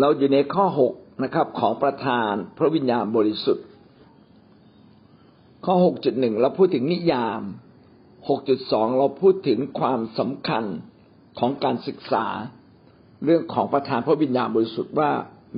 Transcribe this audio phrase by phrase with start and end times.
[0.00, 3.66] เราอยู่ในข้อหกนะครับ ของประธานพระวิญญาณบริสุทธิ์
[5.64, 7.40] ข้อหกจุดหนึ่งเราพูดถึงนิยาม
[8.28, 10.64] หกจุดสองเราพูดถึงความสำคัญ
[11.38, 12.26] ของการศึกษา
[13.24, 15.10] เรื่องของประธานพระวิญญาณบริสุทธิ์ว่า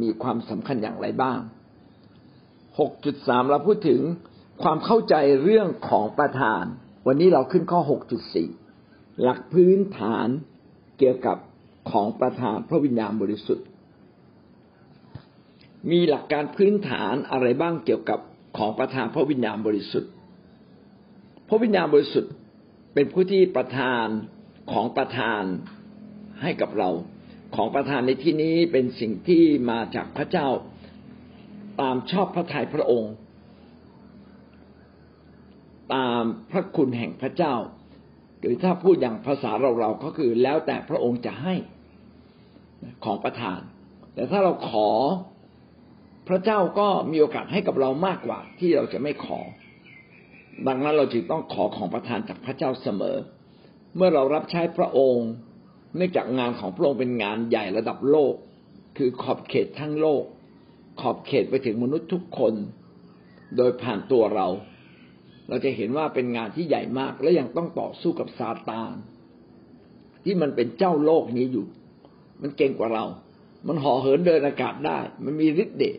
[0.03, 1.39] มีความสำคัญอย่างไรบ้าง
[2.80, 4.00] หกจุดสามเราพูดถึง
[4.62, 6.64] ความเข้าใจเรื่องของประธาน
[7.07, 8.48] วันนี้เราขึ้นข้อหกจุดสี่
[9.23, 10.29] หลักพื้นฐาน
[10.98, 11.36] เกี่ยวกับ
[11.90, 13.67] ของประธานพระวิญญาณบริสุทธิ์
[15.91, 18.21] มีหลักการพื้นฐานอะไรบ้างเกี่ยวกับ
[18.59, 20.13] ของประธานพระวิญญาณบริสุทธิ์
[21.49, 22.32] พระวิญญาณบริสุทธิ์
[22.95, 24.07] เป็นผู้ที่ประทาน
[24.73, 25.43] ของประทาน
[26.43, 26.91] ให้กับเรา
[27.57, 30.49] ของประทานในที่นี้เป็นสิ่งที่มาจากพระเจ้า
[31.81, 33.15] ตามชอบพระทัยพระองค์
[35.95, 37.55] ตามพระคุณแห่งพระเจ้า
[38.41, 41.55] หรือถ้าพูดอย่างภาษาเราเราก็คือแล้วแต่พระองค์จะให้
[43.05, 43.61] ของประทาน
[44.15, 44.89] แต่ถ้าเราขอ
[46.29, 49.41] พระเจ้าก็มีโอกาสให้กับเรามากกว่า ที่เราจะไม่ขอ
[50.67, 53.17] ดังนั้นเราจึงต้องขอของประทานจากพระเจ้าเสมอ
[53.97, 55.29] เมื่อเรารับใช้พระองค์
[55.97, 58.35] เนื่องจากงานของพระองค์เป็นงานใหญ่ระดับโลก
[58.98, 60.25] คือขอบเขตทั้งโลก
[61.01, 62.55] ขอบเขตไปถึงมนุษย์ทุกคน
[63.57, 64.47] โดยผ่านตัวเรา
[65.48, 68.95] เราจะเห็นว่าเป็นงานที่ใหญ่มากและยังต้องต่อสู้กับซาตาน
[70.25, 71.67] ที่มันเป็นเจ้าโลกนี้อยู่
[72.42, 73.05] มันเก่งกว่าเรา
[73.67, 75.98] มันห่อเหินเดินอากาศได้ มันมีฤทธิ์เดช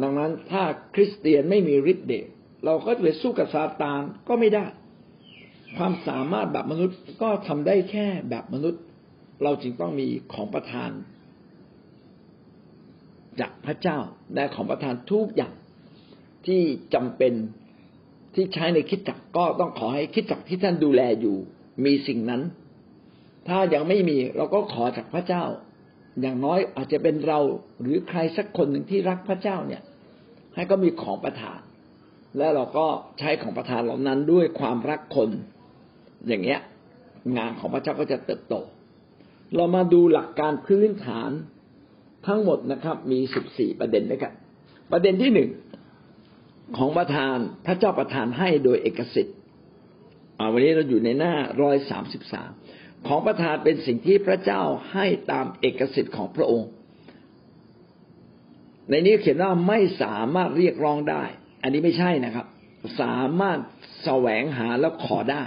[0.00, 0.62] ดังนั้นถ้า
[0.94, 2.26] คริสเตียนไม่มีฤทธิ์เดช
[2.64, 4.66] เราก็จะไปสู้กับซาตานก็ไม่ได้
[5.76, 8.82] ความสามารถแบบมนุษย์ก็ทำได้แค่แบบมนุษย์
[9.42, 10.90] เราจึงต้องมีของประทาน
[13.40, 13.98] จากพระเจ้า
[14.34, 15.54] และของประทานทุกอย่าง
[16.46, 16.60] ที่
[16.94, 17.32] จำเป็น
[18.34, 21.36] ที่ใช้ในคิดจักก็ต้องขอให้คิดจักที่ท่านดูแลอยู่
[21.84, 22.42] มีสิ่งนั้น
[23.48, 25.44] ถ้ายังไม่มีเราก็ขอจากพระเจ้า
[26.20, 27.38] อย่างน้อยอาจจะเป็นเรา
[27.80, 29.82] หรือใครสักคนหนึ่งที่รักพระเจ้าเนี่ย
[30.54, 31.60] ให้ก็มีของประทาน
[32.36, 32.86] และเราก็
[33.18, 35.30] ใช้ของประทานเหล่านั้นด้วยความรักคน
[36.28, 36.60] อย่างเงี้ย
[37.36, 38.54] งานของพระเจ้าก็จะเติบโต
[39.56, 41.30] เรามาดูหลักการพื้นฐาน
[42.26, 44.32] ทั้งหมดนะครับ มีสิบสี่ประเด็นด้วยกัน
[44.92, 45.50] ประเด็นที่หนึ่ง
[46.76, 49.36] ของประธานพระเจ้าประทานให้โดยเอกสิทธิ์
[50.52, 52.50] วันนี้เราอยู่ในหน้าร้อยสามสิบสาม
[53.06, 56.68] ของประทานเป็นสิ่งที่พระเจ้าให้ตามเอกสิทธิ์ของพระองค์
[58.90, 61.24] ในนี้เขียนว่าไม่สามารถเรียกร้องได้
[61.62, 62.46] อันนี้ไม่ใช่นะครับ
[63.00, 63.58] สามารถ
[64.04, 65.42] แสวงหาแล้วขอได้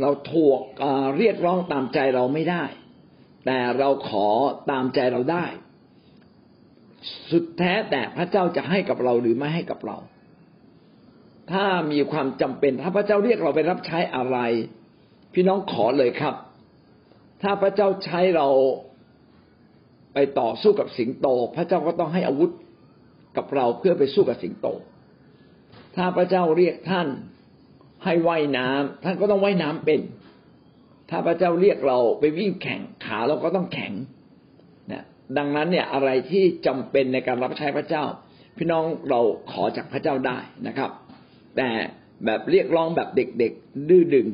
[0.00, 0.60] เราถูก
[1.18, 2.64] เรียกร้องตามใจเราไม่ได้
[3.46, 4.26] แต่เราขอ
[4.70, 5.46] ตามใจเราได้
[7.30, 9.96] สุดแท้แต่พระเจ้าจะให้กับเราหรือไม่ให้กับเรา
[11.52, 14.38] ถ้ามีความจำเป็นถ้าพระเจ้าเรียกเราไปรับใช้อะไร
[15.34, 16.34] พี่น้องขอเลยครับ
[17.42, 18.48] ถ้าพระเจ้าใช้เรา
[20.14, 22.50] ไปต่อสู้กับสิงโต พระเจ้าก็ต้องให้อาวุธ
[23.36, 24.68] กับเราเพื่อไปสู้กับสิงโต
[25.96, 27.08] ถ้าพระเจ้าเรียกท่าน
[28.04, 30.00] ให้ว่ายน้ำท่านก็ต้องว่ายน้ำเป็น
[31.10, 33.92] ถ้าพระเจ้าเรียกเราไปวิ่งแข่งขาเราก็ต้องแข่ง
[34.92, 35.04] นะ
[35.36, 38.04] ดังนั้นเนี่ยอะไรที่จำเป็นในการรับใช้พระเจ้า
[38.56, 40.90] พี่น้องเราขอจากพระเจ้าได้นะครับ
[41.56, 41.68] แต่
[42.24, 44.28] แบบเรียกร้องแบบเด็กๆดื้อดึง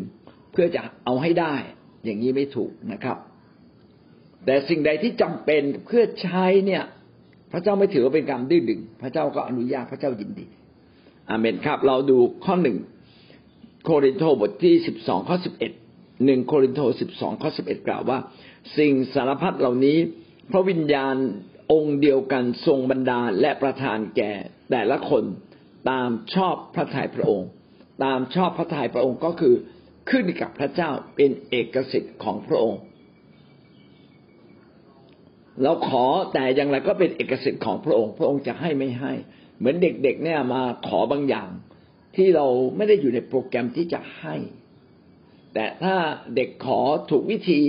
[0.55, 1.55] เพื่อจะเอาให้ได้
[2.05, 3.19] อย่างนี้ไม่ถูกนะครับ
[4.45, 6.83] แต่สิ่งใดที่จำเป็นเพื่อใช้เนี่ย
[7.53, 10.47] พระเจ้าไม่ถือว่าเป็นการดื้อดึง พระเจ้าก็อนุญาตพระเจ้ายินดี
[11.31, 12.79] อาเมนครับ เราดูข้อหนึ่ง
[13.85, 15.73] โครินโตบทที่สิบสองข้อสิบเอ็ด
[16.25, 18.19] หนึ่งโครินโตสิบสองข้อสิบเอ็ดกล่าวว่า
[18.79, 19.99] สิ่งสารพัดเหล่านี้
[20.51, 21.17] พระวิญญาณ
[21.73, 24.33] องค์เดียวกันทรงบรรดาและประทานแก่
[24.71, 25.25] แต่ละคน
[25.91, 27.49] ตามชอบพระทัยพระองค์
[28.05, 29.55] ตามชอบพระทัยพระองค์ก็คือ
[30.11, 32.81] ขึ้นกับพระเจ้าเป็นเอกสิทธิ์ของพระองค์
[35.63, 39.13] เราขอแต่อย่างไรก็เป็นเอกสิทธิ์ของพระองค์ พระองค์จะให้ไม่ให้
[39.59, 41.49] เหมือนเด็กๆเนี่ยมาขอบางอย่าง
[42.17, 44.35] ที่เราไม่ได้อยู่ในโปรแกรมที่จะให้
[45.55, 45.97] แต่ถ้า
[46.37, 46.81] เด็กขอ
[47.11, 47.61] ถูกวิธี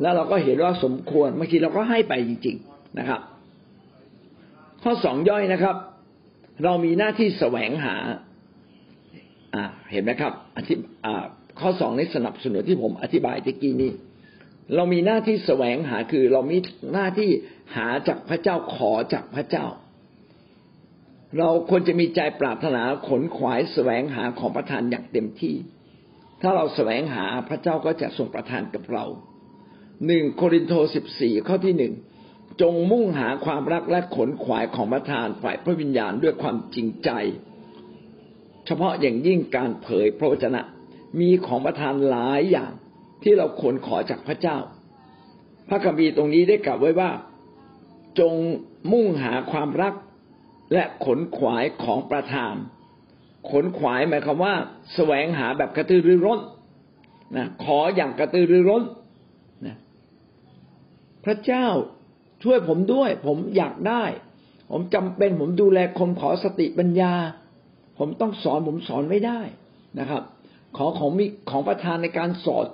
[0.00, 3.20] แล้วเราก็เห็นว่าสมควรบางทีเราก็ให้ไปจริง ๆนะครับ
[4.82, 5.76] ข้อสองย่อยนะครับ
[6.64, 7.96] เรามีหน้าที่แสวงหา
[9.54, 10.74] อ่า เห็นไหมครับอธิ
[11.06, 11.24] อ่า
[11.60, 13.92] ข้อสองในสนับสนุนที่ผมอธิบายตะกี้นี้
[14.74, 16.58] เรามีหน้าที่แสวงหาคือ เรามี
[16.92, 17.30] หน้าที่
[17.76, 19.66] หาจากพระเจ้าขอจากพระเจ้า
[21.38, 25.54] เราควรจะมีใจปรารถนาขนขวายแสวงหาของประทานอย่างเต็มที่
[26.42, 29.04] ถ้าเราแสวงหาพระเจ้าก็จะทรงประทานกับเรา
[30.06, 31.94] หนึ่งโครินโตสิบสี่ข้อที่หนึ่ง
[32.60, 37.10] จงมุ่งหาความรักและขนขวายของประทานฝ่ายพระวิญญาณด้วยความจริงใจ
[38.66, 40.60] เฉพาะอย่างยิ่งการเผยพระวจนะ
[41.20, 42.72] มีของประทานหลายอย่าง
[43.22, 44.58] ที่เราควรขอจากพระเจ้า
[45.68, 47.10] พระคัมภีร์ตรงนี้ได้กล่าวไว้ว่า
[48.18, 48.34] จง
[48.92, 49.94] มุ่งหาความรัก
[50.72, 52.54] และขนขวายของประทาน
[53.50, 54.54] ขนขวายหมายความว่า
[54.94, 56.40] แสวงหาแบบกระตือรือร้น
[57.36, 58.82] นะขออย่างกระตือรือร้น
[59.66, 59.76] นะ
[61.24, 61.66] พระเจ้า
[62.42, 64.04] ช่วยผมด้วย ผมอยากได้
[64.70, 67.14] ผมจำเป็นผมดูแลคนขอสติปัญญา
[67.98, 69.40] ผมต้องสอนผมสอนไม่ได้
[69.98, 70.22] นะครับ
[70.76, 72.66] ขอของมีของประทานในการสอน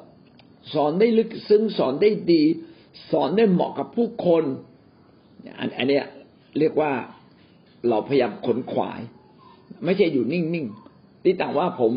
[0.75, 2.43] สอนได้ลึกซึ้งสอนได้ดี
[3.11, 4.45] สอนได้เหมาะกับผู้คน
[5.79, 6.01] อันนี้
[6.59, 6.93] เรียกว่า
[7.89, 9.01] เราพยายามขนขวาย
[9.85, 11.93] ไม่ใช่อยู่นิ่งๆที่ต่างว่าผม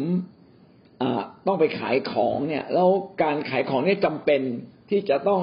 [1.48, 2.90] ต้องไปขายของเนี่ยแล้ว
[3.24, 4.42] การขายของเนี่ยจำเป็น
[4.90, 5.42] ที่จะต้อง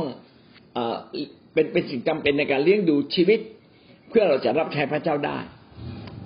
[1.53, 3.41] เป็นเป็นสิ่งจำเป็นในการเลี้ยงดูชีวิต
[4.09, 5.39] เพื่อเราจะรับใช้พระเจ้าได้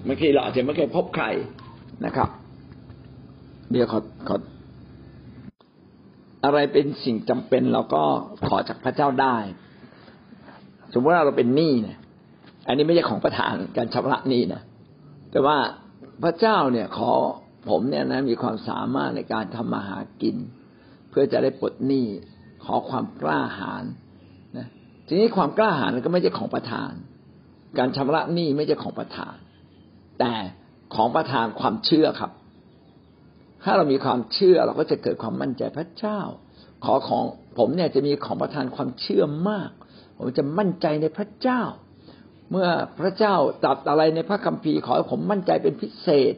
[0.07, 1.27] บางทีเราอาจจะไม่เคยพบใคร
[2.07, 2.29] นะครับ
[3.71, 4.37] เดี๋ยวขอขอ
[6.45, 8.05] อะไรเป็นสิ่งจำเป็นเราก็
[8.47, 9.37] ขอจากพระเจ้าได้
[10.93, 11.99] สมมติว่าเราเป็นหนี้เนี่ย
[12.67, 14.63] อันนี้ไม่ใช่ของประธานการชำระหนี้นะ
[15.31, 15.57] แต่ว่า
[16.23, 17.13] พระเจ้าเนี่ยขอ
[17.69, 20.37] ผมเนี่ยนะมีความสามารถในการทำมาหากิน
[21.11, 22.07] เพื่อจะได้ปลดหนี้
[22.65, 23.85] ขอความกล้าหาญ
[24.57, 24.67] นะ
[25.07, 26.93] ทีนี้ความกล้าหาญก็ไม่ใช่ของประธาน
[27.79, 29.37] การชำระหนี้ไม่ใช่ของประธาน
[30.21, 30.33] แต่
[30.95, 32.31] ของประธานความเชื่อครับ
[33.65, 36.21] ถ้าเรามีความเชื่อเราก็จะเกิดความมั่นใจพระเจ้า
[36.85, 37.25] ขอของ
[37.59, 39.71] ผมเนี่ยจะมีของประทานความเชื่อมาก
[40.17, 41.63] ผมจะมั่นใจในพระเจ้า
[42.51, 42.69] เมื่อ
[43.01, 43.35] พระเจ้า
[43.65, 46.35] ตรัสอะไรในพระคัมภีร์ขอให้ผมมั่นใจเป็นพิเศษ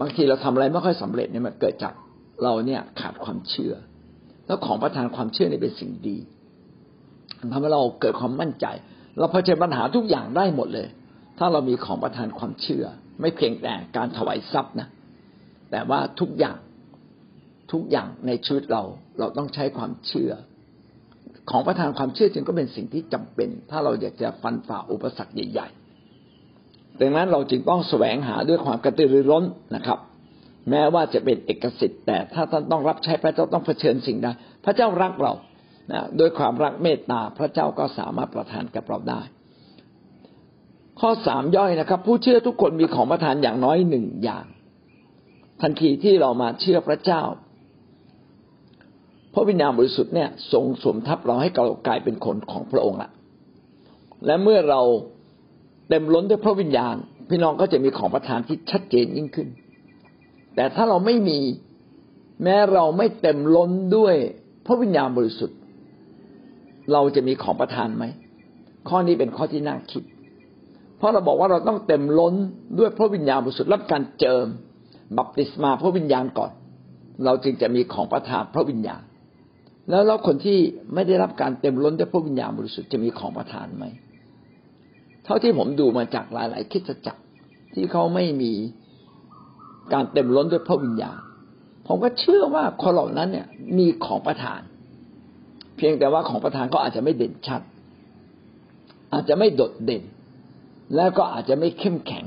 [0.00, 1.94] บางทีเราทำอะไรไม่ค่อยสำเร็จเนี่ยมันเกิดจาก
[2.42, 3.74] เราเนี่ยขาดความเชื่อ
[4.46, 6.18] แล้วของประทานความเชื่อเนี่ยเป็นสิ่งดี
[7.52, 8.66] ทำให้เราเกิดความมั่นใจ
[9.18, 10.88] เราเผชิญปัญหาทุกอย่างได้หมดเลย
[11.38, 12.84] ถ้าเรามีของประทานความเชื่อ
[13.20, 14.88] ไม่เพียงแต่การถวายทรัพย์นะ
[15.74, 16.58] แต่ว่าทุกอย่าง
[17.72, 18.82] ทุกอย่างในชีวิตเรา
[19.18, 20.32] เราต้องใช้ความเชื่อ
[21.50, 29.44] ของประทานความเชื่อจึงก็เป็นสิ่งที่จำเป็น ถ้าเราอยากจะฟันฝ่าอุปสรรคใหญ่ๆดังนั้นเราจึงต้องแสวงหาด้วยความกระตือรือร้น
[29.74, 29.98] นะครับ
[30.70, 34.26] แม้ว่าจะเป็นเอกสิทธิ์ แต่ถ้าท่านต้องรับใช้พระเจ้าต้องเผชิญสิ่งใด
[34.64, 35.32] พระเจ้ารักเรา
[35.92, 39.22] นะด้วยความรักเมตตาพระเจ้าก็สามารถประทานกับเราได้
[41.00, 44.46] ข้อสามย่อยนะครับ ผู้เชื่อทุกคนมีของประทานอย่างน้อยหนึ่งอย่าง
[45.64, 47.22] ทันทีที่เรามาเชื่อพระเจ้า
[49.34, 53.10] พระวิญญาณบริสุทธิ์เนี่ยทรงสวมทับเราให้เรากลายเป็นคนของพระองค์ละ
[54.26, 54.80] และเมื่อเรา
[55.88, 56.94] เต็มล้นด้วยพระวิญญาณ
[57.28, 59.48] พี่น้องก็จะมีของประทานที่ชัดเจนยิ่งขึ้น
[60.54, 61.38] แต่ถ้าเราไม่มี
[62.42, 64.14] แม้เราไม่เต็มล้นด้วย
[64.66, 65.58] พระวิญญาณบริสุทธิ์
[66.92, 68.04] เราจะมีของประทานไหม
[68.88, 70.02] ข้อนี้เป็นข้อที่น่าคิด
[70.96, 72.34] เพราะเราบอกว่าเราต้องเต็มล้น
[72.78, 74.46] ด้วยพระวิญญาณบริสุทธิ์รับการเจิม
[75.18, 76.50] บัพติศมาพระวิญญาณก่อน
[77.24, 79.02] เราจึงจะมีของประทานพระวิญญาณ
[79.90, 80.58] แล้วเราคนที่
[80.94, 83.84] ไม่ได้รับการเต็มล้นด้วยพระวิญญาณบริสุทธิ์จะมีของประทานไหม
[85.24, 87.22] เท่าที่ผมดูมาจากหลาย ๆ คิดจักร
[87.74, 88.52] ที่เขาไม่มี
[89.92, 91.18] การเต็มล้นด้วยพระวิญญาณ
[91.86, 93.46] ผมก็เชื่อว่าคนเหล่านั้นเนี่ย
[93.78, 94.60] มีของประทาน
[95.76, 97.62] เพียงแต่ว่าของประทานก็อาจจะไม่เด่นชัด
[99.12, 100.02] อาจจะไม่โดดเด่น
[100.96, 102.24] แล้วก็อาจจะไม่เข้มแข็ง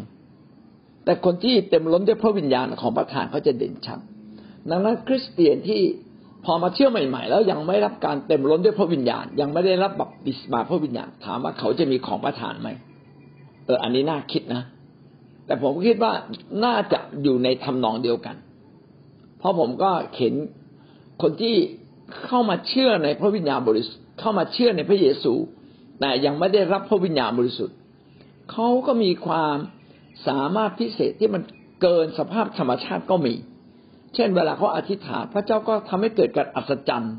[1.08, 4.00] แต่คนที่เต็มล้นด้วยพระวิญญาณของประธานเขาจะเด่นชัด
[4.70, 5.82] ดังนั้นคริสเตียนที่
[6.46, 12.70] พอมาเชื่อใหม่ ๆ แล้วยังไม่รับการเต็มล้นด้วยพระวิญญาณ ยังไม่ได้รับบัพติศมาพระวิญญาณถามว่าเขาจะมีของประทานไหม
[13.66, 14.64] เออ อันนี้น่าคิดนะ
[15.46, 16.14] แต่ผมคิดว่า
[16.66, 18.36] น่าจะอยู่ในทำนองเดียวกัน
[19.40, 20.34] เพราะผมก็เห็น
[21.22, 21.56] คนที่
[22.26, 25.34] เข้ามาเชื่อในพระวิญญาณบริสุทธิ์เข้ามาเชื่อในพระเยซู
[26.00, 27.76] แต่ยังไม่ได้รับพระวิญญาณบริสุทธิ์
[28.52, 29.56] เขาก็มีความ
[30.28, 31.42] สามารถพิเศษที่มัน
[31.82, 33.36] เกินสภาพธรรมชาติก็มี
[34.16, 37.16] เช่น เวลาเขาอธิษฐานพระเจ้าก็ทำให้เกิดการอัศจรรย์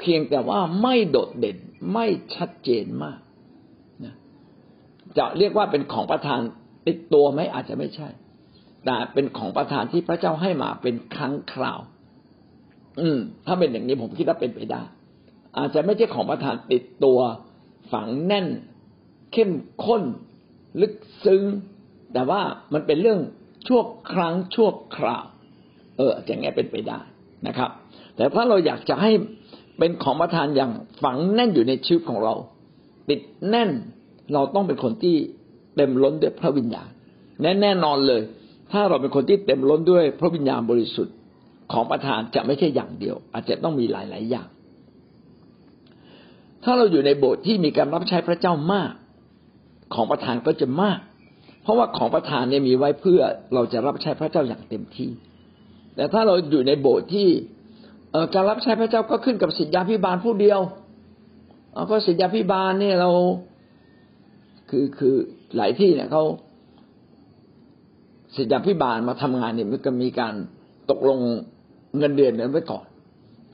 [0.00, 1.56] เพียงแต่ว่าไม่โดดเด่น
[1.92, 3.18] ไม่ชัดเจนมาก
[4.04, 4.14] นะ
[5.18, 6.40] จะเรียกว่าเป็นของประทาน
[6.86, 8.08] ติดตัวไหมอาจจะไม่ใช่
[8.84, 11.80] แต่เป็นของประทานที่พระเจ้าให้มาเป็นครั้งคราว
[13.00, 14.82] อืม ถ้าเป็นอย่างนี้ผมคิดว่าเป็นไปได้
[15.58, 17.18] อาจจะไม่ใช่ของประทานติดตัว
[17.92, 18.46] ฝังแน่น
[19.32, 19.52] เข้ม
[19.84, 20.02] ข้น
[20.80, 21.42] ลึกซึ้ง
[22.12, 22.40] แต่ว่า
[22.72, 23.20] มันเป็นเรื่อง
[23.66, 25.24] ชั่วครั้งชั่วคราว
[25.96, 27.00] เอออย่างนี้เป็นไปได้
[27.46, 27.70] นะครับ
[28.16, 29.10] แต่ถ้าเราอยากจะให้
[29.78, 30.70] เป็นของประทานอย่าง
[31.02, 32.34] ฝังแน่นอยู่ในชีวิตของเรา
[33.08, 33.70] ติดแน่น
[34.32, 35.16] เราต้องเป็นคนที่
[35.76, 36.88] เต็มล้นด้วยพระวิญญาณ
[37.42, 38.22] แน่แน่นอนเลย
[38.72, 41.16] ถ้าเราเป็นคนที่เต็มล้นด้วยพระวิญญาณบริสุทธิ์
[41.72, 44.48] ของประทานจะไม่ใช่อย่างเดียว อาจจะต้องมีหลาย ๆ อย่าง
[46.64, 48.92] ถ้าเราอยู่ในโบสถ์ที่มีการรับใช้พระเจ้ามาก
[49.94, 50.98] ของประทานก็จะมาก
[51.70, 53.20] ราะว่าของประทานเนี่ยมีไว้เพื่อ
[53.54, 55.10] เราจะรับใช้พระเจ้าอย่างเต็มที่
[55.94, 57.28] แต่ถ้าเราอยู่ในโบสถ์ที่
[58.34, 60.60] การรับใช้พระเจ้าก็ขึ้นกับสิทธยาพิบาลผู้เดียว
[61.74, 63.10] เอาก็สิทธยาพิบาลเนี่ยเรา
[64.70, 65.14] คือคือ
[65.56, 66.24] หลายที่เนี่ยเขา
[68.36, 70.34] ศิษยาพิบาลมาทำงานเนี่ยมันก็มีการ
[70.90, 71.18] ตกลง
[71.98, 72.84] เงินเดือนกันไว้ก่อน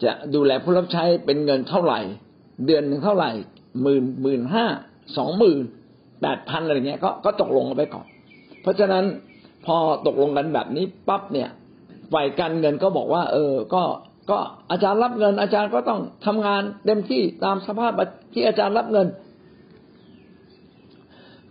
[0.02, 2.00] จะดูแลผู้รับใช้เป็นเงินเท่าไหร่
[2.66, 3.30] เดือนหนึ่งเท่าไหร่
[3.82, 4.66] หมื่นหมื่นห้า
[5.16, 5.58] สองหมื่น
[6.22, 8.06] แปดพันอะไรเงี้ยก็ก็ตกลงกันไปก่อน
[8.62, 9.04] เพราะฉะนั้น
[9.66, 11.48] พอตกลงกันแบบนี้ปั๊บเนี่ย
[12.12, 13.82] ฝ่ายการเงินก็บอกว่า เออ ก็
[14.30, 14.38] ก็
[14.70, 17.92] อาจารย์รับเงิน อาจารย์ก็ต้องทำงานเต็มที่ตามสภาพ
[18.32, 19.06] ที่อาจารย์รับเงิน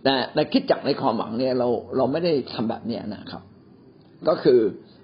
[0.04, 3.42] แต่ในคิดจักในความหวังเนี่ยเราเราไม่ได้ทำแบบเนี้ยนะครับ
[4.28, 4.60] ก็คือ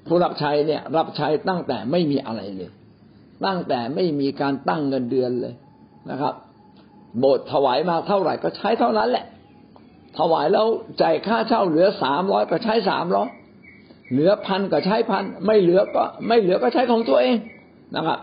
[0.06, 2.70] ผู้รับใช้เนี่ยรับใช้ตั้งแต่ไม่มีอะไรเลย
[3.46, 5.54] ตั้งแต่ไม่มีการตั้งเงินเดือนเลย
[6.10, 6.34] นะครับ
[7.18, 9.26] โบสถ์ถวายมาเท่าไหร่ก็ใช้เท่านั้นแหละ
[10.18, 10.66] ถวายแล้ว
[11.02, 13.28] จ่ายค่าเช่าเหลือสามร้อยก็ใช้สามร้อย
[14.10, 17.36] เหลือพันก็ใช้พันไม่เหลือก็ไม่เหลือก็ใช้ของตัวเอง
[17.96, 18.18] นะครับ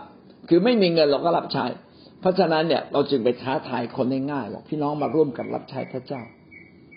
[0.48, 1.64] คือไม่มีเงินเราก็รับใช้
[2.20, 6.22] เพราะฉะนั้นเนี่ยเราจึงไปท้าทายคนง่ายๆบอกพี่น้องมาร่วมกันรับใช้พระเจ้า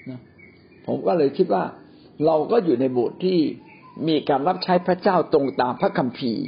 [0.10, 0.20] นะ
[0.86, 1.64] ผมก็เลยคิดว่า
[2.26, 3.40] เราก็อยู่ในโบสถ์ที่
[4.08, 6.44] มีการรับใช้พระเจ้าตรงตามพระคัมภีร์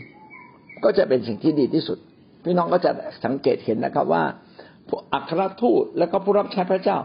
[0.83, 1.97] ก็จะเป็นสิ่งที่ดีที่สุด
[2.43, 2.91] พี่น้องก็จะ
[3.25, 4.23] สังเกตเห็นนะครับว่า
[5.13, 6.97] อัครทูตและก็ผู้รับใช้พระเจ้า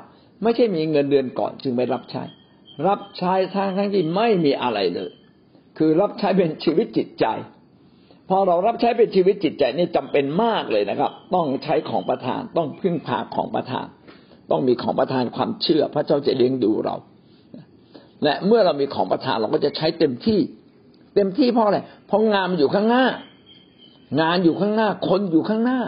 [0.43, 2.23] ไม่ใช่มีเงินเดือนก่อนจึงไปรับใช้
[2.87, 5.11] รับใช้ทั้งทั้งที่ไม่มีอะไรเลย
[5.79, 7.27] คือรับใช้เป็นชีวิตจิตใจ
[8.29, 13.87] พอเรารับใช้เป็นชีวิตจิตใจนี่จำเป็นมากเลยนะครับ ต้องใช้ของประทาน ต้องพึ่งพาของประทาน
[14.51, 16.97] ต้องมีของประทานความเชื่อ พระเจ้าจะเลี้ยงดูเรา
[18.25, 20.41] และเมื่อเรามีของประทานเราก็จะใช้เต็มที่
[21.15, 23.05] เต็มที่เพราะอะไรเพราะงานมันอยู่ข้างหน้า
[24.21, 25.81] งานอยู่ข้างหน้า คนอยู่ข้างหน้า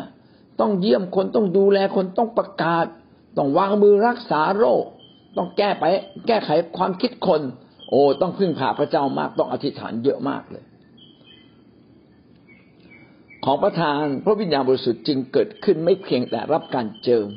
[0.61, 2.87] ต้องเยี่ยมคนต้องดูแลคนต้องประกาศ
[3.37, 4.85] ต้องวางมือรักษาโรค
[5.37, 5.85] ต้องแก้ไป
[6.27, 7.41] แก้ไขความคิดคน
[7.89, 10.65] โอ้ต้องพึ่งพาพระเจ้ามาก ต้องอธิษฐานเยอะมากเลย
[13.45, 17.29] ของประทานพระวิญญาณบริสุทธิ์จึงเกิดขึ้นไม่เพียงแต่รับการเจิม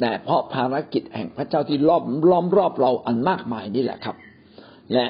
[0.00, 4.16] แต่เพราะภารกิจแห่งพระเจ้าที่ล้อมล้อมรอบเราอันมากมายนี่แหละครับ
[4.92, 5.06] และ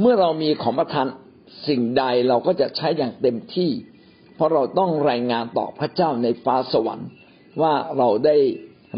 [0.00, 1.06] เมื่อเรามีของประทาน
[1.68, 3.70] สิ่งใดเราก็จะใช้อย่างเต็มที่
[4.34, 7.08] เพราะเราต้องรายงานต่อพระเจ้าในฟ้าสวรรค์
[7.62, 8.36] ว่าเราได้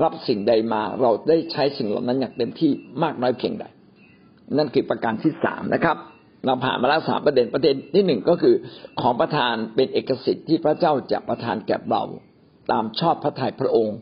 [0.03, 2.71] รับสิ่งใดมาเราได้ใช้สิ่งเหล่านั้นอย่างเต็มที่
[3.03, 3.65] มากน้อยเพียงใด
[4.57, 5.97] นั่นคือประการที่สามนะครับ
[6.47, 8.55] เราผ่านมาแล้วสามประเด็นประเด็นที่หนึ่งก็คือ
[9.01, 12.03] ของประทานเป็นเอกสิทธิ์ที่พระเจ้าจะประทานแก่เรา
[12.71, 13.97] ตามชอบพระทัยพระองค์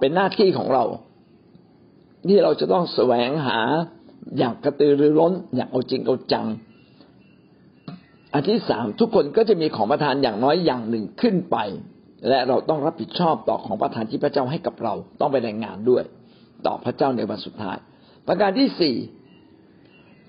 [0.00, 0.84] เป็นหน้าที่ของเรา
[2.28, 3.58] ที่เราจะต้องแสวงหา
[4.38, 6.46] อย่างกระตือรือร้น อย่างเอาจริงเอาจัง
[8.32, 11.56] อันที่สามทุกคนก็จะมีของประทานอย่างน้อยอย่างหนึ่งขึ้นไป
[12.28, 16.04] และเราต้องรับผิดชอบต่อของประทานที่พระเจ้าให้กับเรา ต้องไปรายงานด้วย
[16.66, 17.76] ต่อพระเจ้าในวันสุดท้าย
[18.28, 18.96] ประการที่สี่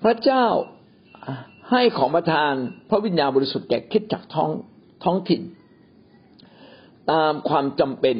[0.04, 0.46] พระเจ้า
[1.70, 2.52] ให้ของประทาน
[2.90, 4.50] พระวิญญาณบริสุทธิ์แก่คิดจากท้อง
[5.04, 5.42] ท้องถิ่น
[7.10, 8.16] ตามความจำเป็น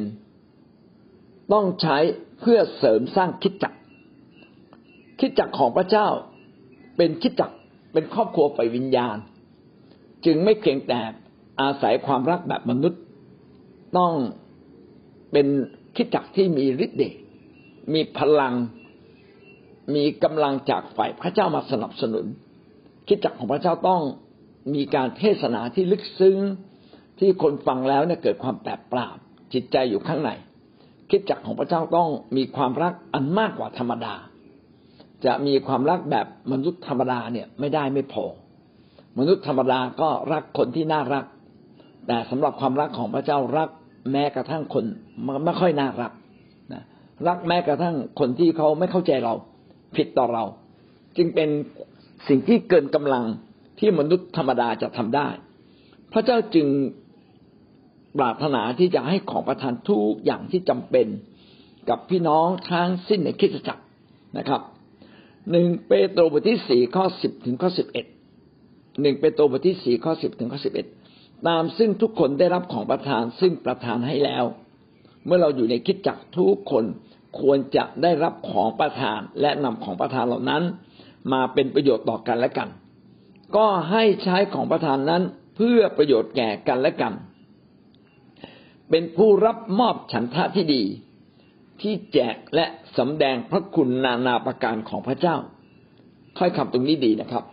[1.53, 1.97] ต้องใช้
[2.41, 3.75] เพื่อเสริมสร้างคิดจัก
[5.21, 6.09] คิดจักของพระเจ้า
[6.97, 7.51] เป็นคิดจัก
[7.93, 9.17] เป็นครอบครัวไฟวิญญาณ
[10.25, 11.01] จึงไม่เพียงแต่
[11.61, 13.01] อาศัยความรักแบบมนุษย์
[13.99, 14.13] ต้อง
[15.33, 15.47] เป็น
[15.97, 17.15] คิดจักที่มีฤทธิ์เดช
[17.95, 18.55] มีพลัง
[19.95, 22.27] มีกำลังจากฝ่ายพระเจ้ามาสนับสนุน
[23.09, 24.03] คิดจักของพระเจ้าต้อง
[24.75, 26.39] มีการเทศนาที่ลึกซึ้ง
[27.19, 29.17] ที่คนฟังแล้วเนี่ยเกิดความแปลกปราบ
[29.53, 30.31] จิตใจอยู่ข้างใน
[31.11, 34.15] คิดจักของพระเจ้าต้องมีความรักอันมากกว่าธรรมดา
[35.25, 38.25] จะมีความรักแบบมนุษย์ธรรมดาเนี่ยไม่ได้ไม่พอ
[39.19, 41.25] มนุษย์ธรรมดาก็รักคนที่น่ารัก
[42.07, 43.69] แต่สำหรับความรักของพระเจ้ารัก
[44.13, 44.85] แม้กระทั่งคน
[45.45, 46.13] ไม่ค่อยน่ารัก
[46.73, 46.83] นะ
[47.27, 49.35] รักแม้กระทั่งคนที่เขาไม่เข้าใจเรา
[49.97, 50.45] ผิดต่อเรา
[51.17, 51.49] จึงเป็น
[52.29, 53.25] สิ่งที่เกินกำลัง
[53.79, 55.29] ที่มนุษย์ธรรมดาจะทำได้
[56.13, 56.67] พระเจ้าจึง
[58.19, 61.07] ปรารถนาที่จะให้ของประทานทุกอย่างที่จำเป็น
[61.89, 63.85] กับพี่น้องทั้งสิ้นในคิดจักร
[64.39, 64.61] นะครับ
[65.51, 68.07] หนึ่งเปโตรบทที่สี่ข้อสิบถึงข้อสิบเอ็ด
[69.03, 70.87] หนึ่งเปโตรบทที่สี่ข้อสิบถึงข้อสิบเอ็ด
[71.49, 74.45] ตามซึ่งทุกคนได้รับของประทานซึ่งประทานให้แล้ว
[75.27, 76.85] เมื่อเราอยู่ในคิดจักทุกคน
[77.41, 80.63] ควรจะได้รับของประทานและนำของประทานเหล่านั้น
[81.33, 82.69] มาเป็นประโยชน์ต่อกันและกัน
[83.57, 85.23] ก็ให้ใช้ของประทานนั้น
[85.57, 87.13] เพื่อประโยชน์แก่กันและกัน
[88.91, 90.83] เป็นผู้รับมอบฉันทะที่ดี
[91.81, 92.67] ที่แจกและ
[92.99, 95.37] สำแดงพระคุณนานาประการของพระเจ้า
[96.39, 97.45] ค่อยคำตรงนี้ดีนะครับ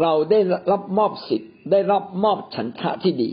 [0.00, 0.38] เราได้
[0.70, 3.30] รับมอบสิทธิ ได้รับมอบฉันทะที่ดี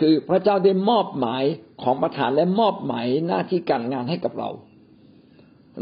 [0.00, 1.44] คือพระเจ้าได้มอบหมาย
[1.82, 4.50] ของประธานและมอบหมายหน้าที่การงานให้กับเรา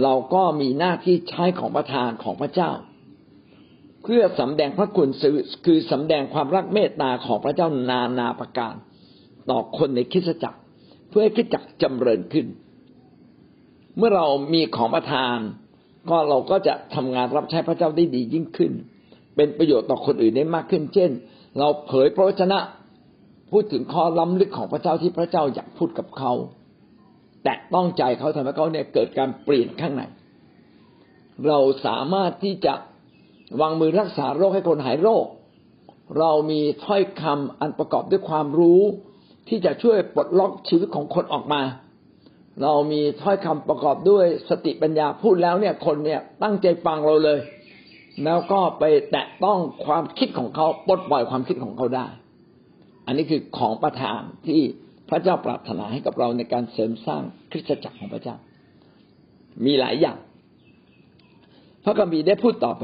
[0.03, 2.71] เราก็มีหน้าที่ใช้ของประธานของพระเจ้า
[4.03, 5.09] เพื่อสำแดงพระคุณ
[5.65, 8.75] คือสำแดงความรักเมตตาของพระเจ้านานาประการ
[9.51, 10.61] ต่อคนในคริสตจักร
[11.09, 12.47] เพื่อให้คิดจักรจำเริญขึ้น
[13.97, 15.39] เมื่อเรามีของประทาน
[16.11, 18.73] ก็เราก็จะทำงานรับใช้พระเจ้าได้ดียิ่งขึ้น
[19.37, 21.11] เป็นประโยชน์ต่อคนอื่นได้มากขึ้น เช่น
[21.59, 22.59] เราเผยพระวจนะ
[23.51, 26.33] พูดถึงข้อล้ำลึกของพระเจ้าที่พระเจ้าอยากพูดกับเขา
[27.45, 30.03] แต่ต้องใจเขาทำให้เขาเนี่ยเกิดการเปลี่ยนข้างใน
[31.47, 32.75] เราสามารถที่จะ
[33.61, 35.27] วางมือรักษาโรคให้คนหายโรค
[36.19, 38.81] เรามีถ้อยคำอันประกอบด้วยความรู้
[39.49, 41.63] ที่จะช่วยปลดล็อกชีวิตของคนออกมา
[42.63, 47.39] เรามีถ้อยคำประกอบด้วยสติปัญญาพูดแล้วเนี่ยคนเนี่ยตั้งใจฟังเราเลย
[48.25, 52.07] แล้วก็ไปแตะต้องความคิดของเขาปลดปล่อยความคิดของเขาได้
[53.07, 54.61] อันนี้คือของประทานที่
[55.11, 58.37] พระเจ้าปรารถนาให้กับเราในการเสริมสร้างคริสตจักรของพระเจ้า
[59.65, 60.19] มีหลายอย่าง
[61.85, 62.83] พระคัมภีได้พูดต่อไป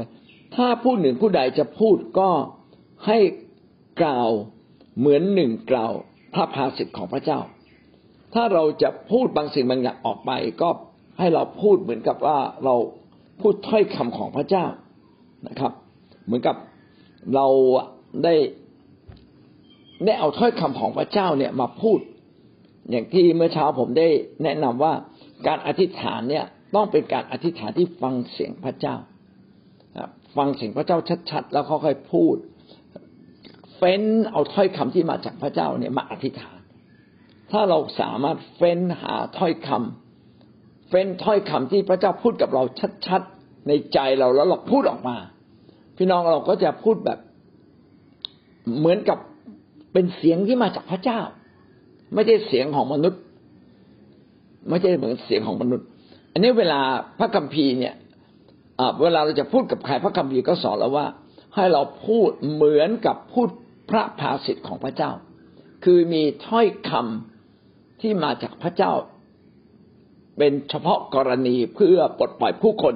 [0.55, 2.29] ถ้าผู้หนึ่งผู้ใดจะพูดก็
[3.07, 3.17] ให้
[4.01, 4.29] กล่าว
[4.97, 5.93] เหมือนหนึ่งกล่าว
[6.33, 7.39] พระภาสิทธิ์ของพระเจ้า
[8.33, 10.31] ถ้าเราจะพูดบางสิ่งบางอย่างออกไป
[10.61, 10.69] ก็
[11.19, 12.75] ให้เราพูดเหมือนกับว่าเรา
[13.41, 14.65] พูดถ้อยคำของพระเจ้า
[15.47, 15.71] นะครับ
[16.25, 16.55] เหมือนกับ
[17.35, 17.47] เรา
[18.23, 18.35] ได้
[20.05, 21.99] ได้เอาถ้อยคำของพระเจ้าเนี่ยมาพูด
[22.91, 24.07] อย่างที่เมื่อเช้าผมได้
[24.43, 24.93] แนะนำว่า
[25.47, 28.95] การอธิษฐานเนี่ยต้องเป็นการอธิษฐานที่ฟังเสียงพระเจ้า
[30.37, 30.97] ฟังเสียงพระเจ้า
[31.31, 32.35] ชัดๆ แล้วค่อยๆพูด
[33.75, 36.59] เฟ้นเอาถ้อยคำที่มาจากพระเจ้าเนี่ยมาอธิษฐาน
[37.51, 42.63] ถ้าเราสามารถเฟ้นหาถ้อยคำเฟ้นถ้อยคำที่พระเจ้าพูดกับเรา
[43.07, 45.17] ชัดๆ ในใจเราแล้วเราพูดออกมา
[45.97, 47.19] พี่น้องเราก็จะพูดแบบ
[48.79, 49.17] เหมือนกับ
[49.93, 51.19] เป็นเสียงที่มาจากพระเจ้า
[52.13, 53.21] ไม่ใช่เสียงของมนุษย์
[54.69, 55.85] ไม่ใช่เหมือนเสียงของมนุษย์
[56.31, 56.79] อันนี้เวลา
[57.19, 57.95] พระคัมภีร์เนี่ย
[59.01, 61.07] เวลาเราจะพูดกับใครพระคัมภีร์ก็สอนเราว่า
[61.55, 63.49] ให้เราพูดเหมือนกับพูด
[63.89, 65.11] พระภาสิทธิ์ของพระเจ้า
[65.83, 68.93] คือมีถ้อยคำที่มาจากพระเจ้า
[70.37, 72.95] เป็นเฉพาะกรณีเพื่อปลดปล่อยผู้คน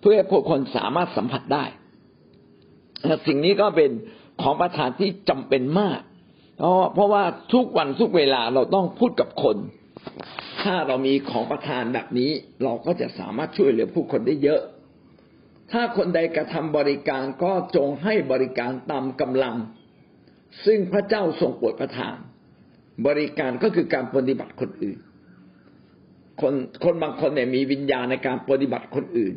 [0.00, 1.64] เพื่อให้ผู้คนสามารถสัมผัสได้
[3.26, 3.90] สิ่งนี้ก็เป็น
[4.42, 6.00] ของประทานที่จำเป็นมาก
[6.58, 9.56] เพราะเพราะว่าทุกวันทุกเวลาเราต้องพูดกับคน
[10.62, 12.30] ถ้าเรามีของประทานแบบนี้
[12.64, 14.60] เราก็จะสามารถช่วยเหลือผู้คนได้เยอะ
[15.72, 19.56] ถ้าคนใดกระทำบริการก็จงให้บริการตามกำลัง
[20.66, 22.16] ซึ่งพระเจ้าทรงโปรดประทาน
[23.06, 24.98] บริการก็คือการปฏิบัติคนอื่น
[26.40, 29.34] คนคนบางคนเนี่ยมีวิญญาณในการปฏิบัติคนอื่น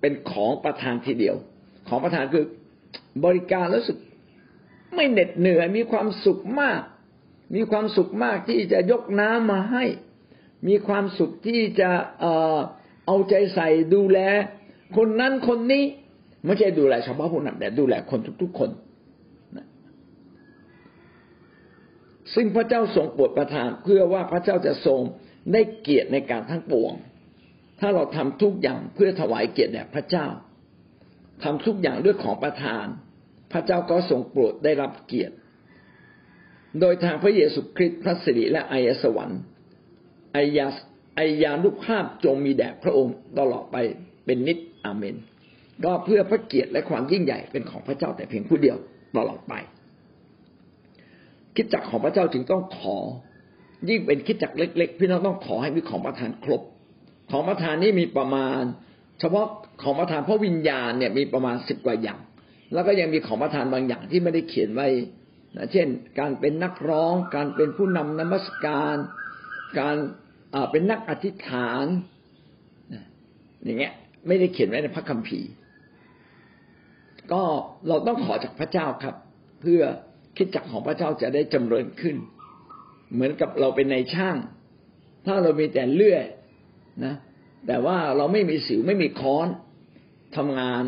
[0.00, 1.36] เป็นของประทานทีเดียว
[1.88, 2.44] ของประทานคือ
[3.24, 3.98] บริการรู้สึก
[4.94, 6.80] ไม่เหน็ดเหนื่อยมีความสุขมาก
[7.54, 9.84] มีความสุขมากที่จะยกน้ำมาให้
[10.68, 12.58] มีความสุขที่จะเอ่อ
[13.06, 14.18] เอาใจใส่ดูแล
[14.96, 15.84] คนนั้นคนนี้
[16.44, 18.70] ไม่ใช่ดูแลเฉพาะผู้นำแต่ดูแลคนทุก ๆ คน
[22.34, 25.00] ซึ่งพระเจ้าทรงโปรดประทานเพื่อว่าพระเจ้าจะทรง
[25.52, 26.92] ได้เกียรติในการทั้งปวง
[27.80, 30.26] ถ้าเราทำทุกอย่างเพื่อถวายเกียรติแด่พระเจ้า
[31.42, 32.86] ทำทุกอย่างด้วยของประทาน
[33.52, 35.34] พระเจ้าก็ทรงโปรดได้รับเกียรติ
[36.80, 39.40] โดยทางพระเยซูคริสต์พระสิริและอายสวรรค์
[40.36, 40.66] อายา
[41.18, 43.76] อายานุภาพจงมีแด่พระองค์ตลอดไป
[44.24, 45.16] เป็นนิจอาเมน
[45.84, 48.76] ก็เพื่อพระเกียรติและความยิ่งใหญ่เป็นของพระเจ้าแต่เพียงผู้เดียว
[49.16, 49.54] ตลอดไป
[51.56, 52.96] คิดจักของพระเจ้าจึงต้องขอ
[53.88, 56.62] ยิ่งเป็นคิดจักเล็ก ๆ พี่น้องต้องขอให้มีของประทานครบ
[57.30, 58.62] ของประทานนี้มีประมาณ
[59.20, 59.46] เฉพาะ
[59.82, 62.20] ของประทานพระวิญญาณเนี่ยมีประมาณสิบกว่าอย่าง
[62.72, 64.88] แล้วก็ยังมีของประทานบางอย่างที่ไม่ได้เขียนไว้
[65.56, 65.88] นะเช่น
[66.18, 68.96] การเป็นนักร้อง การเป็นผู้นำนมัสการ
[69.78, 69.96] การ
[70.70, 71.84] เป็นนักอธิษฐาน
[73.64, 73.92] อย่างเงี้ย
[74.26, 75.50] ไม่ได้เขียนไว้ในพระคัมภีร์
[77.32, 77.42] ก็
[77.88, 79.14] เราต้องขอจากพระเจ้าครับ
[79.60, 79.82] เพื่อ
[80.36, 82.16] คิดจักของพระเจ้าจะได้จำเริญขึ้น
[83.12, 84.36] เหมือนกับเราเป็นในช่าง
[85.26, 86.24] ถ้าเรามีแต่เลื่อย
[87.04, 87.14] นะ
[87.66, 89.46] แต่ว่าเราไม่มีสิวไม่มีค้อน
[90.36, 90.84] ทำงาน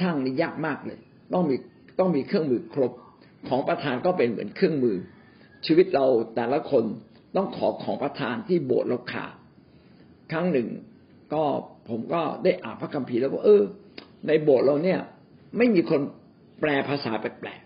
[0.00, 0.98] ช่างนี่ยากมากเลย
[1.34, 1.56] ต้องมี
[1.98, 2.92] ต้องมีเครื่องมือครบ
[3.48, 4.96] ของประธานก็เป็นเหมือนเครื่องมือ
[5.66, 6.06] ชีวิตเรา
[6.36, 6.84] แต่ละคน
[7.36, 9.32] ต้องขอของประธานที่โบสถ์เราขาด
[10.32, 10.68] ครั้งหนึ่ง
[11.32, 11.42] ก็
[11.88, 13.62] ผมก็ได้อ่านพระคัมภีร์แล้วก็เออ
[14.26, 15.00] ในโบสถ์เราเนี่ย
[15.56, 16.00] ไม่มีคน
[16.60, 17.60] แปลภาษาแปลก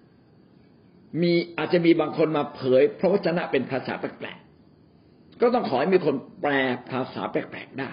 [0.00, 4.38] ๆมีอาจจะมีบางคนมาเผยพระวจนะเป็นภาษาแปลก
[5.40, 6.52] ก็ต้องขอให้มีคนแปล
[6.90, 7.90] ภาษาแปลกๆได้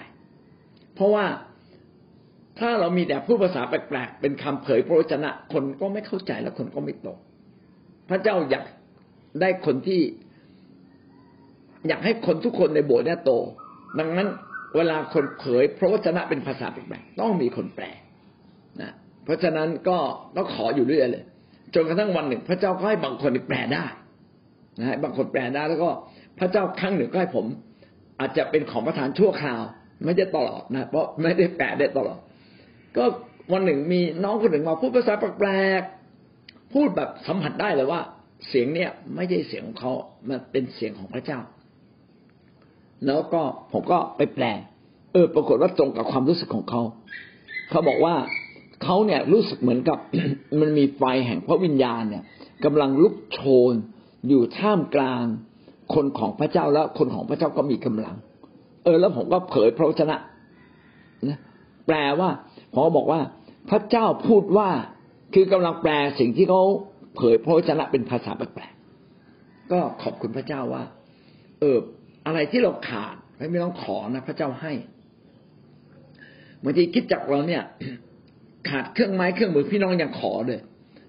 [0.94, 1.24] เพราะว่า
[2.58, 7.18] ถ้าเรามีแต่พูดภาษาแปลกๆเป็นคำเผยพระวจนะคนก็ไม่เข้าใจและคนก็ไม่ตก
[8.10, 8.64] พระเจ้าอยาก
[9.40, 10.00] ได้คนที่
[11.88, 13.32] อยากให้คนทุกคนในโบสถ์เนี่ยโต
[13.98, 14.28] ดังนั้น
[14.76, 17.84] เวลาคนเผยพระวจนะเป็นภาษาแปลกๆต้องมีคนแปล
[18.80, 18.92] นะ
[19.24, 19.98] เพราะฉะนั้นก็
[20.36, 21.24] ต้องขออยู่เรื่อยเลย
[21.74, 23.84] จนกระทั่งวันหนึ่ง พระเจ้าก็ให้บางคนแปลได้
[24.78, 25.90] นะบางคนแปลได้แล้วก็
[26.38, 27.46] พระเจ้าครั้งหนึ่งก็ให้ผม
[28.20, 29.62] อาจจะเป็นของประธานชั่วคราว
[30.04, 32.18] ไม่ได้ตลอดนะ เพราะไม่ได้แปลได้ตลอด
[32.96, 33.04] ก็
[33.52, 38.00] วันหนึ่งมีน้องคนหนึ่งมาพูดภาษาแปลกๆพูดแบบสัมผัสได้เลยว่า
[38.48, 39.92] เสียงเนี่ยไม่ใช่เสียงของเขา
[40.28, 41.40] มันเป็นเสียงของพระเจ้า
[43.06, 43.42] แล้วก็
[43.72, 44.44] ผมก็ไปแปล
[45.12, 46.82] เออ ปรากฏว่าตรงกับความรู้สึกของเขา
[47.70, 48.14] เขาบอกว่า
[48.82, 49.98] เขาเนี่ยรู้สึกเหมือนกับ
[50.60, 52.22] มันมีไฟแห่งพระวิญญาณเนี่ย
[52.64, 53.40] กำลังลุกโช
[53.72, 53.74] น
[54.28, 55.24] อยู่ท่ามกลาง
[55.94, 58.16] คนของพระเจ้าแล้วคนของพระเจ้าก็มีกำลัง
[58.84, 60.16] เออ แล้วผมก็เผยพระวจนะ
[61.28, 61.38] นะ
[61.86, 62.30] แปลว่า
[62.72, 63.20] ผมบอกว่า
[63.70, 64.68] พระเจ้าพูดว่า
[65.34, 66.62] คือกำลังแปลสิ่งที่เขา
[67.16, 70.82] เผยพระวจนะเป็นภาษาแปลกๆก็ขอบคุณพระเจ้าว่า
[71.60, 71.78] เออ
[72.26, 73.14] อะไรที่เราขาด
[73.50, 74.72] ไม่ต้องขอนะพระเจ้าให้
[76.62, 77.62] บางทีคริสตจักรเราเนี่ย
[78.68, 80.60] ขาดเครื่องไม้เครื่องมือพี่น้องยังขอเลย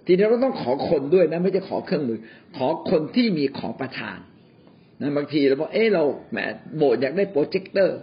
[0.06, 2.20] ทีนี้เราต้องขอคนด้วยนะ ไม่ใช่ขอเครื่องมือ
[2.58, 4.18] ขอคนที่มีของประทาน
[5.02, 6.38] นะบางทีเราบอกเออเราแหม
[6.78, 7.98] โบสถ์อยากได้โปรเจคเตอร์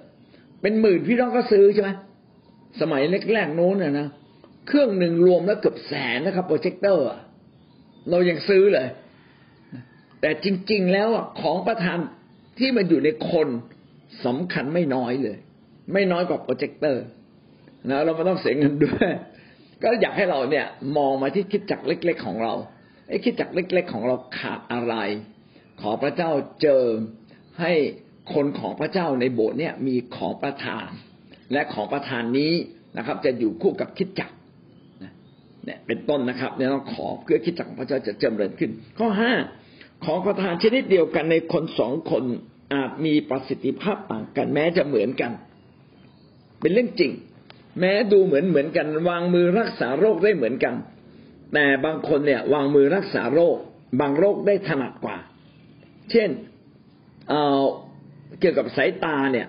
[0.60, 1.90] เป็นหมื่นพี่น้องก็ซื้อใช่ไหม
[2.80, 3.02] สมัย
[3.32, 4.08] แรกๆโน้นนะนะ
[4.66, 7.04] เครื่องหนึ่งรวมแล้วเกือบแสนนะครับโปรเจคเตอร์
[8.10, 8.88] เรายังซื้อเลย
[10.20, 11.08] แต่จริง ๆ แล้ว
[11.40, 11.98] ของประทาน
[12.58, 13.48] ที่มันอยู่ในคน
[14.24, 15.38] สำคัญไม่น้อยเลย
[15.92, 17.02] ไม่น้อยกว่าโปรเจคเตอร์
[17.90, 19.08] นะเราไม่ต้องเสียเงินด้วย
[19.82, 22.54] ก็อยากให้เราเนี่ย มองมาที่คริสตจักรเล็ก ๆ ของเรา
[23.08, 24.94] ไอ้คริสตจักรเล็ก ๆ ของเราขาดอะไร
[25.82, 26.30] ขอพระเจ้า
[26.62, 26.96] เจิม
[27.60, 27.72] ให้
[28.34, 30.88] คนของพระเจ้าในโบสถ์เนี่ยมีของประทาน
[31.52, 32.52] และของประทานนี้
[32.96, 34.30] นะครับ จะอยู่คู่กับคริสตจักร
[35.64, 39.32] เนี่ยเป็นต้นนะครับเนี่ยต้องขอเพื่อคิดจักของพระเจ้าจะเจริญขึ้น ข้อห้า
[40.04, 42.24] ของประทานชนิดเดียวกันในคนสองคน
[42.74, 45.32] อาจมีประสิทธิภาพต่างกัน แม้จะเหมือนกัน
[46.60, 47.12] เป็นเรื่องจริง
[47.80, 50.74] แม้ดูเหมือนเหมือนกัน วางมือรักษาโรคได้เหมือนกัน
[51.54, 53.56] แต่บางคนเนี่ยวางมือรักษาโรค
[54.00, 55.16] บางโรคได้ถนัดกว่า
[56.12, 56.30] เช่น
[57.28, 59.46] เเกี่ยวกับสายตาเนี่ย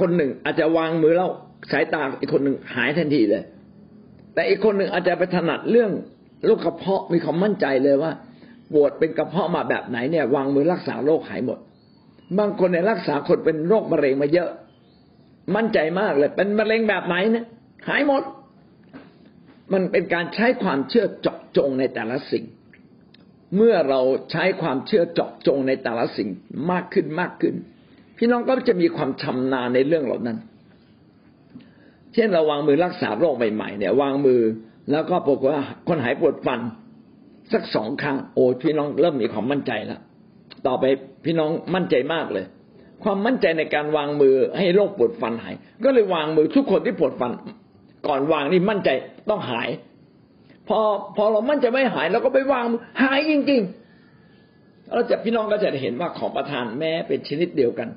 [0.00, 1.30] คนหนึ่งอาจจะวางมือแล้ว
[1.72, 3.42] สายตาอีกคนหนึ่งหายทันทีเลย
[4.34, 5.90] แต่อีกคนหนึ่งอาจจะไปถนัดเรื่อง
[6.44, 8.12] โรคกระเพาะมีความมั่นใจเลยว่า
[8.72, 11.58] ปวดเป็นกระเพาะมาแบบไหนเนี่ย วางมือรักษาโรคหายหมด
[12.38, 14.50] บางคนเนี่ยรักษาคนเป็นโรคมะเร็งมาเยอะ
[15.56, 17.46] มั่นใจมากเลย เป็นมะเร็งแบบไหนเนะ
[17.88, 18.22] หายหมด
[19.72, 22.44] มันเป็นการใช้ความเชื่อเจาะจงในแต่ละสิ่ง
[23.56, 26.28] เมื่อเราใช้ความเชื่อเจาะจงในแต่ละสิ่ง
[26.70, 27.54] มากขึ้นมากขึ้น
[28.18, 30.38] พี่น้องก็จะมีความชำนาญในเรื่องเหล่านั้น
[32.14, 34.40] เช่นเราวางมือรักษาโรคใหม่ๆ เนี่ย วางมือ
[34.90, 36.60] แล้วก็ปรากฏว่าคนหายปวดฟัน
[37.52, 40.00] สักสองครั้งโอ้พี่น้องเริ่มมีความมั่นใจแล้ว
[40.66, 40.84] ต่อไป
[41.24, 42.44] พี่น้องมั่นใจมากเลย
[43.02, 47.32] ความมั่นใจในการวางมือให้โรคปวดฟันหาย ก็เลยวางมือทุกคนที่ปวดฟัน
[48.08, 48.90] ก่อนวางนี่มั่นใจ
[49.30, 49.68] ต้องหาย
[50.68, 50.80] พอ
[51.16, 52.64] พอเรามั่นใจไม่หายเราก็ไปวาง
[53.02, 57.88] หายจริงๆเราจะพี่น้องก็จะเห็นว่าของประทานแม้เป็นชนิดเดียวกัน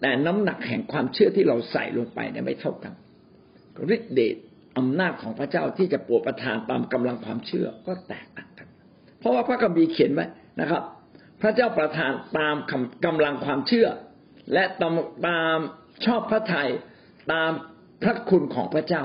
[0.00, 2.92] แต่น้ำหนักแห่งความเชื่อที่เราใส่ลงไปเนี่ยไม่เท่ากัน
[3.94, 4.36] ฤทธิเดช
[4.78, 8.68] อำนาจของพระเจ้าที่จะปวดประทานตามกำลังความเชื่อก็แตกต่างกัน
[9.18, 10.26] เพราะว่าพระคัมภีร์เขียนไว้
[10.60, 10.82] นะครับ
[11.42, 12.56] พระเจ้าประทานตาม
[13.04, 13.88] กำลังความเชื่อ
[14.52, 14.94] และตาม
[15.28, 15.58] ตาม
[16.06, 16.68] ชอบพระทัย
[17.32, 17.50] ตาม
[18.02, 19.02] พระคุณของพระเจ้า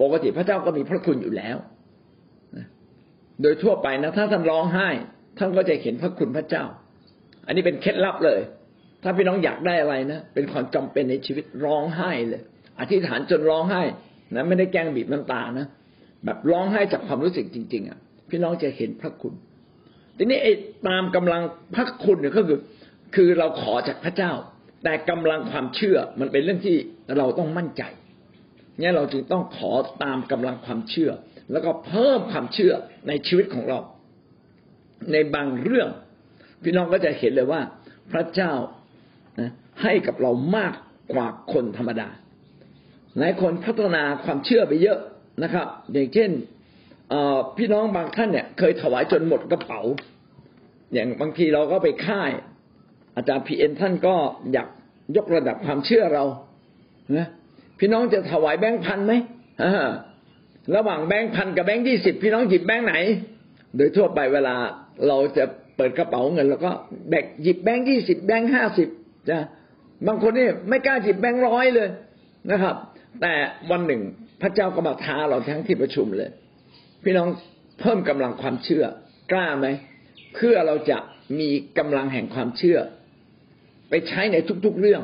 [0.00, 1.56] ปกติพระเจ้าก็มีพระคุณอยู่แล้ว
[3.42, 4.88] โดยทั่วไปนะถ้าท่านร้องไห้
[5.38, 6.64] ท่านก็จะเห็นพระคุณพระเจ้า
[7.46, 8.40] อันนี้เป็นเคล็ดลับเลย
[9.02, 12.42] ถ้าพี่น้องอยากได้อะไรนะเป็นความจำเป็นในชีวิตร้องไห้เลย
[12.80, 13.82] อธิษฐานจนร้องไห้
[14.34, 15.66] นะไม่ได้แกล้งบีบน้ำตานะ
[16.24, 17.98] แบบร้องไห้จากความรู้สึกจริง ๆ อะ
[18.30, 19.34] พี่น้องจะเห็นพระคุณ
[20.16, 20.52] ทีนี้ไอ้
[20.88, 21.42] ตามกำลัง
[21.74, 22.58] พระคุณเนี่ยก็คือ
[23.14, 24.32] คือเราขอจากพระเจ้า
[24.84, 26.76] แต่กำลังความเชื่อมันเป็นเรื่องที่
[27.18, 27.82] เราต้องมั่นใจ
[28.78, 29.72] เนี่ยเราจึงต้องขอ
[30.04, 31.10] ตามกำลังความเชื่อ
[31.52, 32.72] แล้วก็เพิ่มความเชื่อ
[33.08, 33.78] ในชีวิตของเรา
[35.12, 35.88] ในบางเรื่อง
[36.62, 37.60] พี่น้องก็จะเห็นเลยว่า
[38.12, 38.52] พระเจ้า
[39.82, 40.74] ให้กับเรามาก
[41.12, 42.08] กว่าคนธรรมดา
[43.18, 44.98] หลายคนพัฒนาความเชื่อไปเยอะ
[45.42, 46.30] นะครับ อย่างเช่น
[47.56, 49.80] พี่น้องบางท่านเนี่ย เคยถวายจนหมดกระเป๋า
[50.92, 52.30] อย่างบางทีเราก็ไปค่าย
[53.16, 54.14] อาจารย์พีเอ็นท่านก็
[54.52, 54.68] อยาก
[55.16, 56.24] ยกระดับความเชื่อเรา
[57.16, 57.26] นะ
[57.78, 59.12] พี่น้องจะถวายแบงค์พันไหม
[60.76, 62.94] ระหว่างแบงค์พันกับแบงค์ยี่สิบพี่น้องหยิบแบงค์ไหน
[63.76, 64.56] โดยทั่วไปเวลา
[65.08, 65.44] เราจะ
[65.76, 66.72] เปิดกระเป๋าเงินเราก็
[67.10, 68.88] แบกหยิบแบงค์ยี่สิบแบงค์ห้าสิบ
[69.28, 69.38] จะ
[70.06, 71.88] บางคนนี่ไม่กล้าหยิบแบงค์ร้อยเลย
[72.50, 72.76] นะครับ
[73.20, 73.32] แต่
[73.70, 74.02] วันหนึ่ง
[74.42, 76.30] พระเจ้าก็มาท้าเราทั้งที่ประชุมเลย
[77.04, 77.28] พี่น้อง
[77.80, 78.84] เพิ่มกำลังความเชื่อ
[79.32, 79.66] กล้าไหม
[80.34, 80.98] เพื่อเราจะ
[81.38, 82.78] มีกำลังแห่งความเชื่อ
[83.90, 85.02] ไปใช้ในทุกๆเรื่อง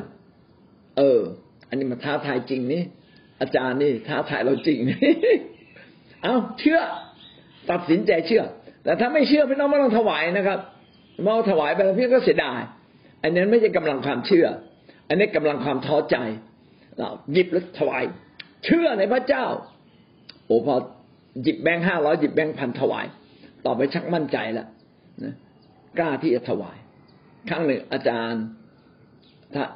[0.98, 1.20] เออ
[1.68, 2.82] อันนี้มาท้าทายจริงนี่
[3.40, 4.98] อาจารย์นี่ท้าทายเราจริงนี่
[6.26, 6.80] เอาเชื่อ
[7.70, 8.42] ตัดสินใจเชื่อ
[8.84, 10.58] แต่ถ้าไม่เชื่อพี่น้องไม่ต้องถวายนะครับ
[11.24, 12.60] มาถวายไปแล้วพี่ก็เสียดาย
[13.22, 14.46] อันนั้นไม่ใช่กำลังความเชื่อ
[15.08, 16.16] อันนี้กำลังความท้อใจ
[16.96, 18.02] เราหยิบแล้วถวาย
[18.64, 19.44] เชื่อในพระเจ้า
[20.46, 20.74] โอ้พอ
[21.42, 23.06] หยิบแบงค์ห้าร้อยหยิบแบงค์พันถวาย
[23.64, 24.66] ต่อไปชักมั่นใจแล้ว
[25.24, 25.34] นะ
[25.98, 26.76] กล้าที่จะถวาย
[27.48, 28.42] ครั้งหนึ่งอาจารย์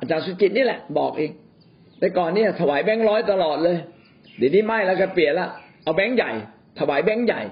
[0.01, 1.31] อาจารย์สุจิตนี่แหละ บอกเอง
[1.99, 3.77] แต่ก่อนเนี่ยถวายแบงค์ร้อยตลอดเลย
[4.37, 5.49] เดี๋ยวนี้ไม่แล้วก็เปลี่ยนละ
[5.83, 6.33] เอาแบงค์ใหญ่
[6.79, 7.43] ถวายแบงค์ใหญ่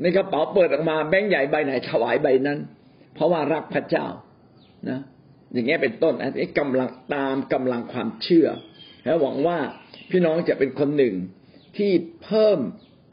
[0.00, 2.58] ในกระเป๋าเปิดออกมาแบงค์ใหญ่ใบไหนถวายใบนั้น
[3.14, 4.06] เพราะว่ารักพระเจ้า
[4.88, 5.00] นะ
[5.52, 8.48] อย่างเงี้ยเป็นต้นอันนี้กำลังตามกำลังความเชื่อ
[9.04, 9.58] และหวังว่า
[10.10, 11.14] พี่น้องจะเป็นคนหนึ่ง
[11.76, 11.92] ที่
[12.24, 12.58] เพิ่ม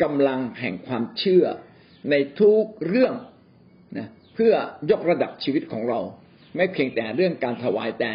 [0.03, 1.45] กำลังแห่งความเชื่อ
[2.11, 3.13] ในทุกเรื่อง
[3.97, 4.53] นะเพื่อ
[4.91, 5.99] ยกระดับชีวิตของเรา
[6.55, 8.11] ไม่เพียงแต่เรื่องการถวายแต่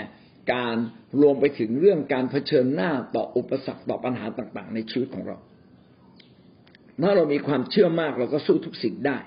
[0.54, 0.76] การ
[1.20, 5.36] รวมไปถึงเรื่องการเผชิญหน้าต่ออุปสรรคต่อปัญหาต่าง ๆ ในชีวิตของเรา
[7.02, 9.18] ถ้าเรามีความเชื่อมากเราก็สู้ทุกสิ่งได้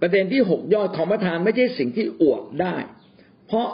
[0.00, 2.76] ประเด็นที่หกยอดของประทานไม่ใช่สิ่งที่อวดได้
[3.46, 3.68] เพราะ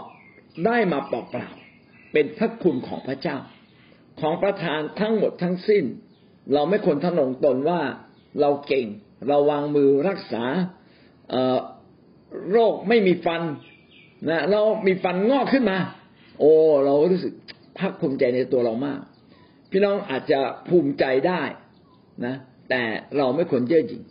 [0.66, 3.36] ได้มาเปล่าๆเป็นพระคุณของพระเจ้า
[4.20, 5.84] ของประทานทั้งหมดทั้งสิ้น
[6.54, 7.80] เราไม่ควรทะนงตนว่า
[8.40, 8.86] เราเก่ง
[9.28, 10.44] เราวางมือรักษา
[12.52, 13.42] โรคไม่มีฟัน
[14.28, 15.78] นะเรามีฟันงอกขึ้นมา
[16.38, 16.52] โอ้
[16.84, 17.32] เรารู้สึก
[17.78, 19.00] ภาคภูมิใจในตัวเรามาก
[19.70, 21.42] พี่น้องอาจจะภูมิใจได้
[22.24, 22.34] นะ
[22.70, 22.82] แต่
[23.16, 24.02] เราไม่ควรเย่อหยิ่ง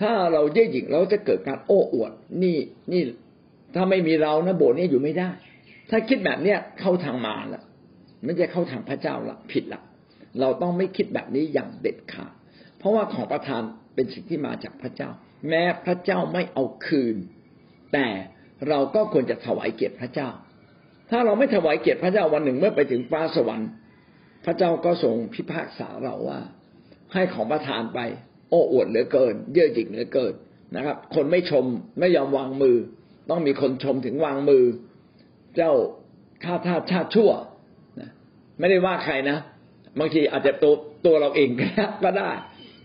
[0.00, 2.56] ถ้าเราเย่อหยิ่งเราจะเกิดการโอ้อวด นี่
[2.92, 3.02] นี่
[3.74, 5.30] ถ้าไม่มีเรานะโบสถ์นี้อยู่ไม่ได้
[5.90, 7.62] ถ้าคิดแบบเนี้ยเข้าทางมารละ
[8.24, 9.82] ไม่ใช่เข้าทางพระเจ้าละผิดละ
[10.40, 12.32] เราต้องไม่คิดแบบนี้อย่างเด็ดขาด
[12.78, 13.62] เพราะว่าของประทาน
[13.94, 15.10] เป็นสิ่งที่มาจากพระเจ้า
[15.48, 17.16] แม้พระเจ้าไม่เอาคืน
[17.92, 18.06] แต่
[18.68, 20.28] เราก็ควรจะถวายเกียรติพระเจ้า
[21.10, 23.70] ถ้าเราไม่ถวายเกียรติพระเจ้าวันหนึ่งเมื่อไปถึงฟ้าสวรรค์
[24.44, 26.40] พระเจ้าก็ทรงพิพากษาเราว่า
[27.12, 27.98] ให้ของประทานไป
[28.48, 30.34] โอ้อวดเหลือเกิน เย่อหยิ่งเหลือเกิน
[30.76, 31.64] นะครับ คนไม่ชม
[32.00, 32.76] ไม่ยอมวางมือ
[33.30, 34.64] ต้องมีคนชมถึงวางมือ
[35.56, 35.72] เจ้า
[36.44, 37.30] ข้าทาสชาติชั่ว
[38.58, 39.38] ไม่ได้ว่าใครนะ
[39.98, 40.74] บางทีอาจจะตัว
[41.06, 41.48] ตัวเราเอง
[42.04, 42.30] ก็ได้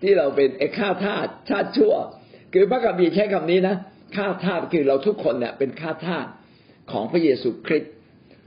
[0.02, 1.94] ที่เราเป็นไอ้ข้าทาสชาติชั่ว
[2.54, 3.76] คือพระกัมภีใช้คำนี้นะ
[4.16, 6.26] ข้าทาสคือเราทุกคนเนี่ยเป็นข้าทาส
[6.92, 7.94] ของพระเยซูคริสต์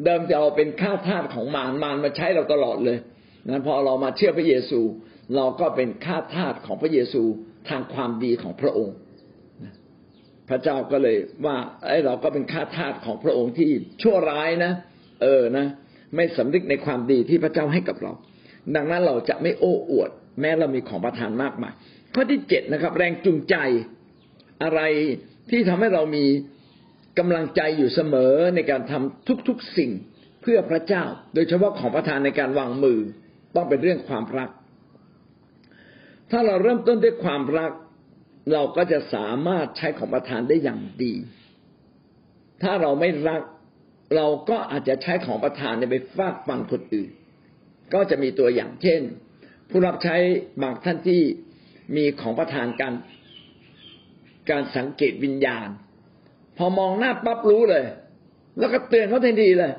[0.05, 2.99] เดิมจะเราเป็นข้าทาสของมารมารมาใช้เราตลอดเลย
[3.49, 4.81] นะพอเรามาเชื่อพระเยซู
[5.37, 7.23] เราก็เป็นข้าทาสของพระเยซู
[7.69, 8.97] ทางความดีของพระองค์
[10.49, 11.17] พระเจ้าก็เลย
[11.47, 13.71] ว่าไอ้เราก็เป็นข้าทาสของพระองค์ที่
[14.03, 14.73] ชั่วร้ายนะ
[15.23, 15.67] เออนะ
[16.17, 18.13] ไม่สำนึกในความดีที่พระเจ้าให้กับเรา
[18.77, 21.73] ดังนั้นเราจะไม่โอ้อวด แม้เรามีของประทานมากมาย
[22.15, 23.57] ข้อที่เจ็ดนะครับ แรงจูงใจ
[24.63, 24.81] อะไร
[25.51, 26.25] ที่ทำให้เรามี
[27.19, 29.91] กำลังใจอยู่เสมอในการทำทุกๆสิ่ง
[30.43, 32.99] เพื่อพระเจ้า โดยเฉพาะของประทานในการวางมือ
[33.55, 34.51] ต้องเป็นเรื่องความรัก
[36.31, 37.73] ถ้าเราเริ่มต้นด้วยความรัก
[38.53, 41.15] เราก็จะสามารถใช้ของประทานได้อย่างดี
[42.63, 43.43] ถ้าเราไม่รัก
[44.17, 47.11] เราก็อาจจะใช้ของประทานไปฟาดฟันคนอื่น
[47.95, 49.01] ก็จะมีตัวอย่างเช่น
[49.71, 50.17] ผู้รับใช้
[50.63, 51.23] บางท่านที่
[51.97, 52.95] มีของประทานการ
[54.51, 55.69] การสังเกตวิญญาณ
[56.59, 57.85] พอมองหน้าปั๊บรู้เลย
[58.59, 59.73] แล้วก็เตือนเขาทันทีเลย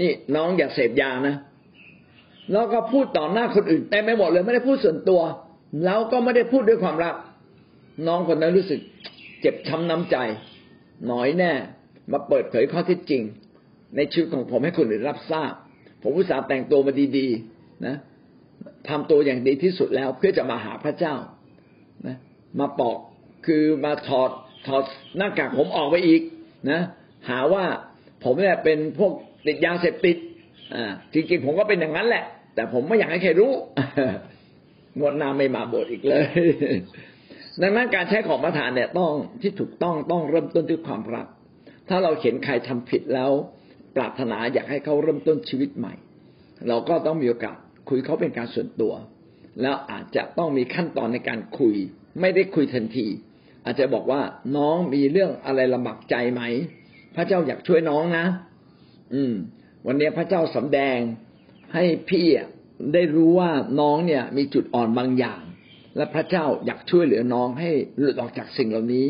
[0.00, 1.36] นี่น้องอย่าเสพยานะ
[2.52, 5.22] แล้วก็พูดต่อหน้าคนอื่นแต่ไม่หมดเลยไม่ได้พูดส่วนตัว
[5.84, 7.14] แล้วก็ไม่ได้พูดด้วยความรัก
[8.06, 8.80] น้องคนนั้นรู้สึก
[9.40, 10.16] เจ็บช้าน้ำใจ
[11.08, 11.52] หน้อยแน่
[12.12, 13.22] มาเปิดเผยข้อเท็จจริง
[13.96, 15.52] ในชีวิตของผมให้คนอื่นรับทราบ
[16.02, 17.96] ผมอุตส่าห์แต่งตัวมาดีๆ นะ
[18.88, 21.14] ทำตัวอย่างดีที่สุดแล้วเพื่อจะมาหาพระเจ้า
[22.06, 22.16] นะ
[22.60, 22.98] มาปอก
[23.46, 24.30] คือมาถอด
[24.66, 24.82] ถอด
[25.16, 26.22] หน้ากากผมออกไปอีก
[26.70, 26.80] นะ
[27.28, 27.64] หาว่า
[28.24, 29.12] ผมเนี่ยเป็นพวก
[29.46, 30.16] ติดยาเสพติด
[30.74, 33.52] อ่า จริงๆผมก็เป็นอย่างนั้นแหละ แต่ผมไม่อยากให้ใครรู้
[34.98, 36.22] งวดนาไม่มาโบสถ์อีกเลย
[37.62, 41.26] ดังนั้นการใช้ของประทานเนี่ยต้องที่ถูกต้องต้องเริ่มต้นด้วยความรัก
[41.88, 43.30] ถ้าเราเห็นใครทำผิดแล้ว
[43.96, 45.94] ปรารถนาอยากให้เขาเริ่มต้นชีวิตใหม่
[46.68, 47.56] เราก็ต้องมีโอกาส
[47.88, 48.94] คุยเขาเป็นการส่วนตัว
[49.62, 51.74] แล้วอาจจะต้องมีขั้นตอนในการคุย
[52.20, 53.06] ไม่ได้คุยทันที
[53.64, 54.22] อาจจะบอกว่า
[54.56, 56.42] น้องมีเรื่องอะไรลำบากใจไหม
[57.14, 58.26] พระเจ้าอยากช่วยน้องนะ
[59.14, 59.34] อืม
[59.86, 60.98] วันนี้พระเจ้าสำแดง
[61.74, 62.26] ให้พี่
[62.92, 65.42] ได้รู้ว่าน้องเนี่ยมีจุดอ่อนบางอย่าง
[65.96, 69.06] และพระเจ้าอยากช่วยเหลือน้องให้หลุดออกจากสิ่งเหล่านี้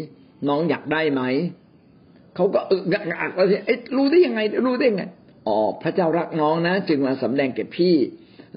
[0.49, 1.23] น้องอยากได้ไหม
[2.35, 2.83] เขาก็อึก
[3.21, 5.05] อักแล้วทีเอ๊ะรู้ได้ยังไง รู้ได้ยังไง
[5.47, 7.95] อ๋อพระเจ้ารักน้องนะ จึงมาสำแดงแก่พี่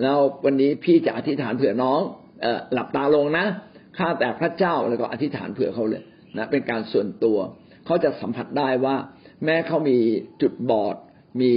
[0.01, 1.99] แล้ววันนี้พี่จะอธิษฐานเผื่อน้อง
[2.41, 3.45] เออหลับตาลงนะ
[3.97, 6.03] ข้าแต่พระเจ้าแล้วก็อธิษฐานเผื่อเขาเลย
[6.38, 7.38] นะเป็นการส่วนตัว
[7.86, 8.95] เขาจะสัมผัสได้ว่า
[9.45, 9.97] แม้เขามี
[10.41, 10.95] จุดบอด
[11.41, 11.51] มี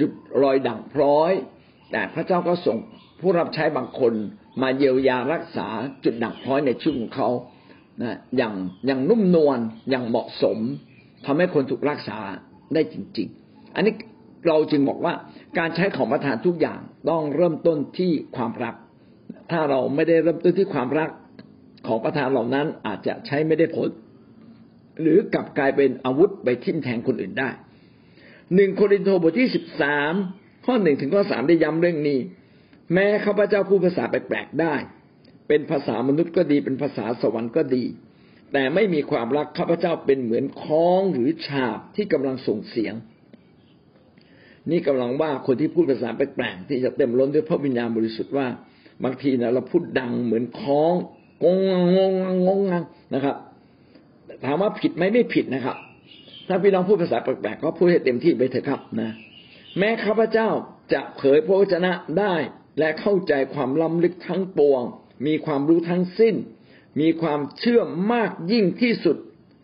[0.00, 0.10] จุด
[0.42, 1.32] รอยด่างพร้อย
[1.92, 2.78] แต่พระเจ้าก็ส่ง
[3.20, 4.12] ผู้รับใช้บางคน
[4.62, 5.68] มาเยียวยารักษา
[6.04, 7.28] จุดด่างพร้อยในชีวิตของเขา
[8.02, 8.54] นะอย่าง
[8.86, 9.58] อย่างนุ่มนวล
[9.90, 10.58] อย่างเหมาะสม
[11.26, 12.18] ทำให้คนถูกรักษา
[12.74, 13.94] ได้จริง ๆ อันนี้
[14.48, 15.14] เราจึงบอกว่า
[15.58, 18.74] การใช้ของประทานทุกอย่างต้องเริ่มต้นที่ความรัก
[19.50, 21.10] ถ้าเราไม่ได้เริ่มต้นที่ความรัก
[21.86, 23.88] ของประทานเหล่านั้นอาจจะใช้ไม่ได้ผล
[25.00, 27.50] หรือกลับกลายเป็นอาวุธไปทิ่มแทงคนอื่นได้
[28.54, 30.14] หนึ่งโครินโตบทที่สิบสาม
[30.64, 32.18] ข้อหนึ่งถึงข้อสามได้ย้ำเรื่องนี้
[32.92, 34.74] แม้ข้าพเจ้าพูดภาษาแปลกๆได้
[35.48, 37.84] เป็นภาษามนุษย์ก็ดี เป็นภาษาสวรรค์ก็ดี
[38.52, 42.94] แต่ไม่มีความรักข้าพเจ้าเป็นเหมือนคล้องหรือฉาบที่กำลังส่งเสียง
[44.70, 48.46] นี่กำลังว่าคนที่พูดภาษาแปลกๆที่จะเต็มล้นด้วยพระวิญญาณบริสุทธิ์ว่า
[49.04, 50.94] บางทีนะเราพูดดังเหมือนคล้อง
[51.44, 52.60] งงงงงงง
[53.14, 53.36] นะครับ
[54.44, 55.76] ถามว่าผิดไหมไม่ผิดนะครับ
[56.48, 59.10] ถ้าพี่น้องพูดภาษาแปลกๆก็พูดให้เต็มที่ไปเถอะครับนะ
[59.78, 60.48] แม้ข้าพเจ้า
[60.92, 62.34] จะเผยพระวจนะได้
[62.78, 64.82] และเข้าใจความล้ำลึกทั้งปวง
[65.26, 66.34] มีความรู้ทั้งสิ้น
[67.00, 67.80] มีความเชื่อ
[68.12, 69.16] มากยิ่งที่สุด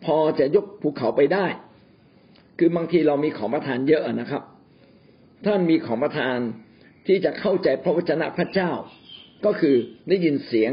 [0.05, 1.45] พอจะยกภูเขาไปได้
[2.57, 4.43] คือบางทีเรามีของประทานเยอะนะครับ
[5.45, 6.37] ท่านมีของประทาน
[7.07, 8.71] ที่จะเข้าใจพระวจนะพระเจ้า
[9.45, 9.75] ก็คือ
[10.09, 10.71] ได้ยินเสียง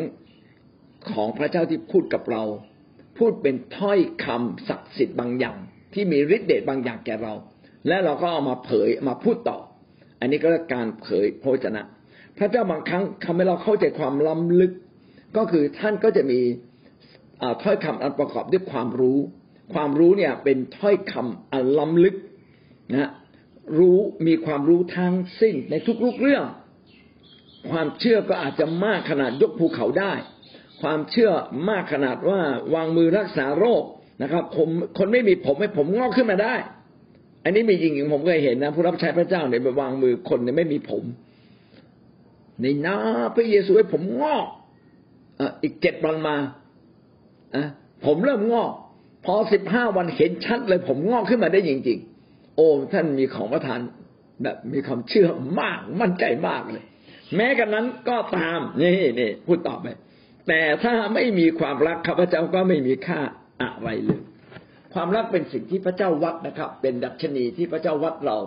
[1.11, 2.45] ของพระเจ้าที่พูดกับเรา
[3.19, 5.57] พูดเป็นถ้อยคำศักดิ์สิทธิ์บางอย่าง
[5.95, 7.35] ที่มีฤทธิ์เดชบางอย่างแก่เรา
[7.89, 9.59] และเราก็เอามาเผยมาพูดต่อ
[10.21, 11.83] อันนี้ก็เรียกการเผยพระวจนะ
[12.39, 14.73] พระเจ้าบางครั้งทำให้เราเข้าใจความล้ำลึก
[15.37, 16.41] ก็คือท่านก็จะมี
[17.63, 19.19] ถ้อยคำอันประกอบด้วยความรู้
[19.75, 22.17] ความรู้เนี่ยเป็นถ้อยคำอันล้ำลึก
[22.93, 23.11] นะ
[23.79, 26.45] รู้มีความรู้ทั้งสิ้นในทุกๆเรื่อง
[27.71, 30.13] ความเชื่อก็อาจจะมากขนาดยกภูเขาได้
[30.83, 31.31] ความเชื่อ
[31.69, 32.41] มากขนาดว่า
[32.75, 33.85] วางมือรักษาโรค
[34.23, 34.69] นะครับ ผม
[34.99, 36.55] คนไม่มีผมให้ผมงอกขึ้นมาได้
[37.45, 41.05] อันนี้มีจริงๆผมเคยเห็นนะผู้รับใช้พระเจ้าเนี่ยไปวางมือคนเนี่ยไม่มีผม
[42.61, 42.97] ในนา
[43.35, 44.47] พระเยซูให้ผมงอก
[45.63, 46.37] อีกเจ็ดวันมา
[47.55, 47.65] อะ
[48.05, 48.73] ผมเริ่มงอก
[49.25, 53.81] พอสิบห้าวันเห็นชัดเลย ผมงอกขึ้นมาได้จริง ๆ โอ้ท่านมีของประทาน
[54.43, 55.29] แบบมีความเชื่อ
[55.61, 56.85] มากมั่นใจมากเลย
[57.37, 59.87] แม้กันนั้นก็ตามนี่นี่พูดต่อไป
[60.49, 63.21] แต่ถ้าไม่มีความรักข้าพเจ้าก็ไม่มีค่า
[63.63, 64.21] อะไรเลย
[64.95, 68.39] ความรักเป็นสิ่งที่พระเจ้าวัดนะครับ เป็นดัชนีที่พระเจ้าวัดเรา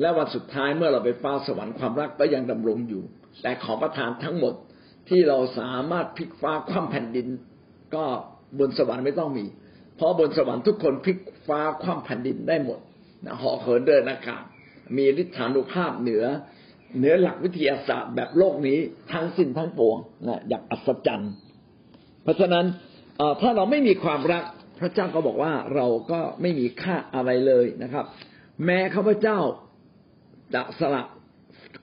[0.00, 3.02] และวันสุดท้ายเมื่อเราไปฟ้าสวรรค์ความรักก็ยังดำรงอยู่
[3.42, 4.54] แต่ของประทานทั้งหมด
[5.08, 7.28] ที่เราสามารถพลิกฟ้าคว่ำแผ่นดิน
[7.94, 8.04] ก็
[8.58, 9.44] บนสวรรค์ไม่ต้องมี
[9.96, 12.78] เพราะบนสวรรค์ทุกคนพลิกฟ้าคว่ำแผ่นดินได้หมด
[13.24, 14.42] นะหอเหินเดินอากาศ
[14.96, 16.24] มีฤทธานุภาพเหนือ
[16.98, 18.78] เหนือหลักวิทยาศาสตร์แบบโลกนี้
[19.12, 19.96] ทั้งสิ้นทั้งปวง
[20.28, 21.32] นะอย่างอัศจรรย์
[22.22, 22.66] เพราะฉะนั้น
[23.40, 24.44] ถ้าเราไม่มีความรัก
[24.80, 28.04] พระเจ้าก็บอกว่าเราก็ไม่มีค่าอะไรเลยนะครับ
[28.64, 29.38] แม้ข้าพเจ้า
[30.54, 31.02] จะสละ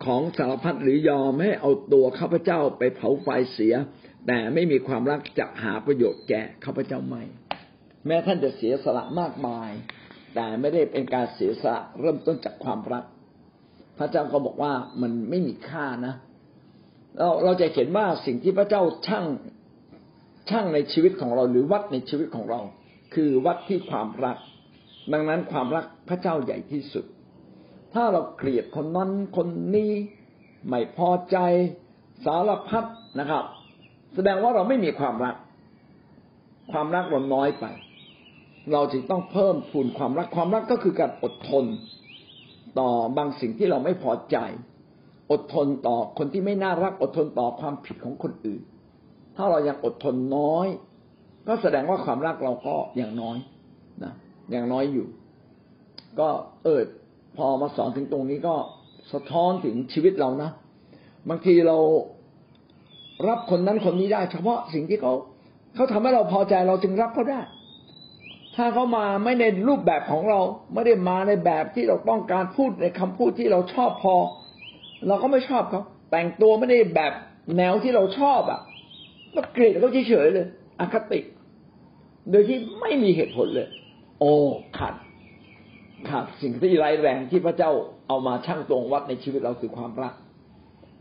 [0.06, 3.74] ของสารพัดหรือยอมให้เอาตัวข้าพเจ้าไปเผาไฟเสีย
[4.28, 7.24] แต่ไม่มีความรักจะหาประโยชน์แก่ข้าพเจ้าไม่
[8.08, 9.72] แม้ท่านจะเสียสละมากมาย
[10.36, 13.04] แต่ไม่ได้เป็นการเสียสละเริ่มต้นจากความรัก
[13.98, 16.14] พระเจ้าก็บอกว่ามันไม่มีค่านะ
[17.18, 19.26] เราเราจะเห็นว่าสิ่งที่พระเจ้าช่าง
[20.50, 22.62] ช่างในชีวิตของเราหรือวัดในชีวิตของเรา
[23.14, 24.38] คือวัดที่ความรัก
[25.14, 27.06] ดังนั้นความรักพระเจ้าใหญ่ที่สุด
[27.94, 29.92] ถ้าเราเกลียดคนนั้นคนนี้
[30.70, 31.38] ไม่พอใจ
[32.26, 32.86] สารพัด
[33.20, 33.44] นะครับ
[34.16, 35.36] แสดงว่าเราไม่มีความรัก
[36.72, 37.66] ความรักเราน้อยไป
[38.74, 41.66] เราจึงต้องเพิ่มพูนความรักความรักก็คือการอดทน
[42.80, 44.38] ต่อบางสิ่งที่เราไม่พอใจ
[45.32, 48.62] อดทนต่อคนที่ไม่น่ารัก อดทนต่อความผิดของคนอื่น
[49.36, 50.68] ถ้าเรายังอดทนน้อย
[51.48, 53.38] ก็แสดงว่าความรักเราก็อยังน้อย
[54.04, 54.14] นะ
[54.52, 55.08] อยังน้อยอยู่
[56.20, 56.30] ก็
[56.64, 56.82] เออ
[57.38, 58.56] พอมาสอนถึงตรงนี้ก็
[59.14, 60.50] สะท้อนถึงชีวิตเรานะ
[61.30, 61.78] บางทีเรา
[63.28, 65.14] รับคนนั้นคนนี้ได้ เฉพาะสิ่งที่เขา
[65.76, 67.42] เขาทำให้เราพอใจเราจึงรับเขาได้
[68.56, 70.40] ถ้าเขามาไม่ในรูปแบบของเรา
[70.74, 74.16] ไม่ได้มาในแบบที่เราต้องการพูดในคำพูดที่เราชอบพอ
[75.08, 75.82] เราก็ไม่ชอบเขา
[76.12, 77.14] แต่งตัวไม่ได้แบบ
[77.58, 78.60] แนวที่เราชอบอะ
[79.36, 80.48] ก็เกลียดเขาเฉยๆเลย
[80.80, 81.20] อคติ
[82.32, 83.68] โดยที่ไม่มีเหตุผลเลย
[84.20, 84.34] โอ้
[84.78, 84.96] ขาด
[86.10, 87.72] ขาดสิ่งที่ร้ายแรงที่พระเจ้า
[88.08, 90.14] เอามาชั่งตรงวัดในชีวิตเราคือความรัก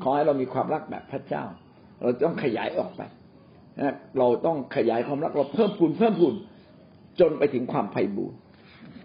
[0.03, 1.45] ขอให้เรามีความรักแบบพระเจ้า
[2.03, 3.03] เราต้องขยายออกไป
[3.81, 6.35] นะเราต้องขยายความรักเราเพิ่มพูนเพิ่มพูน
[7.21, 8.39] จนไปถึงความไพ่บูรณ์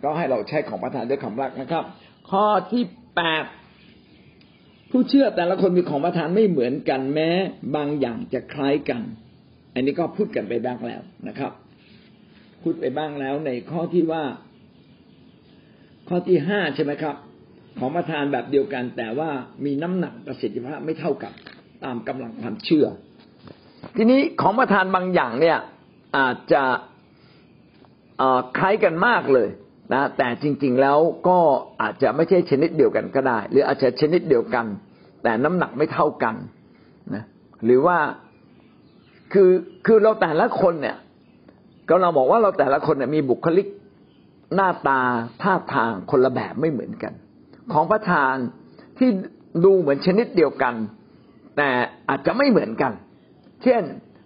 [0.04, 1.84] ก็ให้เราใช้ของประทานด้วยความรักนะครับ
[2.30, 2.84] ข้อที่
[3.16, 3.46] แปด
[4.92, 7.30] ผู้เชื่อแต่ละคนมีของประทานไม่เหมือนกันแม้
[7.76, 9.02] บางอย่างจะคล้ายกัน
[9.74, 11.52] อันนี้ก็พูดกันไปบ้างแล้วนะครับ
[12.62, 14.24] พูดไปบ้างแล้วในข้อที่ว่า
[16.08, 17.16] ข้อที่ห้าใช่ไหมครับ
[17.80, 19.30] ของประทานแบบเดียวกัน แต่ว่า
[19.66, 21.34] มีน้ำหนักประสิทธิภาพไม่เท่ากับ
[21.84, 22.88] ตามกำลังความเชื่อ
[23.96, 25.58] ทีนี้ของประทานบางอย่างเนี่ย
[26.18, 26.64] อาจจะ
[28.58, 29.50] คล้ายกันมากเลย
[29.94, 30.98] นะแต่จริง ๆแล้ว
[31.28, 31.40] ก็
[31.82, 34.66] อาจจะไม่ใช่ชนิดเดียวกันก็ได้ หรืออาจจะชนิดเดียวกัน
[35.24, 36.36] แต่น้ำหนักไม่เท่ากัน
[37.14, 37.24] นะ
[37.66, 37.98] หรือว่า
[39.34, 39.50] คือ
[39.86, 40.98] คือเราแต่ละคนเนี่ย
[41.92, 43.68] ก็เราบอกว่าเราแต่ละคนเนี่ยมีบุคลิก
[44.56, 45.00] หน้าตา
[45.42, 47.14] ท่าทางคนละแบบไม่เหมือนกัน
[47.74, 48.36] ของประธาน
[48.98, 49.10] ที่
[49.66, 50.74] ดูเหมือนชนิดเดียวกัน
[51.58, 51.70] แต่
[52.10, 52.92] อาจจะไม่เหมือนกัน
[53.64, 53.82] เช่น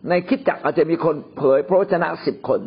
[0.10, 2.62] ในคิดจักอาจจะมีคนเผยพระวจนะสิบคน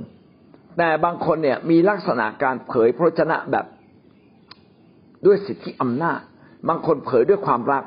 [0.78, 3.66] แต่บางคนเนี่ยมีลักษณะการเผยพระวจนะแบบ
[5.26, 6.20] ด้วยสิทธิอำนาจ
[6.68, 7.84] บางคนเผยด้วยความรัก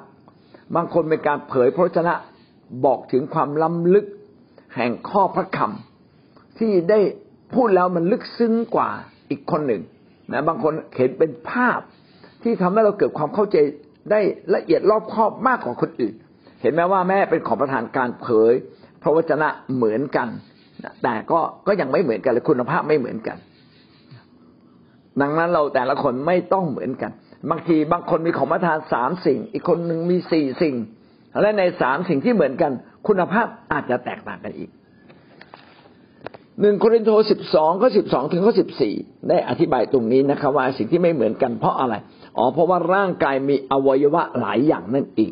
[0.76, 2.14] บางคนเป็นการเผยพระวจนะ
[2.86, 4.06] บอกถึงความล้ำลึก
[4.76, 5.91] แห่งข้อพระคำ
[6.62, 7.00] ที่ได้
[7.56, 8.90] พูดแล้วมันลึกซึ้งกว่า
[9.30, 9.82] อีกคนหนึ่ง
[10.32, 11.80] นะบางคนเห็นเป็นภาพ
[12.44, 13.58] ที่ทำให้เราเกิดความเข้าใจ
[14.12, 14.20] ได้
[14.56, 16.14] ละเอียดรอบคอบมากกว่าคนอื่น
[16.62, 18.54] เห็นไหมว่าแม่เป็นของประธานการเผย
[19.02, 20.28] พระวจนะเหมือนกัน
[21.04, 23.38] แต่ก็ก็ยังไม่เหมือนกันเลยคุณภาพไม่เหมือนกัน
[25.22, 27.12] ดังนั้นเราแต่ละคนไม่ต้องเหมือนกัน
[27.50, 30.76] บางทีบางคนมีของประทานสามสิ่ง อีกคนหนึ่งมีสี่สิ่ง
[31.42, 32.72] และในสามสิ่งที่เหมือนกัน
[33.08, 34.70] คุณภาพอาจจะแตกต่างกันอีก
[36.60, 38.94] หนึ่งโครินโตสิบสองข้อสิบสองถึงข้อสิบสี่
[39.30, 41.96] ได้อธิบายตรงนี้นะครับว่าสิ่งที่ไม่เหมือนกันเพราะอะไร
[42.38, 45.32] อ๋อ เพราะว่าร่างกายมีอวัยวะหลายอย่างนั่นเอง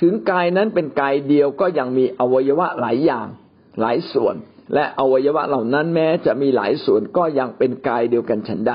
[0.00, 3.26] ถึงกายนั้นเป็นกายเดียวก็ยังมีอวัยวะหลายอย่าง
[3.80, 4.34] หลายส่วน
[4.74, 8.72] และอวัยวะเหล่านั้นแม้จะมีหลายส่วนก็ยังเป็นกายเดียวกันฉันใด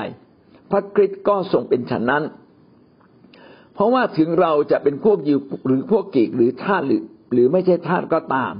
[0.70, 2.24] พระคริสต์ก็ทรงเป็นฉันนั้น
[3.74, 7.02] เพราะว่าถึงเราจะเป็นพวกยิวหรือพวกกีกหรือทาสหรือ
[7.32, 8.52] หรือไม่ใช่ทาสก็ตาม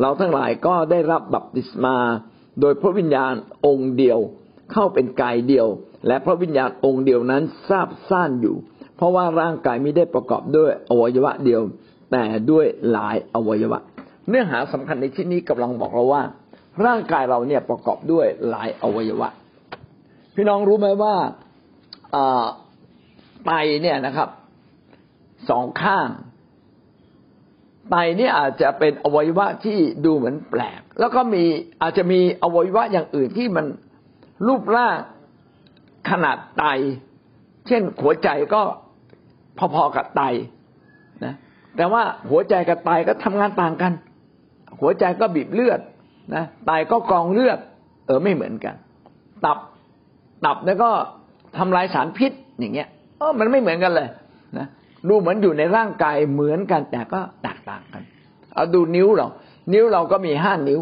[0.00, 1.96] เราทั้งหลายก็ได้รับบัพติศมา
[2.60, 3.34] โดยพระวิญญาณ
[3.66, 4.18] องค์เดียว
[4.72, 5.68] เข้าเป็นกายเดียว
[6.06, 8.56] และพระวิญญาณองค์เดียวนั้นทราบซ่านอยู่
[8.96, 11.60] เพราะว่าร่างกายไม่ได้ประกอบด้วยอวัยวะเดียว
[12.10, 13.80] แต่ด้วยหลายอวัยวะ
[14.28, 16.22] เนื้อหาสำคัญในที่นี้กำลังบอกเราว่า
[16.86, 19.28] ร่างกายเราเนี่ยประกอบด้วยหลายอวัยวะ
[20.34, 21.14] พี่น้องรู้ไหมว่า
[23.46, 23.50] ไต
[23.82, 24.28] เนี่ยนะครับ
[25.50, 26.08] สองข้าง
[27.90, 31.44] ไตเนี่ยอาจจะเป็นอวัยวะที่ดูเหมือนแปลก แล้วก็มี
[31.82, 33.66] อาจจะมีอวัยวะอย่างอื่นที่มัน
[34.46, 34.96] รูปร่าง
[36.10, 36.64] ขนาดไต
[37.66, 38.62] เช่นหัวใจก็
[39.74, 40.22] พอๆกับไต
[41.24, 41.34] นะ
[41.76, 43.92] แต่ว่าหัวใจกับไตก็ทำงานต่างกัน
[44.80, 45.80] หัวใจก็บีบเลือด
[46.34, 47.58] นะไตก็กรองเลือด
[48.06, 48.74] เออไม่เหมือนกัน
[49.44, 49.58] ตับ
[50.44, 50.90] ตับแล้วก็
[51.58, 52.88] ทำลายสารพิษอย่างเงี้ย
[53.18, 54.08] เออมันไม่เหมือนกันเลย
[54.58, 54.66] นะ
[55.08, 58.02] ดูเหมือนอยู่ในร่างกายเหมือนกันแต่ก็แตกต่างกัน
[58.54, 59.28] เอาดูนิ้วเรา
[59.72, 60.80] นิ้วเราก็มีห้านิ้ว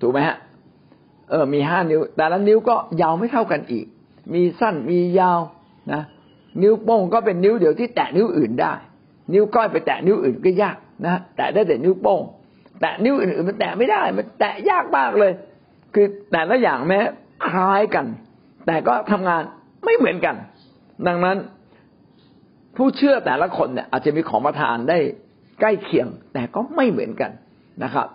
[0.00, 0.36] ถูกไหมฮะ
[1.30, 3.86] เออ มีห้านิ้ว แต่ละนิ้วก็ยาวไม่เท่ากันอีก
[4.34, 5.40] มีสั้นมียาว
[5.92, 6.02] นะ
[6.62, 8.72] นิ้วโป้งก็เป็นนิ้วเดียวที่แตะนิ้วอื่นได้
[9.32, 12.20] นิ้วก้อยไปแตะนิ้วอื่นก็ยากนะแตะได้แต่นิ้วโป้ง
[12.80, 15.32] แตะนิ้วอื่นมันแตะไม่ได้ มันแตะยากมากเลย
[15.94, 17.00] คือแต่ละอย่างแม้
[17.46, 18.06] คล้ายกัน
[18.66, 19.42] แต่ก็ทำงาน
[19.84, 20.36] ไม่เหมือนกัน
[21.06, 21.36] ดังนั้น
[22.82, 24.98] ผู้เชื่อแต่ละคนเนี่ยอาจจะมีของประทานได้
[25.60, 27.30] ใกล้เคียง แต่ก็ไม่เหมือนกัน
[27.82, 28.06] นะครับ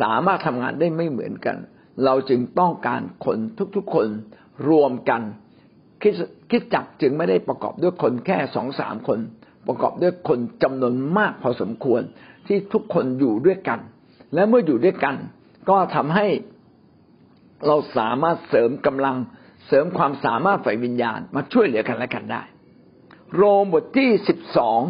[0.00, 1.56] สามารถทำงานได้ไม่เหมือนกัน
[2.04, 3.38] เราจึงต้องการคน
[3.76, 4.06] ทุกๆคน
[4.68, 5.22] รวมกัน
[6.02, 6.14] คิด
[6.50, 9.18] คิดจักจึงไม่ได้ประกอบด้วยคนแค่สองสามคน
[9.66, 12.02] ประกอบด้วยคนจำนวนมากพอสมควร
[12.46, 13.80] ที่ทุกคนอยู่ด้วยกัน
[14.34, 15.16] และเมื่ออยู่ด้วยกัน
[15.68, 16.26] ก็ทำให้
[17.66, 19.16] เราสามารถเสริมกำลัง
[19.66, 22.42] เสริมความสามารถฝ่ายวิญญาณมาช่วยเหลือกันและกันได้
[23.36, 24.80] โรมบทที่สิบสอง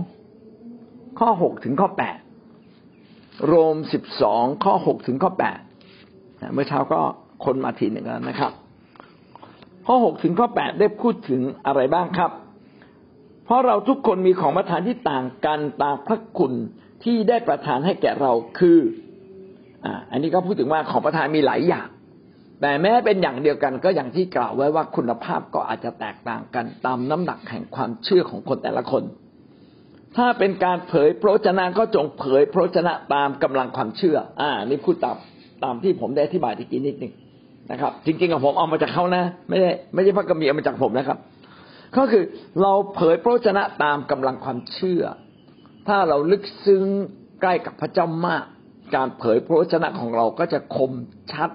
[1.21, 2.17] ข้อหกถึงข้อแปด
[3.47, 5.59] โรมสิบสองข้อหกถึงข้อแปด
[6.53, 7.01] เมื่อเช้าก็
[7.45, 8.53] คนมาทีหนึ่งแล้วนะครับ
[9.87, 12.31] ข้อหกถึงข้อแปดได้พูดถึงอะไรบ้างครับ
[13.45, 16.53] เพราะเราทุกคนมีของประทานที่ต่างกันตามพระคุณ
[17.05, 18.79] ที่ได้ประทานให้แก่เราคือ
[19.85, 21.89] อ่าอันนี้ก็พูดถึงว่าของประทานมีหลายอย่าง
[22.61, 29.03] แต่แม้เป็นอย่างเดียวกันก็อย่างที่กล่าวไว้ว่าคุณภาพก็อาจจะแตกต่างกันตามน้ำหนักแห่งความเชื่อของคนแต่ละคน
[30.17, 35.17] ถ้าเป็นการเผยพระชนะก็จงเผยพระชนะตามกำลังความเชื่อ อ่า นี่พูดตาม
[35.65, 37.13] ตามที่ผมได้อธิบายทีกี้นิดนึง
[37.71, 41.19] นะครับ จริงๆของผมเอามาจากเขานะ ไม่ได้ไม่ใช่พระกมีเอามาจากผมนะครับ
[41.97, 42.25] ก็คือ
[42.63, 45.03] เราเผยพระชนะตามกำลังความเชื่อ
[45.89, 46.85] ถ้าเราลึกซึ้ง
[47.41, 48.45] ใกล้กับพระเจ้ามาก
[48.97, 50.93] การเผยพระชนะของเราก็จะคม
[51.33, 51.51] ชัด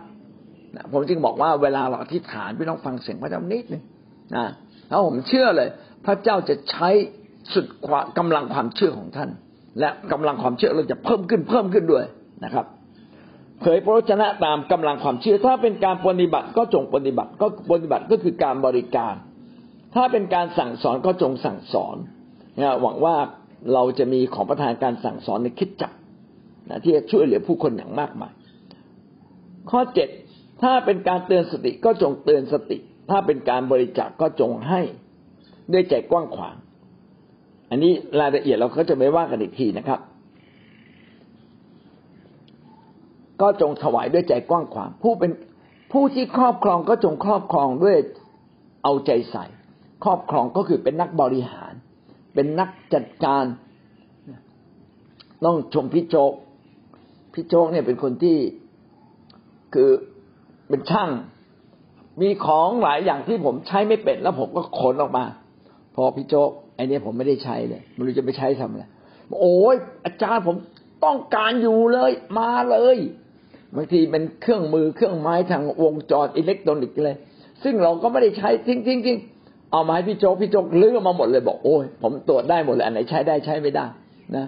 [0.76, 3.84] นะผมจึงบอกว่าเวลาเราอธิษฐานพี่ต้องฟังเสียงพระเจ้านิดนึง
[4.36, 4.46] นะ
[4.90, 5.70] แล้วผมเชื่อเลย
[6.06, 6.90] พระเจ้าจะใช้
[7.54, 7.66] สุด
[8.18, 9.30] กำลังความเชื่อของท่าน
[9.80, 12.06] และกำลังความเชื่อเราจะเพิ่มขึ้นเพิ่มขึ้นด้วย
[12.46, 12.66] นะครับ
[13.62, 19.16] เผยพระชนะตามกำลังความเชื่อ ถ้าเป็นการปฏิบัติก็จงปฏิบัติ ก็ปฏิบัติก็คือการบริการ
[19.96, 21.98] ถ้าเป็นการสั่งสอนก็จงสั่งสอน
[22.60, 23.16] นะหวังว่า
[23.74, 25.92] เราจะมีของประทานการสั่งสอนในคิดจัก
[26.70, 28.34] นะที่จะช่วยเหลือผู้คนอย่างมากมาย
[29.70, 30.10] ข้อเจ็ด
[30.62, 32.78] ถ้าเป็นการเตือนสติก็จงเตือนสติ
[33.10, 34.82] ถ้าเป็นการบริจาคก็จงให้
[35.72, 36.56] ด้วยใจกว้างขวาง
[37.70, 40.00] อันนี้รายละเอียดเราก็จะไม่ว่ากันอีกทีนะครับ
[43.42, 45.32] ก็จงถวายด้วยใจกว้างขวาง ผู้เป็น
[45.92, 47.98] ผู้ที่ครอบครองก็จงครอบครองด้วย
[48.84, 49.46] เอาใจใส่
[50.04, 51.74] ครอบครองก็คือเป็นนักบริหาร
[52.34, 53.44] เป็นนักจัดการ
[55.46, 56.34] ต้องชมพี่โจก
[57.34, 58.38] พี่โจกเนี่ยเป็นคนที่
[59.74, 59.90] คือ
[60.70, 61.10] เป็นช่าง
[62.22, 65.26] มีของหลายอย่างที่ผมใช้ไม่เป็น แล้วผมก็ขนออกมา
[65.96, 68.84] พอพี่โจ๊กไอเนี้ยผมไม่ได้ใช้เลยไม่รู้จะไปใช้ทำอะไร
[69.42, 70.56] โอ้ยอาจารย์ผม
[71.06, 72.98] ต้องการอยู่เลย มาเลย
[73.76, 77.16] บางทีเป็นเครื่องมือเครื่องไม้ทางวงจรอิเล็กทรอนิกส์เลย
[77.64, 79.18] ซึ่งเราก็ไม่ได้ใช้ทิ้งทิ้งทิ้ง
[79.72, 83.86] เอามาให้พี่โจ๊กพี่โจ๊กรื้อมาหมดเลยบอกโอ้ยผมตรวจได้หมดเลยอันไหนใช้ได้ใช้ไม่ได้
[84.36, 84.46] นะ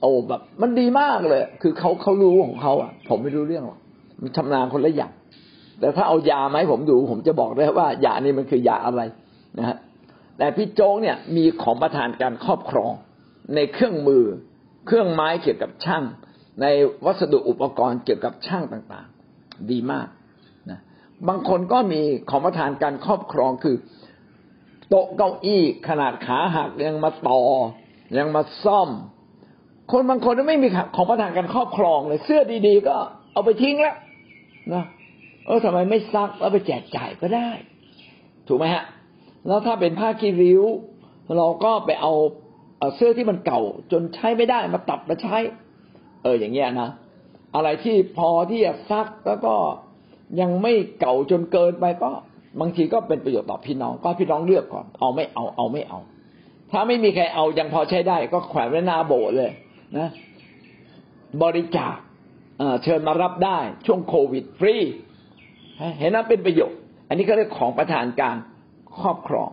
[0.00, 3.78] โอ้แบบมันดีมากเลย คือเขาเขารู้ของเขาอะ ผมไม่รู้เรื่องหรอก
[4.22, 5.12] มันชำนาญคนละอย่าง
[5.80, 9.02] แต่ถ้าเอายาไหมผมดู ผมจะบอกได้ว่ายานี่มันคือยาอะไร
[9.58, 9.76] นะฮะ
[10.38, 12.92] แต่พี่โจ๊กเนี่ยมีของประทานการครอบครอง
[13.54, 14.24] ในเครื่องมือ
[14.86, 16.04] เครื่องไม้เกี่ยวกับช่าง
[16.62, 16.66] ใน
[17.04, 20.08] วัสดุอุปกรณ์เกี่ยวกับช่างต่างๆ ดีมาก
[20.70, 20.80] นะ
[21.28, 22.00] บางคนก็มี
[22.30, 23.76] ของประทานการครอบครองคือ
[24.88, 27.40] โต๊ะเก้าอี้ขนาดขาหักยังมาต่อ
[28.18, 28.88] ยังมาซ่อม
[29.92, 32.96] คนบางคนไม่มีของประทานการครอบครองเลยเสื้อดีๆ ก็
[33.32, 33.96] เอาไปทิ้งแล้ว
[34.74, 34.84] นะ
[35.46, 37.48] เออทำไมไม่ซักแล้วไปแจกจ่ายก็ได้
[38.46, 38.84] ถูกไหมฮะ
[39.46, 40.62] แล้วถ้าเป็นผ้ากีริ้ว
[41.36, 42.12] เราก็ไปเอา
[42.96, 43.60] เสื้อที่มันเก่า
[43.92, 45.36] จนใช้ไม่ได้มาตัดมาใช้
[46.22, 46.90] เอออย่างเงี้ยนะ
[47.54, 49.54] อะไรที่พอที่จะซักแล้วก็
[50.40, 52.10] ยังไม่เก่าจนเกินไปก็
[52.60, 56.00] บางทีก็เป็นประโยชน์ต่อพี่น้อง ก็พี่น้องเลือกก่อนเอาไม่เอาเอาไม่เอา
[56.70, 59.50] ถ้าไม่มีใครเอายังพอใช้ได้ ก็แขวนไว้หน้าโบสถ์เลย
[59.98, 60.08] นะ
[61.42, 61.96] บริจาค
[62.82, 64.76] เชิญมารับได้ช่วงโควิดฟรี
[65.98, 68.36] เห็นนั้นเป็นประโยชน์ อันนี้ก็เรียกของประธานการ
[69.00, 69.50] ครอบครอง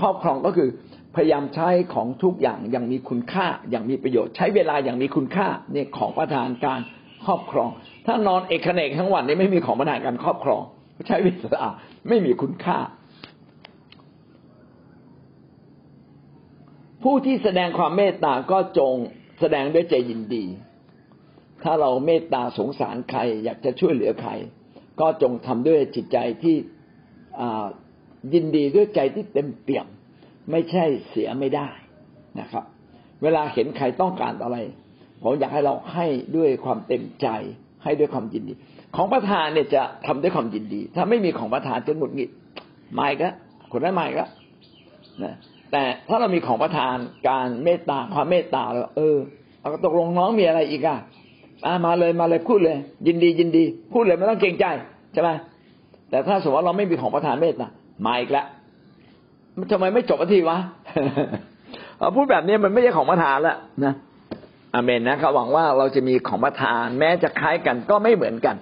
[0.00, 0.68] ครอบครองก็คือ
[1.16, 6.80] พยายามใช้ของทุกอย่างอย่างมีคุณค่าอย่างมีประโยชน์ ใช้เวลาอย่างมีคุณค่าเนี่ยของประธานการ
[7.26, 7.70] ครอบครอง
[8.06, 10.62] ถ้านอนเอกเนกทั้งวันนี้ไม่มีของประธานการครอบครอง
[11.08, 11.66] ใช้เวลา
[12.08, 12.78] ไม่มีคุณค่า
[17.02, 18.94] ผู้ที่แสดงความเมตตาก็จง
[19.40, 20.44] แสดงด้วยใจยินดี
[21.62, 24.32] ถ้าเราเมตตาสงสารใคร อยากจะช่วยเหลือใคร
[25.00, 26.56] ก็จงทำด้วยจิตใจที่
[28.34, 29.86] ยินดีด้วยใจที่เต็มเปี่ยม
[30.50, 31.68] ไม่ใช่เสียไม่ได้
[32.40, 32.64] นะครับ
[33.22, 34.56] เวลาเห็นใครต้องการอะไร
[35.22, 37.28] ผมอยากให้เราให้ด้วยความเต็มใจ
[37.84, 38.54] ให้ด้วยความยินดี
[38.96, 42.30] ของประธานเนี่ยจะทำด้วยความยินดี ถ้าไม่มีของประธานจะหงุดหงิด
[42.94, 43.28] ไม่ก็
[43.72, 44.24] คนนั้นไม่ก็
[45.22, 45.34] นะ
[45.72, 46.96] แต่ถ้าเรามีของประทาน
[47.28, 49.16] การเมตตาความเมตตาเราเออ
[49.60, 50.98] เราตกลงน้องมีอะไรอีกอะ
[51.86, 54.64] มาเลยมาเลยพูดเลย ยินดียินดี พูดเลยไม่ต้องเกรงใจ
[55.12, 55.30] ใช่ไหม
[56.10, 57.68] แต่ถ้าสมมติว่าเราไม่มีของประทานเมตตา
[58.06, 58.46] มาอีกแล้ว
[59.72, 60.58] ทำไมไม่จบทีวะ
[62.16, 63.94] พูดแบบนี้มันไม่ใช่ของประทานแล้วนะ
[64.74, 68.56] อาเมนนะครับหวังว่าเราจะมีของประทาน แม้จะคล้ายกันก็ไม่เหมือนกัน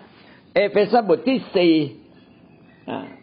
[0.55, 1.75] เอเฟซัสบทที่สี่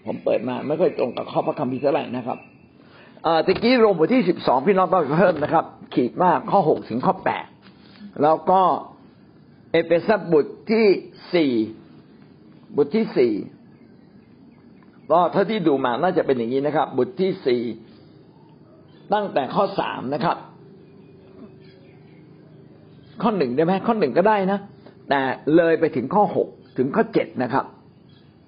[0.06, 2.38] ผมเปิดมา ไม่ค่อยตรงกับข้อพระคัมภีร์เท่าไหร่นะครับ
[3.46, 7.46] ตะกี้โรมบทที่สิบสองพี่น้องต้องเพิ่มนะครับ ขีดมากข้อหกถึงข้อแปด
[8.24, 8.62] แล้วก็
[9.72, 10.88] เอเฟซัสบทที่
[11.34, 11.52] สี่
[12.78, 13.34] บทที่สี่
[15.12, 17.62] ก็เท่าที่ดูมาน่าจะเป็นอย่างนี้นะครับ บทที่สี่
[19.14, 20.38] ตั้งแต่ข้อสามนะครับ
[23.22, 24.60] ข้อหนึ่งได้ไหมข้อหนึ่งก็ได้นะ
[25.10, 25.22] แต่
[25.56, 26.48] เลยไปถึงข้อหก
[26.78, 27.66] ถึงข้อเจ็ดนะครับ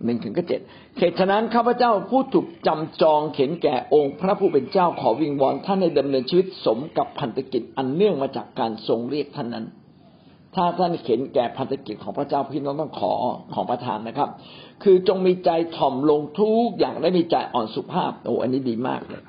[0.05, 0.61] หนึ่งถึงข้อเจ็ด
[0.97, 9.65] เหตุฉะนั้นข้าพเจ้าผู้ถูกจำจองเข็นแก่องค์พระผู้เป็นเจ้าขอวิงวอนท่านให้ดำเนินชีวิตสมกับพันธกิจอันเนื่องมาจากการทรงเรียกท่านนั้น
[10.56, 13.14] ถ้าท่านเข็นแก่พันธกิจของพระเจ้าพี่น้องต้องขอ
[13.54, 14.30] ของประทานนะครับ
[14.84, 19.22] คือจงมีใจถ่อมลงทุกอย่างและมีใจอ่อนสุภาพโอ้อันนี้ดีมากเลย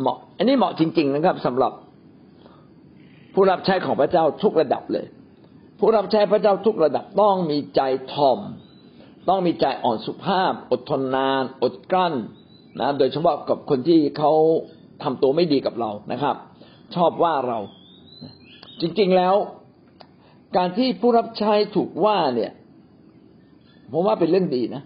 [0.00, 1.72] เหมาะ อันนี้เหมาะจริง ๆ นะครับสำหรับ
[3.34, 5.06] ผู้รับใช้ของพระเจ้าทุกระดับเลย
[5.78, 7.80] ผู้รับใช้พระเจ้าทุกระดับต้องมีใจ
[8.14, 8.38] ถ่อม
[9.28, 12.14] ต้องมีใจอ่อนสุภาพ อดทนนาน อดกลั้น
[12.80, 14.32] นะโดยเฉพาะกับคนที่เขา
[15.02, 16.36] ทำตัวไม่ดีกับเรานะครับ
[16.94, 17.58] ชอบว่าเรา
[18.80, 19.34] จริง ๆแล้ว
[20.56, 22.52] การที่ผู้รับใช้ถูกว่าเนี่ย
[23.92, 24.82] ผมว่าเป็นเรื่องดีนะ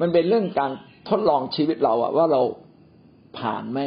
[0.00, 0.70] มันเป็นเรื่องการ
[1.08, 2.40] ทดลองชีวิตเราอะว่าเรา
[3.38, 3.80] ผ่านไหม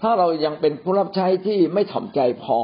[0.00, 2.60] ถ้าเรายังเป็นผู้รับใช้ที่ไม่ถ่อมใจพอ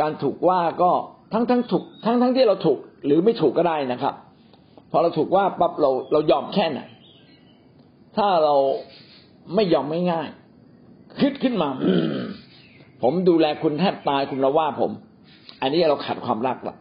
[0.00, 0.90] การถูกว่าก็
[1.32, 4.14] ทั้งทั้งถูกทั้งทั้งที่เราถูกหรือไม่ถูกก็ได้นะครับ
[4.90, 6.80] พอเราถูกว่าปั๊บเราเรายอมแค่ไหน
[8.16, 8.54] ถ้าเรา
[9.54, 10.28] ไม่ยอมไม่ง่าย
[11.20, 11.68] คิดขึ้นมา
[13.02, 14.90] ผมดูแลคุณแทบตายคุณละว่าผม
[15.60, 16.76] อันนี้เราขาดความรักละ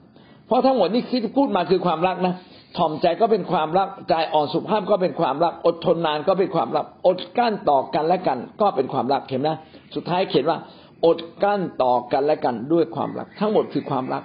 [0.47, 2.35] เพราะทั้งหมดนี่ที่พูดมาคือความรักนะ
[2.77, 9.49] ถ่อมใจก็เป็นความรักใจอ่อนสุภาพก็เป็นความรัก อดทนนานก็เป็นความรัก อดกั้นต่อกันและกัน ก็เป็นความรักเห็นไหม
[9.95, 10.57] สุดท้ายเขียนว่า
[11.05, 14.23] อดกั้นต่อกันและกันด้วยความรัก ทั้งหมดคือความรัก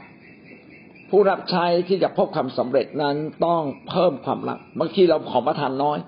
[1.11, 5.98] ผู้รับใช้ที่จะพบความสำเร็จนั้นต้องเพิ่มความรักบางทีเราของประทานน้อย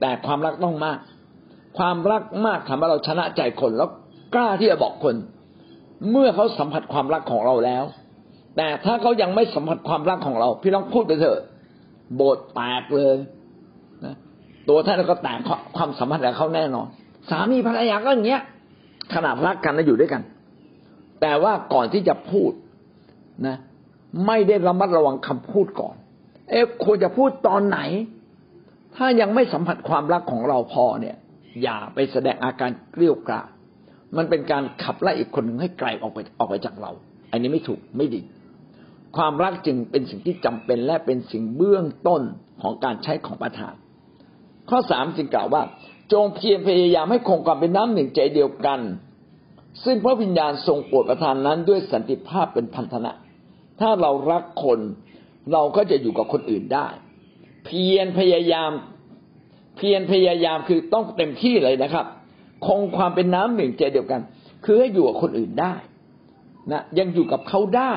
[0.00, 0.98] แต่ความรักต้องมาก
[1.78, 3.90] ความรักมากทำให้เราชนะใจคนแล้ว
[4.34, 5.14] กล้าที่จะบอกคน
[6.10, 7.84] เมื่อเขาสัมผัสความรักของเราแล้ว
[8.56, 11.40] แต่ถ้าเขายังไม่สัมผัสความรักของเรา พี่น้องพูดไปเถอะ
[12.16, 13.16] โบสถ์แตกเลย
[14.04, 14.14] นะ
[14.68, 15.38] ตัวท่านก็แตก
[15.76, 16.86] ความสัมพันธ์กับเขาแน่นอน
[17.30, 18.42] สามีภรรยาก็อย่างเงี้ย
[19.14, 20.22] ขนาดรักกันแล้วอยู่ด้วยกัน
[21.20, 22.52] แต่ว่าก่อนที่จะพูด
[23.46, 23.56] นะ
[24.26, 25.96] ไม่ได้ระมัดระวังคำพูดก่อน
[26.50, 27.78] เอ๊ะควรจะพูดตอนไหน
[28.96, 31.16] ถ้ายังไม่สัมผัสความรักของเราพอเนี่ย
[31.62, 33.46] อย่าไปแสดงอาการเกลี้ยกล่อม
[34.16, 36.92] มันเป็นการขับไล่อีกคนหนึ่งให้ไกลออกไปออกไปจากเรา
[37.32, 38.20] อันนี้ไม่ถูกไม่ดี
[39.16, 42.22] ความรักจึงเป็นสิ่งที่จำเป็นและเป็นสิ่งเบื้องต้น
[42.62, 43.74] ของการใช้ของประทาน
[44.70, 45.62] ข้อสามจึงกล่าวว่า
[46.12, 48.80] จงเพียรพยายามให้คงความเป็นน้ำหนึ่งใจเดียวกัน
[49.84, 53.12] ซึ่งพระวิญญาณทรงโปรดประทานนั้นด้วยสันติภาพเป็นพันธนะ
[53.80, 54.80] ถ้าเรารักคน
[55.52, 56.86] เราก็จะอยู่กับคนอื่นได้
[57.64, 58.70] เพียรพยายาม
[59.76, 62.06] เพียรพยายามคือต้องเต็มที่เลยนะครับ
[62.66, 64.20] คงความเป็นน้ำหนึ่งใจเดียวกัน
[64.64, 65.74] คือให้อยู่กับคนอื่นได้
[66.72, 67.92] นะยังอยู่กับเขาได้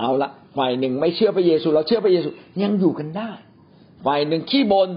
[0.00, 2.28] เอาละฝ่ายหนึ่งไม่เชื่อพระเยซู เราเชื่อพระเยซู
[2.62, 3.30] ยังอยู่กันได้
[4.06, 4.88] ฝ่ายหนึ่งขี้บน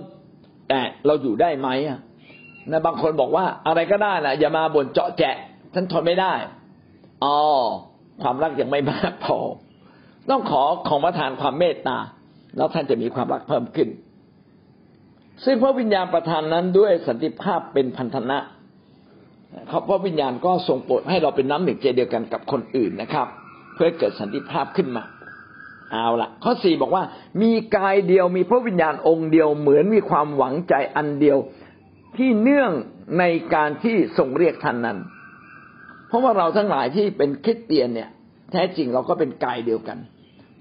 [0.70, 2.00] แต่เราอยู่ได้ไหมอะ
[2.72, 5.36] นะบางคนบอกว่าอะไรก็ได้นะอย่ามาบ่นเจาะแจะ
[5.74, 6.34] ฉันทนไม่ได้
[7.24, 7.38] อ๋อ
[8.22, 9.38] ความรักยังไม่มากพอ
[10.30, 11.98] ต้องขอของประทานความเมตตา
[12.58, 13.88] แล้วท่านจะมีความรักเพิ่มขึ้น
[15.46, 18.38] ซึ่งพระวิญญาณประทานนั้นด้วยสันติภาพเป็นพันธนะ
[19.68, 23.28] เขาพระวิญญาณก็ทรงโปรดให้เราเป็นน้ำหนึ่งใจเดียวกันกับคนอื่นนะครับ
[23.74, 25.04] เพื่อเกิดสันติภาพขึ้นมา
[25.92, 27.04] เอาละข้อสี่บอกว่า
[27.42, 31.38] มีกายเดียวมีพระวิญญาณองค์เดียวเหมือนมีความหวังใจอันเดียว
[32.18, 32.72] ที่เนื่อง
[33.20, 33.24] ใน
[33.54, 34.98] การที่ทรงเรียกท่านนั้น
[36.08, 38.10] เพราะว่าเราทั้งหลายที่เป็นคริสเตียนเนี่ย
[38.52, 39.98] แท้จริงเราก็เป็นกายเดียวกัน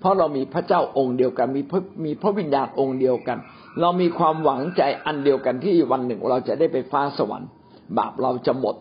[0.00, 3.38] เพราะเรามีพระเจ้าองค์เดียวกัน มีพระมีพระวิญญาณองค์เดียวกัน
[3.80, 7.48] เรามีความหวังใจอันเดียวกันที่วันหนึ่งเราจะได้ไปฟ้าสวรรค์
[7.98, 8.76] บาปเราจะหมด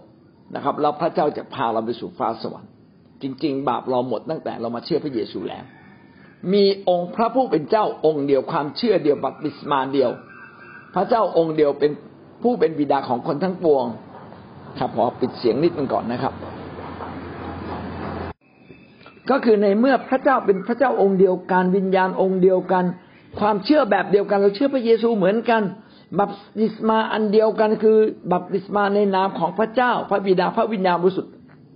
[0.55, 2.69] นะครับแล้วพระเจ้าจะพาเราไปสู่ฟ้าสวรรค์
[3.21, 5.63] จริง ๆ บาปเราหมดตั้งแต่เรามาเชื่อพระเยซูแล้ว
[6.53, 10.11] มีองค์พระผู้เป็นเจ้าองค์เดียวความเชื่อเดียวบัพติศมาเดียว
[10.95, 11.91] พระเจ้าองค์เดียวเป็น
[12.43, 13.85] ผู้เป็นบิดาของคนทั้งปวง
[14.79, 16.33] ครับขอปิดเสียงนิดนึงก่อนนะครับ
[19.29, 22.85] ก็คือในเมื่อพระเจ้าเป็นพระเจ้าองค์เดียวกันวิญญาณองค์เดียวกัน
[23.39, 25.61] ความเชื่อแบบเดียวกันเราเชื่อพระเยซูเหมือนกัน
[26.19, 27.97] บัพติศมาอันเดียวกันคือ
[28.32, 31.34] บัพติศมาในนามของพระเจ้า พระบิดาพระวิญญาณบริสุทธิ์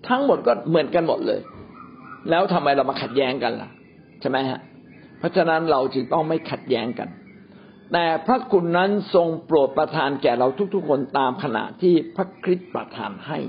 [0.07, 1.39] ทั้งหมดก็เหมือนกันหมดเลย
[2.29, 3.69] แล้วทำไมเรามาขัดแย้งกันล่ะ
[4.21, 4.59] ใช่ไหมฮะ
[5.19, 7.09] เพราะฉะนั้นเราจึงต้องไม่ขัดแย้งกัน
[7.93, 13.39] แต่พระคุณนั้นทรงโปรดประทานแก่เราทุกๆคนตามขณะที่พระคริสต์ประทานให้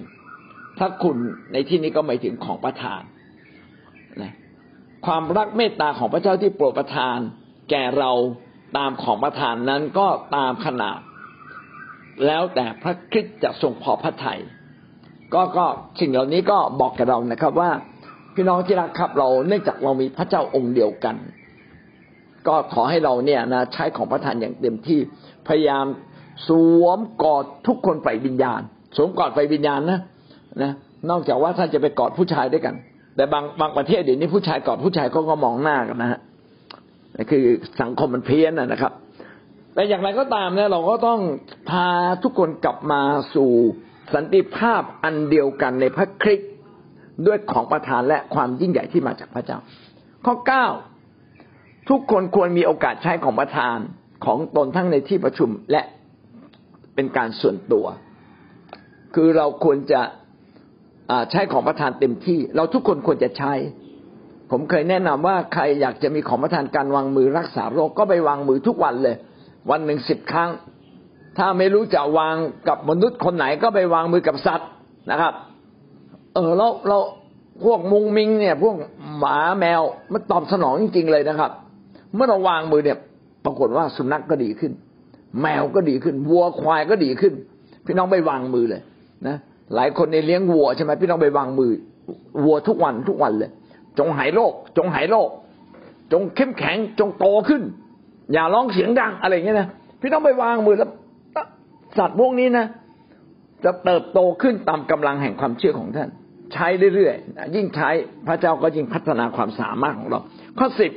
[0.78, 1.16] พระคุณ
[1.52, 3.02] ในที่นี้ก็หมายถึงของประทาน
[4.22, 4.32] นะ
[5.07, 7.18] ความรักเมตตาของพระเจ้าที่โปรดประทาน
[7.70, 8.10] แก่เรา
[8.76, 10.06] ตามของประทานนั้นก็
[10.36, 10.98] ตามขนาด
[12.26, 14.40] แล้วแต่พระคริสต์จะทรงพอพระทยัย
[15.34, 15.66] ก็ก็
[16.00, 17.70] สิ่งเหล่านี้ก็บอกกับเรานะครับว่า
[18.34, 21.16] พี่น้องที่รักครับเราเนื่องจากเรามีพระเจ้าองค์เดียวกัน
[22.46, 25.00] ก็ขอให้เราเนี่ยนะใช้ของพระทานอย่างเต็มที่
[25.48, 25.86] พยายาม
[26.48, 26.50] ส
[26.82, 28.60] วมกอดทุกคนไฟวิญญาณ
[28.96, 30.00] สวมกอดไฟวิญญาณนะ
[30.62, 30.72] นะ
[31.10, 32.74] นอกจากว่าท่านจะไปกอดผู้ชายด้วยกัน
[33.16, 36.20] แต่บางบางประเทศเดี๋ยวนี้ผู้ชายกอดผู้ชายเขาก็มองหน้ากันนะฮะ
[37.30, 37.44] คือ
[37.82, 38.92] สังคมมันเพี้ยนนะครับ
[39.74, 41.20] แต่อย่างไรก็ตามเนี่ยเราก็ต้อง
[41.70, 41.88] พา
[42.22, 43.00] ทุกคนกลับมา
[43.34, 43.50] สู่
[44.14, 46.50] สันติภาพอันเดียวกันในพระคริสต์
[47.26, 49.58] ด้วยของประทานและความยิ่งใหญ่ที่มาจากพระเจ้า
[50.26, 50.66] ข้อเก้า
[51.88, 53.78] ทุกคนควรมีโอกาสใช้ของประทาน
[54.24, 55.82] ของตนทั้งในที่ประชุมและ
[56.94, 57.86] เป็นการส่วนตัว
[59.14, 60.02] คือเราควรจะ
[61.30, 63.52] ใช้ของประทานเต็มที่ เราทุกคนควรจะใช้
[64.51, 69.16] ผมเคยแนะนำว่าใครอยากจะมีของประทานการวางมือรักษาโรคก็ไปวางมือทุกวันเลย
[69.70, 70.51] วันหนึ่งสิบครั้ง
[71.38, 72.36] ถ้าไม่รู้จะวาง
[72.68, 74.68] กับมนุษย์คนไหนก็ไปวางมือกับสัตว์
[75.11, 75.34] นะครับ
[76.34, 76.99] เออเราเรา
[77.64, 78.74] พวกมุงมิงเนี่ยพวก
[79.18, 79.82] หมาแมว
[80.12, 81.51] มันตอบสนองจริงๆเลยนะครับ
[82.14, 82.99] เมื่อเราวางมือเนี่ย
[83.45, 84.72] ปรากฏว่าสุนัขกก็ดีขึ้น
[85.42, 87.32] แมวก็ดีขึ้นวัวควายก็ดีขึ้น
[87.86, 88.82] พี่น้องไปวางมือเลย
[89.26, 89.36] นะ
[89.74, 91.70] หลายคนในเลี้ยงวัวใช่ไหมพี่น้องไปวางมือ
[92.45, 93.51] วัวทุกวันทุกวันเลย
[93.99, 95.28] จงหายโรคจงหายโรค
[96.12, 97.62] จงเข้มแข็งจงโตขึ้น
[98.32, 99.68] อย่าร้องเสียงดังอะไรเงี้ยนะ
[100.01, 100.90] พี่น้องไปวางมือแล้ว
[101.99, 102.66] สัตว์พวกนี้นะ
[103.64, 106.09] จะเติบโตขึ้นตามกำลังแห่งความเชื่อของท่าน
[106.53, 107.90] ใช้เรื่อยๆยิ่งใช้
[108.26, 110.20] พระเจ้าก็ยิ่งพัฒนาความสามารถของเรา
[110.59, 110.92] ข้อสิบ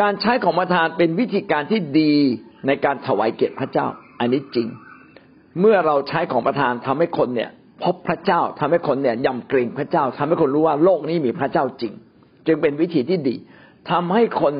[0.00, 2.14] การใช้ของประทานเป็นวิธีการที่ดี
[2.66, 3.86] ในการถวายเกียรติพระเจ้า
[4.20, 4.68] อันนี้จริง
[5.60, 7.50] เมื่อเราใช้ของประทานทำให้คนเนี่ย
[7.86, 11.92] พบพระเจ้าทำให้คนเนี่ยยำเกรงพระเจ้าทำให้คนรู้ว่าโลกนี้มีพระเจ้าจริง
[12.46, 13.34] จึงเป็นวิธีที่ดี
[13.90, 14.52] ทำให้คน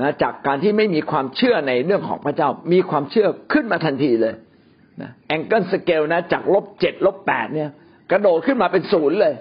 [0.00, 4.34] นะจากการที่ไม่มีความเชื่อในเรื่องของพระเจ้า มีความเชื่อขึ้นมาทันทีเลย
[5.02, 7.70] นะแองเกิลสเกลนะจากลบเจ็ดลบแปดเนี่ย
[8.10, 9.34] กระโดดขึ้นมาเป็นศูนย์เลย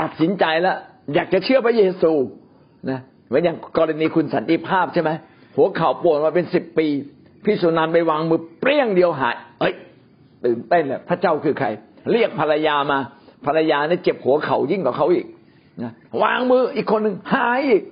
[0.00, 0.76] ตัดสินใจแล้ว
[1.14, 2.12] อยากจะเชื่อพระเยซู
[2.90, 5.10] นะเหมือนอย่างกรณีคุณสันติภาพใช่ไหม
[5.56, 6.86] หัวเข่าปวดมาเป็นสิบปี
[7.44, 9.74] พี่สุนันไปวางมือเปรี้ยงเดียวหายเอ้ย
[10.44, 11.68] ตื่นเต้นเลยพระเจ้าคือใคร
[12.10, 12.98] เรียกภรรยามา
[13.46, 15.26] ภรรยาเนี่ยเจ็บหัวเขายิ่งกว่าเขาอีก
[15.82, 15.92] นะ
[16.22, 17.82] วางมืออีกคนหนึ่งหายอีก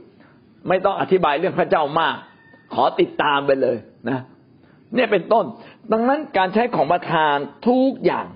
[0.68, 2.16] ไม่ต้องอธิบายเรื่องพระเจ้ามาก
[2.74, 3.76] ขอติดตามไปเลย
[4.10, 4.18] นะ
[4.94, 5.44] เนี่ยเป็นต้น
[5.92, 7.36] ดังนั้นการใช้ของประทาน
[7.68, 8.26] ทุกอย่าง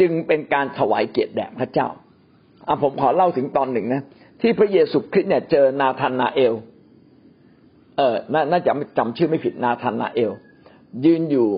[0.00, 1.88] จึงเป็นการถวายเกียรติแด่พระเจ้า
[2.66, 4.02] อะผมขอเล่าถึงตอนหนึ่งนะ
[4.40, 6.54] ที่พระเยซูคริสต์เนี่ยเจอนาธานนาเอล
[7.96, 8.16] เออ
[8.50, 10.32] น่าจะจำชื่อไม่ผิดนาธานนาเอล
[11.04, 11.48] ยืนอยู่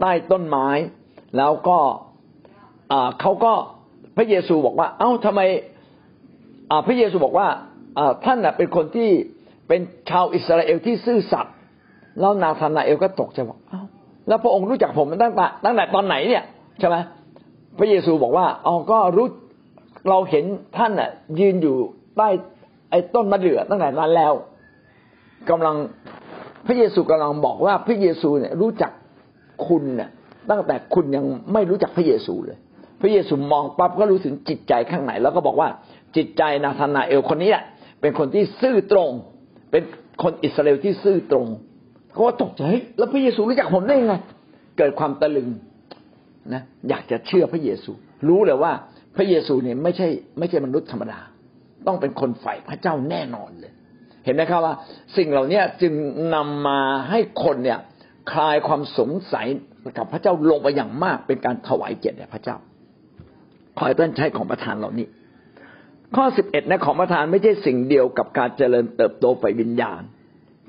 [0.00, 0.68] ใต้ต้นไม้
[1.36, 1.78] แล้วก็
[3.20, 3.52] เขาก็
[4.16, 5.40] พระเยซูบอกว่า เอ้าทำไม
[6.86, 7.46] พระเยซูบอกว่า
[8.24, 9.10] ท่านเป็นคนที่
[9.68, 9.80] เป็น
[10.10, 11.54] ชาวอิสราเอลที่ซื่อสัตย์
[12.20, 13.82] แล้วนาธานาเอลก็ตกใจบอกเอ้า
[14.28, 16.44] แล้วพระองค์รู้จักผมตั้งแต่ตั้งแต่ตอนไหนเนี่ย
[16.78, 16.96] ใช่ไหม
[17.78, 19.26] พระเยซูบอกว่าอ๋อก็รู้
[20.08, 20.44] เราเห็น
[20.76, 21.10] ท่านน่ะ
[21.40, 21.76] ยืนอยู่
[22.16, 22.28] ใต้
[22.90, 24.32] ไอ้ต้นมะเดื่อตั้งแต่นั้นแล้ว
[25.50, 25.76] กำลัง
[26.66, 28.92] พระเยซูกำลังบอกว่าพระเยซูเนี่ยรู้จัก
[29.66, 30.10] คุณเนี่ย
[30.50, 32.58] ตั้งแต่คุณยังไม่รู้จักพระเยซูเลย
[33.00, 35.68] พระเยซูมองปั๊บก็รู้ถึงจิตใจข้างในแล้วก็บอกว่า
[36.16, 37.64] จิตใจนาธานาเอลคนนี้แหละ
[38.00, 39.10] เป็นคนที่ซื่อตรง
[39.70, 39.82] เป็น
[40.22, 41.46] คนอิสราเอลที่ซื่อตรง
[42.12, 42.62] เขาว่าตกใจ
[42.98, 44.14] แล้วพระเยซูรู้จักผมได้ยังไง
[44.78, 45.48] เกิดความตะลึง
[46.52, 47.90] นะอยากจะเชื่อพระเยซู
[48.28, 48.72] รู้เลยว่า
[49.16, 51.20] พระเยซูเนี่ยไม่ใช่ไม่ใช่มนุษย์ธรรมดา
[51.86, 53.72] ต้องเป็นคนฝ่ายพระเจ้าแน่นอนเลย
[54.24, 54.74] เห็นไหมครับว่า
[55.16, 55.92] สิ่งเหล่านี้จึง
[56.34, 56.80] นำมา
[57.10, 57.78] ให้คนเนี่ย
[58.32, 59.46] คลายความสงสัย
[59.98, 62.56] กับพระเจ้าลงไปอย่างมากเป็นการถวายเกียรติแด่พระเจ้า
[63.78, 65.06] ขอให้ท่านใช้ของประทานเหล่านี้
[66.16, 70.00] ข้อสิบเอ็ดนะของประทานไม่ใช่สิ่งเดียวกับการเจริญเติบโตไปวิญญาณ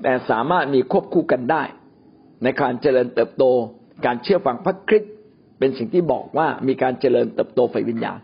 [0.02, 1.62] แต่สามารถมีควบคู่กันได้
[2.42, 3.44] ในการเจริญเติบโต
[4.06, 5.12] การเชื่อฟังพระคริสต์
[5.58, 8.18] เป็นสิ่งที่บอกว่ามีการเจริญเติบโตไฟวิญญาณ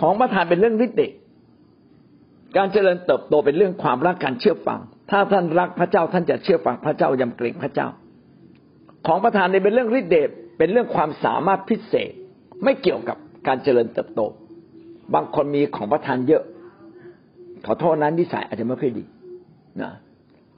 [0.00, 1.12] ของประทานเป็นเรื่องฤทธิ์เดช
[2.56, 4.80] การเจริญเติบโตเป็นเรื่องความรักการเชื่อฟัง
[5.10, 7.88] ถ้าท่านรักพระเจ้าท่านจะเชื่อฟังพระเจ้ายำเกรงพระเจ้า
[9.06, 12.12] ของประทานในเป็นเรื่องฤทธิ์เดชเป็นเรื่องความสามารถพิเศษ
[12.64, 13.16] ไม่เกี่ยวกับ
[13.46, 14.20] การเจริญเติบโต
[15.14, 16.42] บางคนมีของประทานเยอะ
[17.66, 19.04] ขอโทษนั้นนิสัยอาจจะไม่ค่อยดี
[19.82, 19.90] นะ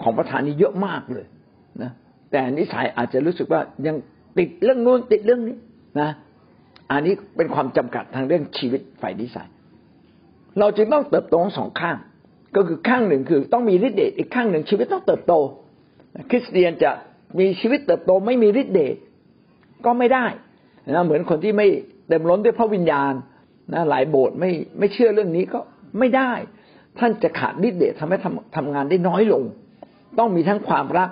[0.03, 1.27] ของประทานนี้เยอะมากเลย
[1.83, 1.91] นะ
[2.31, 3.97] แต่นิสัยอาจจะรู้สึกว่ายัง
[4.39, 5.57] ติดเรื่องนู้นติดเรื่องนี้
[6.01, 6.11] นะ
[6.91, 9.49] อันนี้เป็นความจำกัดทางเรื่องชีวิตฝ่ายนิสัย
[10.59, 11.97] เราจึงต้องเติบโตสองข้าง
[12.57, 15.33] ก็คือข้างหนึ่งคือต้องมีฤทธิ์เดชอีกข้างหนึ่งชีวิตต้องเติบโต
[16.31, 16.91] คริสเตียนจะ
[17.39, 18.97] มีชีวิตเติบโตไม่มีฤทธิ์เดช
[19.85, 20.27] ก็ไม่ได้
[20.91, 21.69] นะเหมือนคนที่ไม่
[22.09, 23.13] เต็มล้นด้วยพระวิญญาณ
[23.73, 25.61] นะหลายโบสถ์ไม่ไม่เชื่อเรื่องนี้ก็
[25.99, 26.33] ไม่ได้
[26.99, 29.43] ท่านจะขาดฤทธิ์เดชทำให้ทำทำงานได้น้อยลง
[30.19, 31.11] ต้องมีทั้งความรัก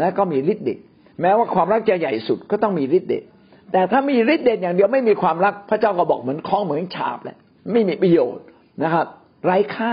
[0.00, 0.78] และก็มีฤทธิ์เดช
[1.20, 3.24] แม้ว่าความรักจะใหญ่สุดก็ต้องมีฤทธิ์เดช
[3.72, 7.36] แต่ถ้ามีฤทธิ์เดชอย่างเดียวไม่มีความรักพระเจ้าก็บอกเหมือนคล้องเหมือนฉาบแหละ
[7.72, 8.44] ไม่มีประโยชน์
[8.82, 9.06] นะครับ
[9.44, 9.92] ไร้ค่า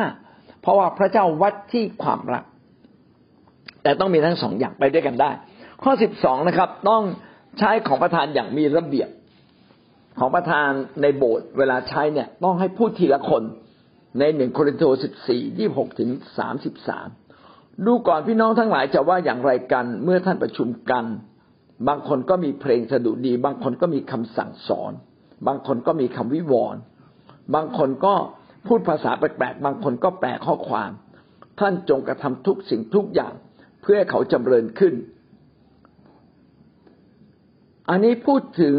[0.61, 2.43] เพราะว่าพระเจ้าวัดที่ความรัก
[3.83, 5.31] แต่ต้องมีทั้งสองอย่างไปด้วยกันได้
[5.83, 7.01] ข้อสิบสองนะครับ ต้อง
[7.59, 9.09] ใช้ของประทานอย่างมีระเบียบ
[10.19, 10.69] ของประทาน
[11.01, 13.43] ในโบสถ์เวลาใช้เนี่ยต้องให้พูดทีละคน
[14.19, 17.07] ในหนึ่งโครินธ์สิบสี่ยี่หกถึงสามสิบสาม
[17.85, 21.05] ดูก่อนพี่น้องทั้งหลายจะว่าอย่างไรกันเมื่อท่านประชุมกัน
[21.87, 24.91] บางคนก็มีเพลงสดุดี บางคนก็มีคำสั่งสอน
[25.47, 26.81] บางคนก็มีคำวิวรณ์
[27.55, 28.13] บางคนก็
[28.67, 30.91] พูดภาษาแปลกๆบางคนก็แปลข้อความ
[31.59, 33.33] ท่านจงกระทำทุกสิ่งทุกอย่าง
[33.81, 34.93] เพื่อเขาจำเริญขึ้น
[37.89, 38.77] อันนี้พูดถึง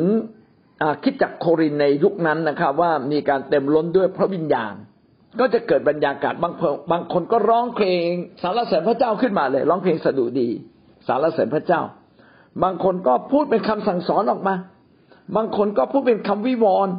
[1.02, 4.74] คิดจากโครินในยุคนั้นนะครับ ว่ามีการเต็มล้นด้วยพระวิญญาณ
[5.40, 6.52] ก็จะเกิดบรรยากาศบาง
[6.92, 8.06] บางคนก็ร้องเพลง
[8.42, 10.48] สารเสริญพระเจ้าขึ้นมาเลย ร้องเพลงสดุดี
[11.06, 11.80] สารเสริญพระเจ้า
[12.62, 14.54] บางคนก็พูดเป็นคำสั่งสอนออกมา
[15.36, 16.94] บางคนก็พูดเป็นคำวิวรณ์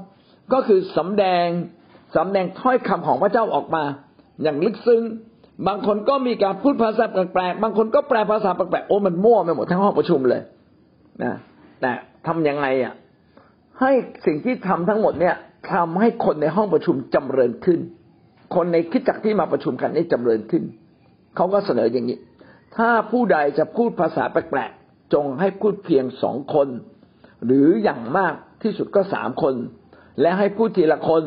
[0.54, 1.48] ก็คือสำแดง
[2.16, 3.84] สำแดงถ้อยคำของพระเจ้าออกมา
[4.44, 5.04] อย่างลึกซึ้ง
[5.68, 10.42] บางคนก็มีการพูดภาษาแปลกๆบางคนก็แปลภาษาแปลกๆโอ้มันมั่วไปหมดทั้งห้องประชุมเลย
[11.24, 11.34] นะ
[11.82, 11.92] แต่
[12.28, 12.94] ทํำยังไงอะ
[13.82, 13.92] ให้
[14.26, 15.36] สิ่งที่ทำทั้งหมดเนี่ย
[15.72, 17.80] ทำให้คนในห้องประชุมจำเริญขึ้น
[18.56, 20.64] คนในคิดจักที่มาประชุมกันได้จำเริญขึ้น
[21.36, 22.18] เขาก็เสนออย่างนี้
[22.76, 26.68] ถ้าผู้ใดจะพูดภาษาแปลกๆจงให้พูดเพียงสองคน
[27.46, 29.54] หรืออย่างมากที่สุดก็สามคน
[30.22, 31.24] และให้พูดทีละคน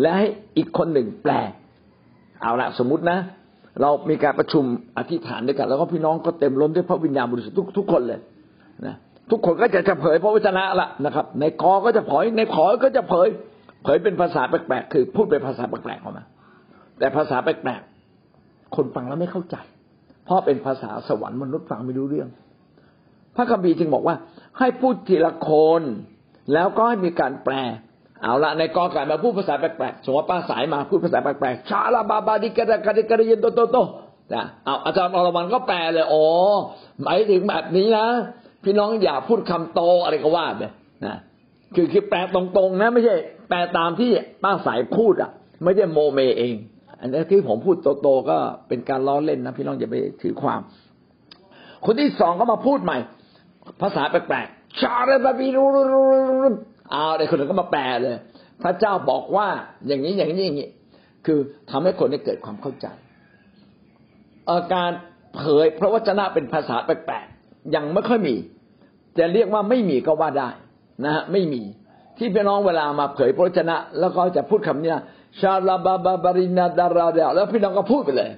[0.00, 0.26] และให้
[0.56, 1.32] อีกคนหนึ่งแปล
[2.42, 3.18] เอาละสมมตินะ
[3.80, 4.64] เรามีการประชุม
[4.98, 8.20] อธิษฐานด้วยกัน แล้วก็พี่น้องก็เต็มล้นด้วยพระวิญญาณบริสุทธิ์ทุกทุกคนเลย
[8.86, 8.96] นะ
[9.30, 13.28] ทุกคนก็จะจะเผยพระวจนะละนะครับ ในกอก็จะเผยในขอก็จะเผย
[13.84, 16.24] เผยเป็นภาษาแปลกๆคือพูดเป็นภาษาแปลกๆออกมา
[16.98, 19.56] แต่ภาษาแปลกๆคนฟังแล้วไม่เข้าใจ
[20.24, 22.28] เพราะเป็นภาษาสวรรค์มนุษย์ฟังไม่รู้เรื่อง
[23.36, 24.16] พระคัมภีร์จึงบอกว่า
[24.58, 25.50] ให้พูดทีละค
[25.80, 25.82] น
[26.52, 27.54] แล้วก็ให้มีการแปล
[28.22, 33.76] เอาละในกอไก่มาพูดภาษาแปลกๆสมมติป้าสายมาพูดภาษาแปลกๆชาลาบาบาดิกะดะกะดิกะดิยนโตโตโต
[34.34, 36.26] นะเอาอาจารย์อรมันก็แปลเลยอ๋อ
[37.02, 38.06] หมายถึงแบบนี้นะ
[38.66, 40.64] พี่น้องอย่าพูดคำโตอะไรก็ว่าไป
[41.06, 41.16] นะ
[41.74, 43.14] คือคือแปลตรงๆนะ ไม่ใช่
[43.48, 44.10] แปลตามที่
[44.42, 45.30] ป้าสายพูดอะ
[45.64, 46.54] ไม่ใช่โมเมเอง
[47.00, 48.36] อันนี้ที่ผมพูดโตๆก็
[48.68, 50.60] เป็นการล้อเล่นนะ พี่น้องอย่าไปถือความ
[51.84, 52.98] คนที่สองก็มาพูดใหม่
[53.82, 55.64] ภาษาแปลกๆชาเรบาบีรู
[56.90, 58.16] เอาเด็กคนนึงก็มาแปลเลย
[58.62, 59.46] พระเจ้าบอกว่า
[59.86, 60.68] อย่างนี้อย่างนี้อย่างนี้
[61.26, 61.38] คือ
[61.70, 62.86] ทำให้คนได้เกิดความเข้าใจ
[64.50, 64.90] อาการ
[65.36, 68.36] เผยพระวจนะเป็นภาษาแปลกๆยังไม่ค่อยมี
[69.18, 70.48] จะเรียกว่าไม่มีก็ว่าได้
[71.04, 71.62] นะฮะไม่มี
[72.18, 74.94] ที่พี่น้องเวลามาเผยพระวจนะ แล้วก็จะพูดคำนี้
[75.40, 78.30] ชาลาบาบาบารินาดาราเดแล้วพี่น้องก็พูดไปเลย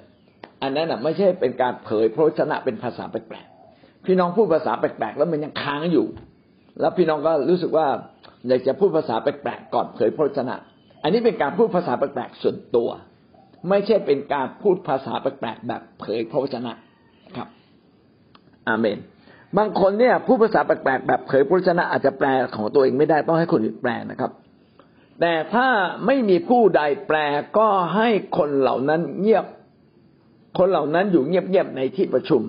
[0.62, 6.06] อันนั้นน่ะไม่ใช่เป็นการเผยพระวจนะเป็นภาษาแปลกๆพี่น้องพูดภาษาแปลกๆแล้วมันยังค้างอยู่
[6.80, 7.86] แล้วพี่น้องก็รู้สึกว่า
[8.48, 10.54] อยากจะพูดภาษาแปลกๆก่อนเผยพระวจนะ
[11.02, 12.88] อันนี้เป็นการพูดภาษาแปลกๆส่วนตัว
[13.68, 16.72] ไม่ใช่เป็นการพูดภาษาแปลกๆแบบเผยพระวจนะ
[17.36, 17.48] ครับ
[18.68, 18.98] อาเมน
[19.56, 24.30] บางคนเนี่ยพูดภาษาแปลกๆแบบเผยพระวจนะอาจจะแปลของตัวเองไม่ได้ต้องให้คนอื่นแปลนะครับ
[25.20, 25.68] แต่ถ้า
[26.06, 27.18] ไม่มีผู้ใดแปล
[27.58, 29.44] ก็ให้คนเหล่านั้นเงียบ
[30.58, 32.42] คนเหล่านั้นอยู่เงียบๆในที่ประชุม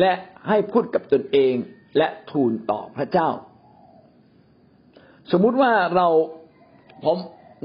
[0.00, 0.12] และ
[0.48, 1.54] ให้พูดกับตนเอง
[1.98, 3.28] และทูลต่อพระเจ้า
[5.32, 6.06] สมมุติว่าเรา
[7.04, 7.16] ผม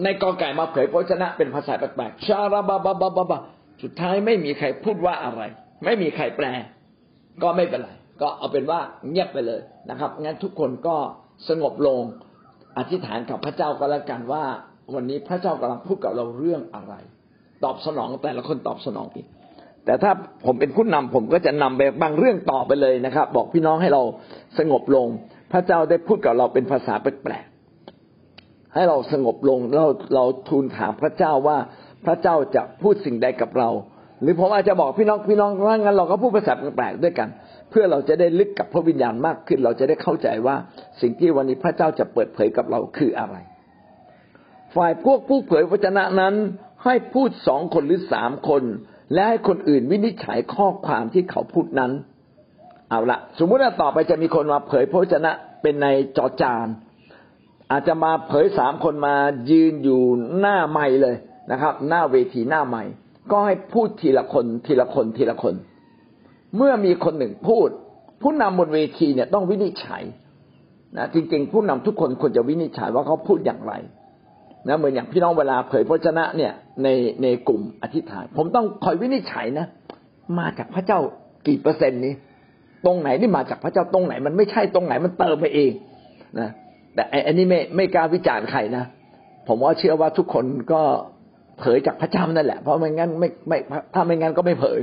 [0.03, 3.38] ในกอไก่มาเผยพระชนะเป็นภาษาแปลกๆชาราบาบาบาบา
[3.84, 5.41] สุดท้ายไม่มีใครพูดว่าอะไร
[5.86, 6.45] ไม่มีใครแปล
[7.43, 7.89] ก็ไม่เป็นไร
[8.22, 10.95] ก็เอาเป็นว่าเงียบไปเลยนะครับ งั้นทุกคนก็
[11.49, 12.01] สงบลง
[12.78, 14.43] อธิษฐานกับพระเจ้าก็แล้วกันว่า
[14.95, 16.93] วันนี้พระเจ้ากำลังพูดกับเราเรื่องอะไร
[17.63, 19.28] ตอบสนองแต่ละคนตอบสนองอีก
[19.86, 20.11] แต่ถ้า
[20.45, 24.03] ผมเป็นผู้นำผมก็จะนำไปบางเรื่องต่อไปเลยนะครับ บอกพี่น้องให้เรา
[24.59, 25.07] สงบลง
[25.51, 31.57] พระเจ้าได้พูดกับเราเป็นภาษาแปลกๆให้เราสงบลงเราเราทูลถามพระเจ้าว่า
[32.05, 33.70] พระเจ้าจะพูดสิ่งใดกับเรา
[34.22, 37.30] หรือผมอาจจะบอกพี่น้องพี่น้องว่างั้นเราก็พูดภาษาแปลกๆด้วยกัน
[37.70, 40.55] เพื่อเราจะได้ลึกกับพระวิญญาณมากขึ้น เราจะได้เข้าใจว่า
[41.01, 43.36] สิ่งที่วันนี้พระเจ้าจะเปิดเผยกับเราคืออะไร
[44.76, 46.36] ฝ่ายพวกผู้เผยวจนะนั้น
[46.86, 48.63] ให้พูดสองคนหรือสามคน
[49.13, 51.91] และให้คนอื่นวินิจฉัยข้อความที่เขาพูดนั้น
[52.89, 56.67] เอาละสมมุติว่าต่อไปจะมีคนมาเผยพระชนะเป็นในจอจาน
[57.72, 59.15] อาจจะมาเผยสามคนมา
[59.51, 60.01] ยืนอยู่
[60.39, 61.15] หน้าไม้เลย
[61.51, 62.82] นะครับ หน้าเวทีหน้าไม้
[63.32, 65.55] ก็ให้พูดทีละคนทีละคนทีละคน
[66.57, 67.69] เมื่อมีคนหนึ่งพูด
[68.21, 70.03] ผู้นำบนเวทีเนี่ยต้องวินิจฉัย
[70.97, 73.73] นะจริง ๆ ผู้นำทุกคนควรจะวินิจฉัยว่าเขาพูดอย่างไร
[74.67, 76.87] นะเหมือนอย่างพี่น้องเวลาเผยพระชนะเนี่ยใน
[77.21, 79.67] ในกลุ่มอธิษฐาน ผมต้องคอยวินิจฉัยนะ
[80.39, 80.99] มาจากพระเจ้า
[81.47, 82.13] กี่เปอร์เซ็นต์นี้
[82.85, 85.71] ตรงไหนนี่มาจากพระเจ้าตรงไหน มันไม่ใช่ตรงไหนมันเติมไปเอง
[86.39, 86.49] นะ
[86.95, 88.85] แต่อันนี้ไม่ไม่กล้าวิจารณ์ใครนะ
[89.47, 90.81] ผมว่าเชื่อว่าทุกคนก็
[91.59, 93.57] เผยจากพระเจ้านั่นแหละ เพราะไม่งั้นไม่ไม่
[93.93, 94.79] ถ้าไม่งั้นก็ไม่เผย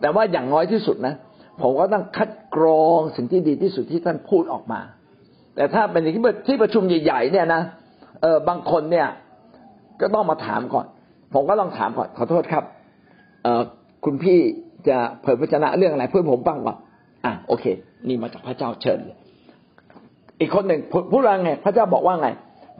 [0.00, 1.14] แต่ว่าอย่างน้อยที่สุดนะ
[1.60, 4.80] ผมก็ต้องคัดกรองสิ่งที่ดีที่สุดที่ท่านพูดออกมา
[5.56, 7.62] แต่ถ้าเป็นที่ที่ประชุมใหญ่ๆเนี่ยนะ
[8.22, 9.08] เออบางคนเนี่ย
[10.00, 10.86] ก็ต้องมาถามก่อน
[11.34, 12.64] ผมก็ต้องถามก่อนขอโทษครับ
[13.42, 13.62] เออ
[14.04, 14.38] คุณพี่
[14.88, 16.76] จะเผยพระชนะเรื่องอะไรเพื่อผมฟังก่อน
[17.24, 17.64] อะโอเค
[18.08, 18.98] นี่มาจากพระเจ้าเชิญ
[20.40, 20.80] อีกคนหนึ่ง
[21.12, 22.28] พูดว่าไง พระเจ้าบอกว่าไง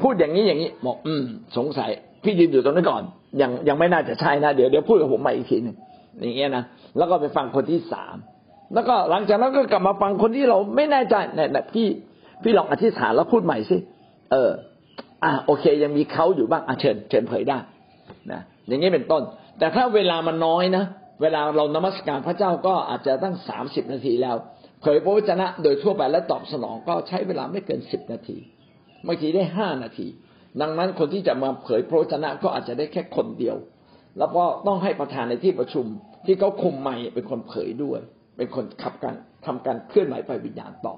[0.02, 1.24] พูดอย่างนี้อย่างนี้บอก อืม
[1.56, 1.90] สงสัย
[2.24, 3.02] พี่ยืนอยู่ตรงนี้ก่อน
[3.40, 5.76] ยังยังไม่น่าจะใช่นะเดี๋ยวเดี๋ยวพูดกับผมใหม่อีกทีหนึ่ง
[6.22, 6.64] อย่างเงี้ยนะ
[6.96, 8.16] แล้วก็ไปฟังคนที่สาม
[8.74, 11.88] แล้วก็หลังจากนั้นก็กลับมาฟังคนที่เราไม่แน่ใจเนี่ยพี่
[12.42, 13.76] พี่ลองอธิษฐานแล้วพูดใหม่สิ
[14.32, 14.50] เออ
[15.24, 17.58] อ่าโอเค ยังมีเขาอยู่บ้างอะเชิญเชิญเผยได้
[18.32, 19.22] นะอย่างนี้เป็นต้น
[19.58, 20.84] แต่ถ้าเวลามันน้อยนะ
[21.22, 24.36] เวลาเรานมัสการพระเจ้าก็อาจจะตั้งสามสิบนาทีแล้ว
[24.82, 28.36] เผยพระวจนะ โดยทั่วไปและตอบสนองก็ใช้เวลาไม่เกินสิบนาที
[29.06, 30.06] บางทีได้ห้านาที
[30.60, 33.56] ดังนั้นคนที่จะมาเผยพระวจนะก็อาจจะได้แค่คนเดียว
[34.18, 35.86] แล้วก็ต้องให้ประธานในที่ประชุม
[36.26, 38.00] ที่เขาคุมไม่เป็นคนเผยด้วย
[38.36, 39.14] เป็นคนขับการ
[39.46, 40.96] ทำการเคลื่อนไหวไปวิญญาณต่อ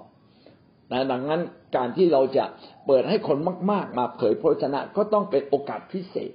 [0.91, 1.41] นะดังนั้น
[1.77, 2.45] การที่เราจะ
[2.87, 3.39] เปิดให้คน
[3.71, 6.33] มาก ๆ มาเผยพระชนะก็ต้องเป็นโอกาสพิเศษ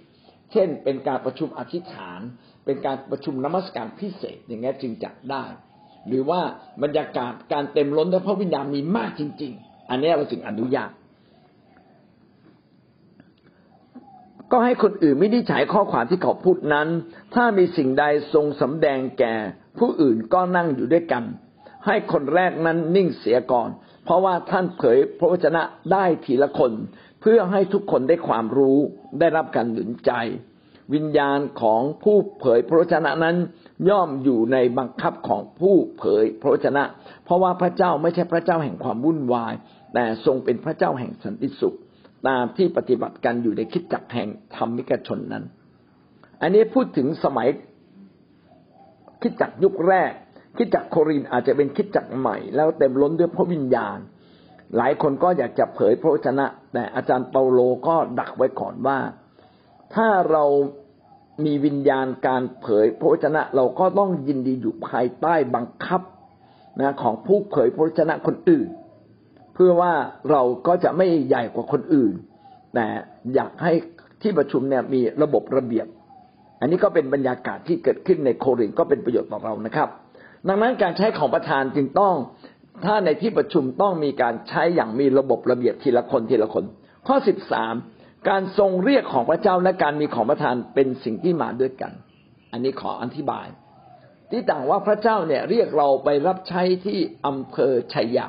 [0.52, 2.20] เช่น เป็นการประชุมอธิษฐาน
[2.66, 5.44] เป็นการประชุมนมัสการพิเศษอย่างนี้จึงจัดได้
[6.08, 6.42] หรือว่า
[6.84, 10.90] บรรยากาศการเต็มล้นด้วยพระวิญญาณมีมากจริง ๆ อันนี้เราจึงอนุญาต
[14.52, 16.88] ก็ให้คนอื่นไม่ได้ใช้ข้อความที่เขาพูดนั้น
[17.34, 19.36] ถ้ามีสิ่งใดทรงสำแดงแก่
[19.80, 21.24] ผู้อื่นก็นั่งอยู่ด้วยกัน
[21.86, 23.70] ให้คนแรกนั้นนิ่งเสียก่อน
[24.06, 26.72] เพราะว่าท่านเผยพระวจนะได้ทีละคน
[27.22, 28.78] เพื่อให้ทุกคนได้ความรู้
[29.20, 30.12] ได้รับการหนุนใจ
[30.94, 33.36] วิญญาณของผู้เผยพระวจนะนั้น
[33.90, 36.84] ย่อมอยู่ในบังคับของผู้เผยพระวจนะ
[37.26, 39.54] เพราะว่าพระเจ้าไม่ใช่พระเจ้าแห่งความวุ่นวาย
[39.94, 41.78] แต่ทรงเป็นพระเจ้าแห่งสันติสุข
[42.28, 45.44] ตามที่ปฏิบัติกันอยู่ในคิดจักแห่งธรรมิกชนนั้น
[46.42, 47.48] อันนี้พูดถึงสมัย
[49.22, 50.12] คิดจักยุคแรก
[50.58, 53.98] คิดจักโครินอาจจะเป็นคิดจักใหม่ แล้วเต็มล้นด้วยพระวิญญาณ
[54.78, 59.00] หลายคนก็อยากจะเผยพระวจนะ แต่อาจารย์เปาโลก็ดักไว้ก่อนว่า
[59.96, 60.44] ถ้าเรา
[61.46, 66.02] มีวิญญาณการเผยพระวจนะ เราก็ต้องยินดีอยู่ภายใต้บังคับ
[66.80, 68.68] นะของผู้เผยพระวจนะคนอื่น
[69.58, 69.94] เพื่อว่า
[70.32, 72.14] เราก็จะไม่ใหญ่กว่าคนอื่น
[72.74, 72.88] แต่
[73.36, 73.74] อยากให้
[74.22, 75.88] ที่ประชุมเนี่ยมีระบบระเบียบ
[76.62, 79.90] อันนี้ก็เป็นบรรยากาศที่เกิดขึ้นในโครินก็เป็นประโยชน์ต่อเรานะครับ
[80.48, 82.16] ดังนั้นการใช้ของประธานจึงต้อง
[82.86, 86.64] ถ้าในที่ประชุมต้องมีการใช้อย่างมีระบบระเบียบทีละคนทีละคน
[87.08, 87.74] ข้อสิบสาม
[88.30, 91.92] การทรงเรียกของพระเจ้าและการมีของประธานเป็นสิ่งที่มาด้วยกัน
[92.52, 93.48] อันนี้ขออธิบาย
[94.32, 98.28] ที่ต่างว่าพระเจ้าเนี่ยเรียกเราไปรับใช้ที่อำเภอชัยยา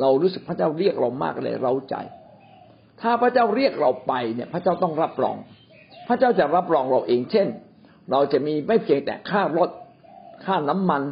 [0.00, 1.94] เรารู้สึกพระเจ้าเรียกเรามากเลยเราใจ
[3.00, 5.36] ถ้าพระเจ้าเรียกเราไปเนี่ย พระเจ้าต้องรับรอง
[6.08, 7.48] พระเจ้าจะรับรองเราเอง เช่น
[8.10, 9.70] เราจะมีไม่เพียงแต่ค่ารถ
[10.44, 11.02] ค่าน้ำมัน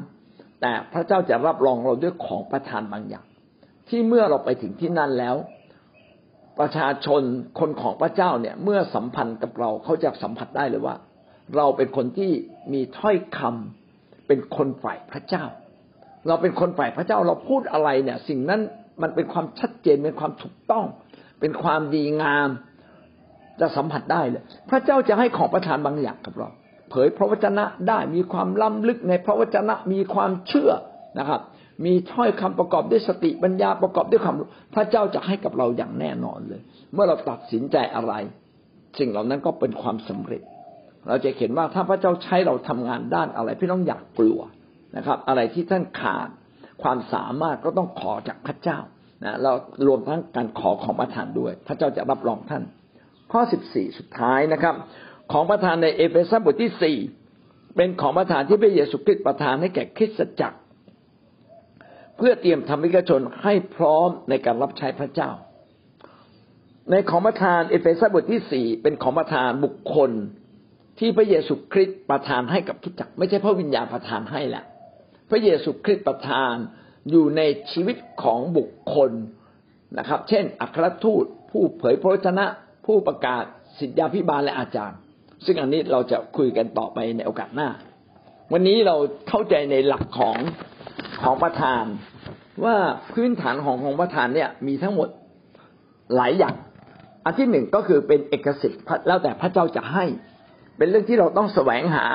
[0.61, 3.24] แต่พระเจ้าจะรับรองเราด้วยของประทานบางอย่าง
[3.89, 5.37] ที่เมื่อเราไปถึงที่นั่นแล้ว
[6.59, 7.22] ประชาชน
[7.61, 10.97] คนของพระเจ้าเนี่ย เมื่อสัมพันธ์กับเราเขาจะสัมผัสได้เลยว่า
[11.57, 12.31] เราเป็นคนที่
[12.72, 15.45] มีถ้อยคำเป็นคนฝ่ายพระเจ้า
[16.29, 18.61] เราเป็นคนฝ่ายพระเจ้าเราพูดอะไรเนี่ย สิ่งนั้น
[19.03, 20.85] มันเป็นความชัดเจนเป็นความถูกต้อง
[21.41, 22.49] เป็นความดีงาม
[23.61, 26.49] จะสัมผัสได้เลยพระเจ้าจะให้ของประทานบางอย่างกับเรา
[26.91, 30.70] เผยพระวจนะได้มีความล้ำลึกในพระวจนะมีความเชื่อ
[31.18, 31.41] นะครับ
[31.85, 34.37] มีถ้อยคำประกอบด้วยสติปัญญาประกอบด้วยความ
[34.74, 36.61] พระเจ้าจะให้กับเราอย่างแน่นอนเลย
[36.95, 38.12] เมื่อเราตัดสินใจอะไร
[38.99, 40.43] สิ่งเหล่านั้นก็เป็นความสำเร็จ
[41.09, 44.41] เราจะเห็นว่าถ้าพระเจ้าใช้เราทำงานด้านอะไร พี่น้องอยากกลัว
[44.97, 46.28] นะครับ อะไรที่ท่านขาด
[46.82, 48.78] ความสามารถก็ต้องขอจากพระเจ้า
[49.24, 49.53] นะเรา
[49.86, 52.62] รวมทั้งการขอของประทานด้วย พระเจ้าจะรับรองท่าน
[53.32, 54.74] ข้อสิบสี่สุดท้ายนะครับ
[55.32, 56.97] ของประทานในเอเฟซัสบทที่สี่
[57.76, 60.59] เป็นของประทานที่พระเยซูคริสต์ประทานให้แก่คริสตจักร
[62.16, 65.30] เพื่อเตรียมธรรมิกชนให้พร้อมในการรับใช้พระเจ้า
[66.91, 70.11] ในของประทานเอเฟซัสบทที่สี่เป็นของประทานบุคคล
[70.99, 74.64] ที่พระเยซูคริสต์ประทานให้กับคิดจักรไม่ใช่พระวิญญาณประทานให้แหละ
[75.31, 76.55] พระเยซูคริสต์ประทาน
[77.11, 79.11] อยู่ในชีวิตของบุคคล
[79.99, 82.47] นะครับ เช่น อัครทูต ผู้เผยพระวจนะ
[82.87, 83.45] ผู้ประกาศ
[83.79, 84.99] สิทธยาพิบาลและอาจารย์
[85.45, 87.68] ซึ่งอันนี้เราจะคุยกันต่อไปในโอกาสหน้า
[88.53, 88.97] วันนี้เรา
[89.29, 90.37] เข้าใจในหลักของ
[91.22, 91.85] ของประธาน
[92.64, 92.76] ว่า
[93.12, 95.09] พื้นฐานของของประธานเนี่ยมีทั้งหมด
[96.16, 96.55] หลายอย่าง
[97.24, 100.05] อันที่หนึ่งก็คือเป็นเอกสิทธิ์แล้วแต่พระเจ้าจะให้
[100.76, 102.07] เป็นเรื่องที่เราต้องแสวงหา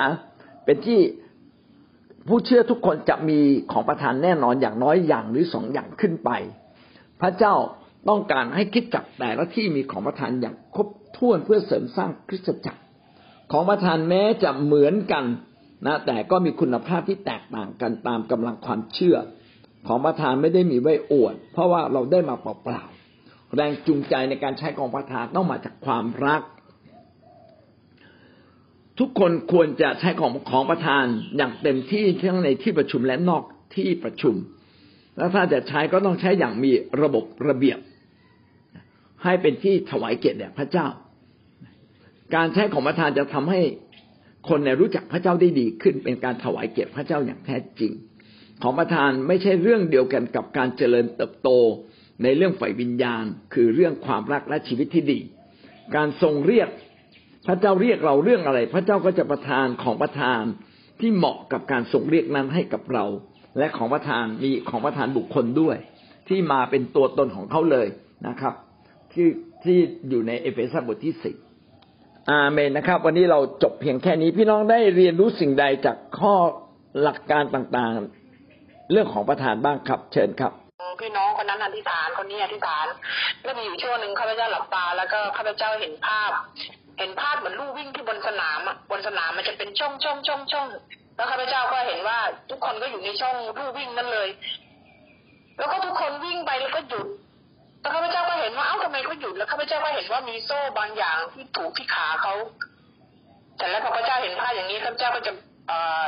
[0.65, 0.99] เป็นที่
[2.27, 3.39] ผู้เชื่อทุกคนจะมี
[3.71, 6.31] ของประทานแน่นอนอย่างน้อยอย่างหรือสองอย่างขึ้นไป
[7.21, 7.53] พระเจ้า
[8.09, 12.81] ต้องการให้คิดจักแต่ละที่มีของประทานอย่างครบถ้วนเพื่อเสริมสร้างคริสตจักร
[13.51, 15.25] ของประทานแม้จะเหมือนกัน
[15.85, 19.17] นะแต่ก็มีคุณภาพที่แตกต่างกันตามกำลังความเชื่อ
[19.87, 26.41] ของประทานไม่ได้มีไว้อวด เพราะว่าเราได้มาเปล่าๆแรงจูงใจในการใช้ของประทานต้องมาจากความรัก
[28.99, 31.05] ทุกคนควรจะใช้ของของประธาน
[31.37, 33.43] อย่างเต็มที่ทั้งในที่ประชุมและนอก
[33.75, 34.35] ที่ประชุม
[35.17, 36.71] แล้วถ้าจะใช้ก็ต้องใช้อย่างมี
[37.01, 37.79] ระบบระเบียบ
[39.23, 40.87] ให้เป็นที่ถวายเกียรติแด่พระเจ้า
[42.35, 43.61] การใช้ของประธานจะทำให้
[44.49, 47.91] คนในรู้จักพระเจ้าได้ดีขึ้น เป็นการถวายเกียรติพระเจ้าอย่างแท้จริง
[48.61, 51.49] ของประธานไม่ใช่เรื่องเดียวกันกับการเจริญเติบโต
[52.23, 55.19] ในเรื่องฝ่ายวิญญาณ คือเรื่องความรักและชีวิตที่ดี
[55.95, 56.69] การทรงเรียก
[57.47, 60.43] พระเจ้าเรียกเราเรื่องอะไร พระเจ้าก็จะประทานของประทาน
[60.99, 63.05] ที่เหมาะกับการส่งเรียกนั้นให้กับเรา
[63.57, 65.77] และของประทานมีของประทานบุคคลด้วย
[66.29, 67.87] ที่มาเป็นตัวตนของเขาเลย
[68.27, 68.53] นะครับ
[69.13, 69.27] ที่
[69.63, 69.77] ที่
[70.09, 71.35] อยู่ในเอเฟซัสบทที่สิบ
[72.31, 76.35] อาเมนนะครับ วันนี้เราจบเพียงแค่นี้พี่น้องได้เรียนรู้สิ่งใดจากข้อ
[77.01, 80.51] หลักการต่างๆ เรื่องของประธานบ้างครับ เชิญครับ
[81.01, 82.85] พี่น้องคนนั้นอธิษฐานคนนี้อธิษฐาน
[83.43, 86.31] แล้วมีอยู่ช่วงหนึ่งข้าพเจ้าหลับตาแล้วก็ข้าพเจ้าเห็นภาพ
[86.97, 90.67] เห็นภาพเหมือนลู่วิ่งที่บนสนามอะบนสนามมันจะเป็นช่องช่องช่องช่อง
[91.15, 92.17] แล้วข้าพเจ้าก็เห็นว่า
[92.49, 94.29] ทุกคนก็อยู่ในช่องลู่วิ่งนั่นเลย
[95.57, 97.07] แล้วก็ทุกคนวิ่งไปแล้วก็หยุด
[97.79, 102.33] แต่ข้าพเจ้าก็เห็นว่าเอ้าทำไมเขาหยุดแล้วข้าพเจ้าก็เห็นว่ามีโซ่บางอย่างที่ถูกที่ขาเขา
[103.57, 105.31] แต่แล้วพอพเจ้าเห็นภาพอย่างนี้ข้าพเจ้าก็จะ
[105.67, 106.05] เอ่อ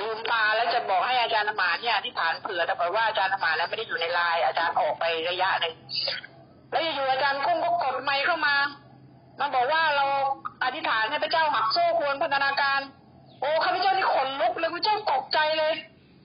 [0.00, 5.74] ลืมตาแล้วจะบอกให้อาจารย์อมาเนี่ยที่ฐานเผื่อแต่บอกว่าอาจารย์อมาแล้วไม่ได้อยู่ในไลน์อาจารย์ออกไประยะหนึ่ง
[6.70, 8.54] แล้วอยู่ๆอาจารย์กุ้งก็กดไมค์เข้ามา
[9.38, 10.06] มาบอกว่าเรา
[10.64, 12.80] อธิษฐานให้พระเจ้าหักโซ่ควรพัฒนาการ
[13.40, 15.74] โอ้ข้าพเจ้านี่ขนลุกเลยข้าพเจ้าตกใจเลย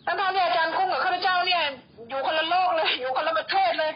[0.05, 1.63] ทั้งๆที่อาจารย์กุ้งกับข้าพเจ้าเนี่ย
[2.09, 3.91] อยู่คนละโลกเลย อยู่คนละประเทศเลย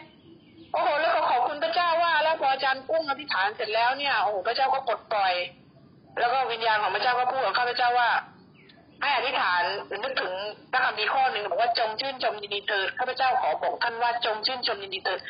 [0.72, 5.34] โอ้โห แล้วก็ขอบคุณพระเจ้าว่า แล้วพออาจารย์กุ้งอธิษฐานเสร็จแล้วเนี่ยโอ้โหพระเจ้าก็ปลดปล่อย
[6.18, 8.10] แล้วก็วิญญาณของพระเจ้าก็พูดกับข้าพเจ้าว่า
[9.02, 9.62] ให้อธิษฐาน
[10.02, 10.32] นึกถึง
[10.72, 15.20] พระคัมภีร์ข้อหนึ่งบอกว่าจงชื่นชมยินดีเถิดข้าพเจ้าขอบอกท่านว่าจงชื่นชมยินดีเถิด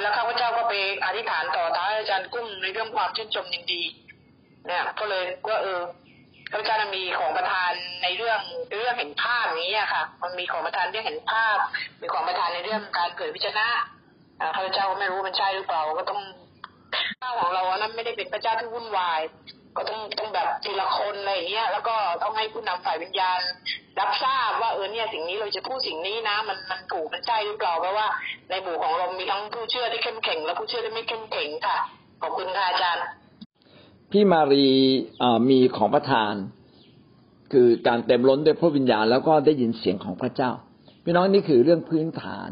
[0.00, 0.74] แล้วข้าพเจ้าก็ไป
[1.04, 3.82] อธิษฐานต่อท้าอาจารย์กุ้งในเรื่องความชื่นชมยินดี
[4.66, 5.80] เนี่ยก็เลยว่าเออ
[6.50, 7.72] ข้าพเจ้ามีของประทาน
[8.02, 8.40] ในเรื่อง
[8.78, 11.58] เรื่องเห็นภาพอย่างนี้ค่ะ มันมีของประทานเรื่องเห็นภาพ
[12.00, 13.68] มีของประทานในเรื่องการเกิดวิจารณะ
[14.40, 16.20] อ่าข้าพเจ้าก็ไม่รู้มันใช่หรือเปล่าก็ต้อง
[17.20, 19.20] ข้าของเราอะนั้นไม่ได้เป็นพระเจ้าที่วุ่นวาย
[19.76, 23.40] ก็ต้องต้องแบบทีละคนอะไรอย่างเงี้ยแล้วก็ต้องให้ผู้นำฝ่ายวิญญาณ
[24.00, 28.06] รับทราบว่าเออเนี่ยสิ่งนี้เราจะพูดสิ่งนี้นะมันมันถูกมันใช่หรือเปล่าเพราะว่า
[28.48, 31.76] ในหมู่ของเรามีทั้งผู้เชื่อที่เข้มแข็ง และผู้เชื่อที่ไม่เข้มแข็งค่ะ
[32.22, 33.04] ขอบคุณค่ะอาจารย์
[34.10, 34.66] พี่มารี
[35.50, 36.34] มีของประทาน
[37.52, 40.50] คือการเต็มล้นด้วยพระวิญญาณแล้วก็ได้ยินเสียงของพระเจ้า
[41.04, 42.50] พี่น้องนี่คือเรื่องพื้นฐาน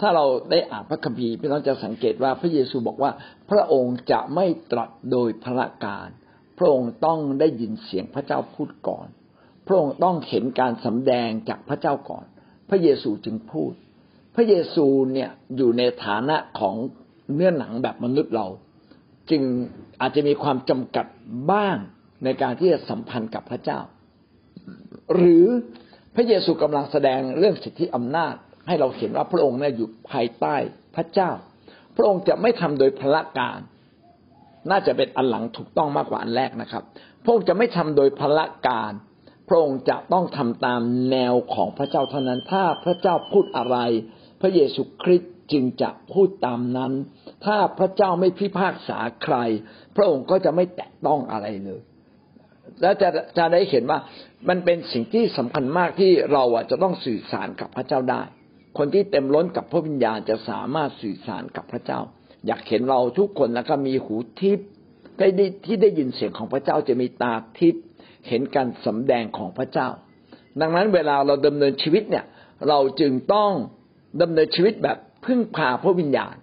[0.00, 3.10] ถ้าเราได้อ่านพระคัมภีร์พี่น้องจะสังเกตว่าพระเยซูบอกว่า
[3.50, 6.08] พระองค์จะไม่ตรัสโดยพระการ
[6.58, 9.06] พระองค์ต้องได้ยินเสียงพระเจ้าพูดก่อน
[9.70, 12.24] ระองค์ต้องเห็นการสำแดงจากพระเจ้าก่อน
[12.70, 13.72] พระเยซูจึงพูด
[14.34, 16.74] พระเยซูเนี่ยอยู่ในฐานะของ
[17.34, 18.46] เนื้อหนังแบบมนุษย์เรา
[19.30, 19.42] จึง
[20.00, 21.06] อาจจะมีความจำกัด
[21.52, 21.76] บ้าง
[22.24, 23.80] ในการที่จะสัมพันธ์กับพระเจ้า
[25.14, 25.46] หรือ
[26.14, 28.34] พระเยซูกำลังแสดงเรื่องสิทธิอำนาจ
[28.66, 30.56] ให้เราเห็นว่าพระองค์เนี่ยอยู่ภายใต้
[30.96, 31.30] พระเจ้า
[31.96, 33.60] พระองค์จะไม่ทำโดยพละการ
[34.70, 36.82] น่าจะเป็นอันหลังถูกต้องมากกว่าอันแรกนะครับ
[37.22, 38.92] พระองค์จะไม่ทำโดยพละการ
[39.50, 43.76] พระองค์จะต้องทำตามแนวของพระเจ้าเท่านั้น ถ้าพระเจ้าพูดอะไร
[44.40, 46.92] พระเยซูคริสต์จึงจะพูดตามนั้น
[47.44, 49.36] ถ้าพระเจ้าไม่พิพากษาใคร
[49.96, 51.80] พระองค์ก็จะไม่แตะต้องอะไรเลย
[52.80, 53.98] แล้วจะจะได้เห็นว่า
[54.48, 58.22] มันเป็นสิ่งที่สำคัญมากที่เราอะจะต้องสื่อสารกับพระเจ้าได้
[58.78, 62.00] คนที่เต็มล้นกับพระวิญญาณจะสามารถสื่อสารกับพระเจ้า
[62.46, 64.68] อยากเห็นเราทุกคนแล้วก็มีหูทิพย์
[65.66, 67.84] ที่ได้ยินเสียงของพระเจ้าจะมีตาทิพย์
[68.28, 69.88] เห็นการสำแดงของพระเจ้า
[70.60, 72.24] ดังนั้นเวลาเราดำเนินชีวิตเนี่ย
[72.68, 73.52] เราจึงต้อง
[74.22, 76.34] ดำเนินชีวิตแบบพึ่งพาพระวิญญาณ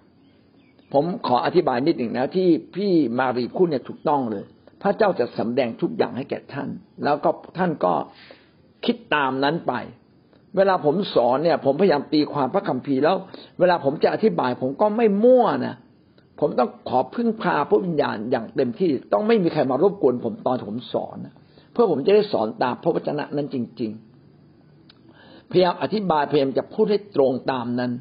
[0.92, 4.44] ผมขออธิบายนิดหนึ่งนะที่พี่มารีพูดเนี่ยถูกต้องเลย
[4.82, 6.68] พระเจ้าจะสำแดงทุกอย่างให้แก่ท่าน
[7.04, 7.92] แล้วก็ท่านก็
[8.84, 9.72] คิดตามนั้นไป
[10.56, 13.16] เวลาผมสอนเนี่ย ผมพยายามตีความพระคัมภีร์แล้ว
[13.58, 15.76] เวลาผมจะอธิบายผมก็ไม่มั่วนะ
[16.40, 21.34] ผมต้องขอพึ่งพาพระวิญญาณอย่างเต็มที่ ต้องไม่มีใครมารบกวนผมตอนผมสอนนะ
[21.78, 23.90] พื่อผมจะได้สอนตามพระวจนะนั้นจริง
[24.70, 27.92] ๆ พยายามอธิบายพยายามจะพูดให้ตรงตามนั้น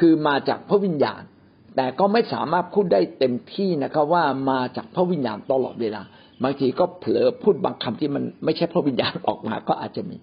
[0.00, 1.22] คือมาจากพระวิญญาณ
[1.76, 6.02] แต่ก็ไม่สามารถพูดได้เต็มที่นะครับ ว่ามาจากพระวิญญาณตลอดเวลา
[6.42, 10.16] บางทีก็เผลอพูดบางคำที่มันไม่ใช่พระวิญญาณออกมาก็อาจจะมี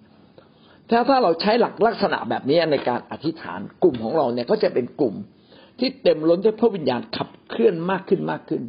[0.89, 5.15] ถ้าถ้าเราใช้หลักลักษณะแบบนี้ในการอธิษฐานกลุ่มของเราเนี่ยก็จะเป็นกลุ่ม
[5.79, 8.61] ที่เต็มล้นด้วยพระวิญญาณขับเคลื่อนมากขึ้นมากขึ้น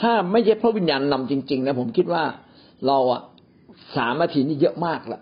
[0.00, 2.24] ถ้าไม่ใช่พระวิญญาณนำจริง ๆ นะผมคิดว่า
[2.86, 3.22] เราอะ
[3.96, 5.20] สามนาทีนี่เยอะมากละ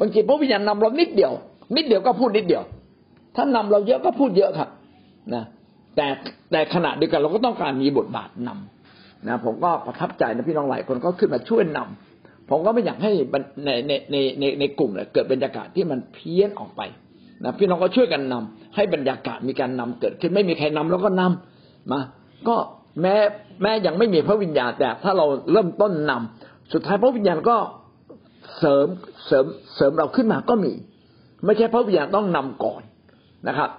[0.00, 1.32] บางทีพระวิญญาณนำเรานิดเดียว
[1.76, 2.64] นิดเดียวก็พูดนิดเดียว
[3.36, 4.68] ถ้านำเราเยอะก็พูดเยอะครับ
[5.34, 5.44] นะ
[5.96, 6.06] แต่
[6.50, 13.12] แต่ขณะเดียวกันเราก็ต้องการมีบทบาทนำนะผมก็ประทับใจนะพี่น้องหลายคนก็ขึ้นมาช่วยนำผมก็ไม่อยากให้
[13.64, 16.82] ในในในในในกลุ่มเนี่ยเกิดบรรยากาศที่มันเพี้ยนออกไป
[17.44, 22.00] นะพี่น้องก็ช่วยกันนำให้บรรยากาศมีการนำเกิดขึ้นไม่มีใครนำแล้วก็นำมา
[22.48, 22.56] ก็
[23.00, 23.14] แม้
[23.62, 27.56] แม้ยังไม่มีพระวิญญาณแต่ถ้าเราเริ่มต้นนำสุดท้ายพระวิญญาณก็
[28.58, 28.86] เสริม
[29.26, 29.44] เสริม
[29.74, 30.72] เสริมเราขึ้นมาก็มี
[31.44, 32.82] ไม่ใช่พระวิญญาณต้องนำก่อน
[33.48, 33.70] นะครับ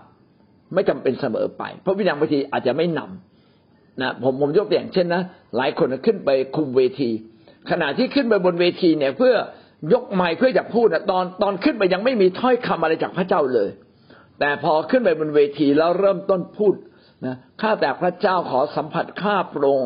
[0.74, 5.22] ไม่จำเป็นเสมอไป พระวิญญาณบางทีอาจจะไม่นำนะผมผมยกตัวอย่างเช่นนะ
[5.58, 7.10] หลายคนขึ้นไปคุมเวที
[7.70, 9.34] ขณะที่ขึ้นไปบนเวทีเนี่ย เพื่อ
[9.94, 13.70] ยกไมค์เพื่อจะพูดนะตอนตอนขึ้นไปยังไม่มีถ้อยคำอะไรจากพระเจ้าเลย
[14.40, 16.74] แต่พอขึ้นไปบนเวทีแล้วเริ่มต้นพูด
[17.26, 19.86] นะข้าแต่พระเจ้าขอสัมผัสข้าพระอง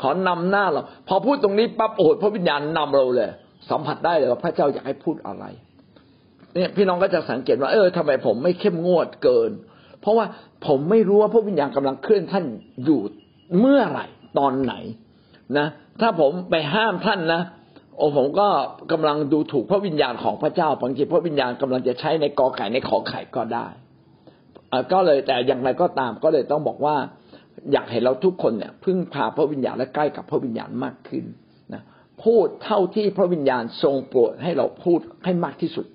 [0.00, 3.30] ขอนำหน้าเรา พอพูดตรงนี้ปั๊บโอ้โหพระวิญญาณนำเราเลย
[3.70, 5.44] สัมผัสได้เลยว่าพระเจ้าอยากให้พูดอะไร
[6.54, 9.50] เนี่ยพี่น้องก็จะสังเกตว่า เออทำไมผมไม่เข้มงวดเกิน
[10.00, 10.26] เพราะว่า
[10.66, 12.44] ผมไม่รู้ว่าพระวิญญาณกำลังเคลื่อนท่าน
[12.84, 13.00] อยู่
[13.60, 14.06] เมื่อไหร่
[14.38, 14.74] ตอนไหน
[15.58, 15.66] นะ
[16.00, 17.42] ถ้าผมไปห้ามท่านนะ
[17.96, 18.48] โอ้ผมก็
[18.92, 23.66] กำลังดูถูกพระวิญญาณของพระเจ้าบางทีพระวิญญาณกำลังจะใช้ในกอไก่ในขอไข่ก็ได้
[24.72, 26.96] อ่อก็เลยแต่อย่างไรก็ตามก็เลยต้องบอกว่า
[27.72, 31.24] อยากเห็นเราทุกคนเนี่ยพึ่งพาพระวิญญาณและใกล้กับพระวิญญาณมากขึ้น
[32.24, 35.86] พูดเท่าที่พระวิญญาณทรงโปรดให้เราพูดให้มากที่สุด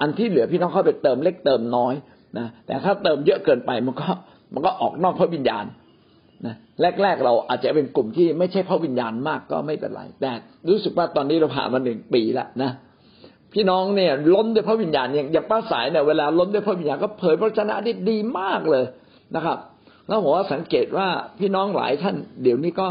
[0.00, 1.94] อันที่เหลือพี่น้องเข้าไปเติมเล็กเติมน้อย
[2.38, 4.08] นะแต่ถ้าเติมเยอะเกินไปมันก็
[4.54, 5.64] มันก็ออกนอกพระวิญญาณ
[6.46, 6.54] นะ
[7.02, 10.30] แรก ๆ เราอาจจะเป็นกลุ่มที่ไม่ใช่พระวิญญาณมากก็ไม่เป็นไร แต่
[10.68, 12.70] รู้สึกว่าตอนนี้เราผ่านมาหนึ่งปีแล้วนะ
[13.54, 18.84] พี่น้องเนี่ยล้นด้วยพระวิญญาณอย่างอย่างป้าสายเนี่ยเวลาล้นด้วยพระวิญญาณก็เผยพระชนะได้ดีมากเลย
[19.36, 19.58] นะครับ
[20.08, 21.06] แล้วผมว่าสังเกตว่า
[21.38, 22.88] พี่น้องหลายท่านเดี๋ยวนี้ก็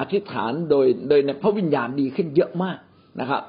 [0.00, 2.78] อธิษฐานโดยโดยในพระวิญญาณดีขึ้นเยอะมาก
[3.20, 3.42] นะครับ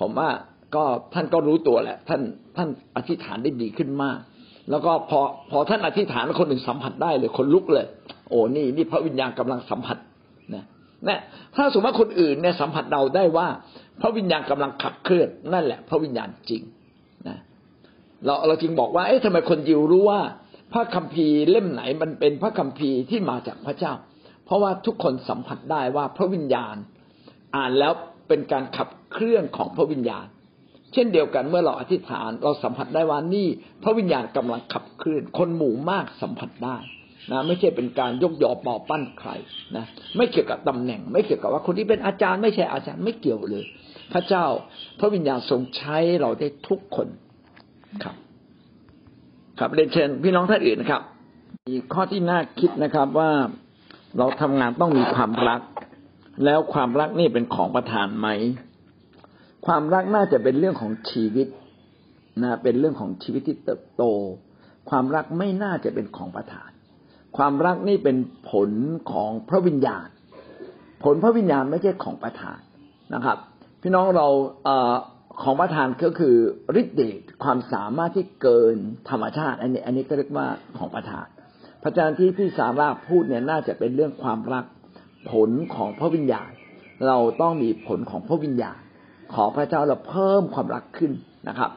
[0.00, 0.28] ผมว่า
[0.74, 0.84] ก็
[1.14, 2.20] ท่านก็รู้ตัวแหละ ท่าน
[2.56, 4.18] ท่านอธิษฐานได้ดีขึ้นมาก
[4.70, 5.20] แล้วก็พอ
[5.50, 7.86] พอท่านอธิษฐานคนหนึ่งสัมผัสได้เลยคนลุกเลย
[8.28, 9.98] โอ้นี่นี่พระวิญญาณกำลังสัมผัส
[10.54, 10.64] นะ
[11.08, 11.20] นะ
[11.56, 13.48] ถ้าสมมติว่าคนอื่นเนี่ยสัมผัสเราได้ว่า
[14.00, 16.62] พระวิญญาณกำลังขับเคลื่อนนั่นแหละ พระวิญญาณจริง
[17.28, 17.38] นะ
[18.24, 20.20] เราเราจึงบอกว่าเอ๊ะทำไมคนยิวรู้ว่า
[20.72, 23.92] พระคัมภีร์เล่มไหนมันเป็นพระคัมภีร์ที่มาจากพระเจ้า
[24.48, 26.76] เพราะว่าทุกคนสัมผัสได้ว่าพระวิญญาณ
[27.56, 27.92] อ่านแล้ว
[28.28, 30.26] เป็นการขับเคลื่อนของพระวิญญาณ
[30.92, 33.46] เช่นเดียวกันเมื่อเราอธิษฐานเราสัมผัสได้ว่านี่
[33.82, 36.76] พระวิญญาณกำลังขับเคลื่อน คนหมู่มากสัมผัสได้
[37.30, 39.30] นะไม่ใช่เป็นการยกยอปอปั้นใคร
[39.76, 39.84] นะ
[40.16, 43.64] ไม่เกี่ยวกับตำแหน่ง ไม่เกี่ยวกับว่าคนที่เป็นอาจารย์ไม่ใช่อาจารย์ไม่เกี่ยวเลย
[44.12, 44.44] พระเจ้า
[44.98, 47.08] พระวิญญาณทรงใช้เราได้ทุกคน
[48.02, 48.16] ครับ
[49.58, 51.02] ครับเรียนเชิญพี่น้องท่านอื่นนะครับ
[51.68, 53.30] มีข้อที่น่าคิดนะครับว่า
[54.18, 55.60] เราทำงานต้องมีความรัก
[56.44, 58.28] แล้วความรักนี่เป็นของประทานไหม
[59.66, 61.48] ความรักน่าจะเป็นเรื่องของชีวิต
[62.42, 64.04] นะ เป็นเรื่องของชีวิตที่เติบโต
[64.90, 66.70] ความรักไม่น่าจะเป็นของประทาน
[67.36, 68.16] ความรักนี่เป็น
[68.50, 68.70] ผล
[69.12, 70.08] ของพระวิญญาณ
[71.04, 72.60] ผลพระวิญญาณไม่ใช่ของประทาน
[73.14, 73.38] นะครับ
[73.82, 74.28] พี่น้องเรา
[74.64, 74.70] เอ
[75.42, 76.36] ของประทานก็คือ
[76.80, 78.76] ฤทธิ์เดชความสามารถที่เกิน
[79.10, 80.46] ธรรมชาติ อันนี้ อันนี้ก็เรียกว่า
[80.78, 81.26] ของประทาน
[81.82, 84.64] พระอาจารย์ที่พี่สาราพูดเนี่ยน่าจะเป็นเรื่องความรัก
[85.30, 86.50] ผลของพระวิญญาณ
[87.06, 88.78] เราต้องมีผลของพระวิญญาณ
[89.34, 91.12] ขอพระเจ้าเราเพิ่มความรักขึ้น
[91.48, 91.70] นะครับ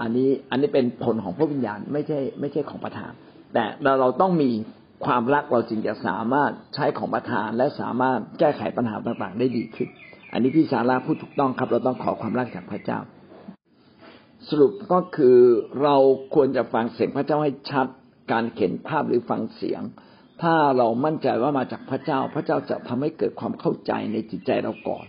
[0.00, 3.12] อันนี้อันนี้เป็นผลของพระวิญญาณไม่ใช่ ไม่ใช่ของประทาน
[3.54, 4.50] แต่เราเราต้องมี
[5.04, 9.88] ความรักเราจึงจะสามารถใช้ของประทานและสามารถแก้ไขปัญหาต่างๆ ได้ดีขึ้น
[10.32, 12.98] อันนี้พี่สาราพูดถูกต้องครับ เราต้องขอความรักจากพระเจ้า
[14.48, 15.36] สรุปก็คือ
[15.82, 15.96] เรา
[16.34, 17.86] ควรจะฟังเสียงพระเจ้าให้ชัด
[18.32, 19.82] การเข็นภาพหรือฟังเสียง
[20.42, 25.06] ถ้าเรามั่นใจว่ามาจากพระเจ้า พระเจ้าจะทำให้เกิดความเข้าใจในจิตใจเราก่อน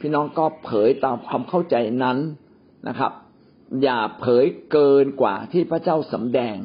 [0.00, 2.18] พี่น้องก็เผยตามความเข้าใจนั้น
[2.88, 3.12] นะครับ
[3.82, 6.56] อย่าเผยเกินกว่าที่พระเจ้าสำแดง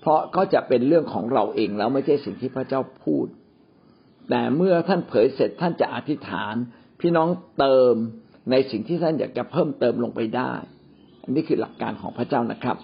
[0.00, 3.26] เพราะก็จะเป็นเรื่องของเราเองแล้วไม่ใช่สิ่งที่พระเจ้าพูด
[4.30, 6.54] แต่เมื่อท่านเผยเสร็จท่านจะอธิษฐาน
[7.00, 7.94] พี่น้องเติม
[8.50, 10.52] ในสิ่งที่ท่านอยากจะเพิ่มเติมลงไปได้
[11.22, 12.76] อันนี้คือหลักการของพระเจ้านะครับ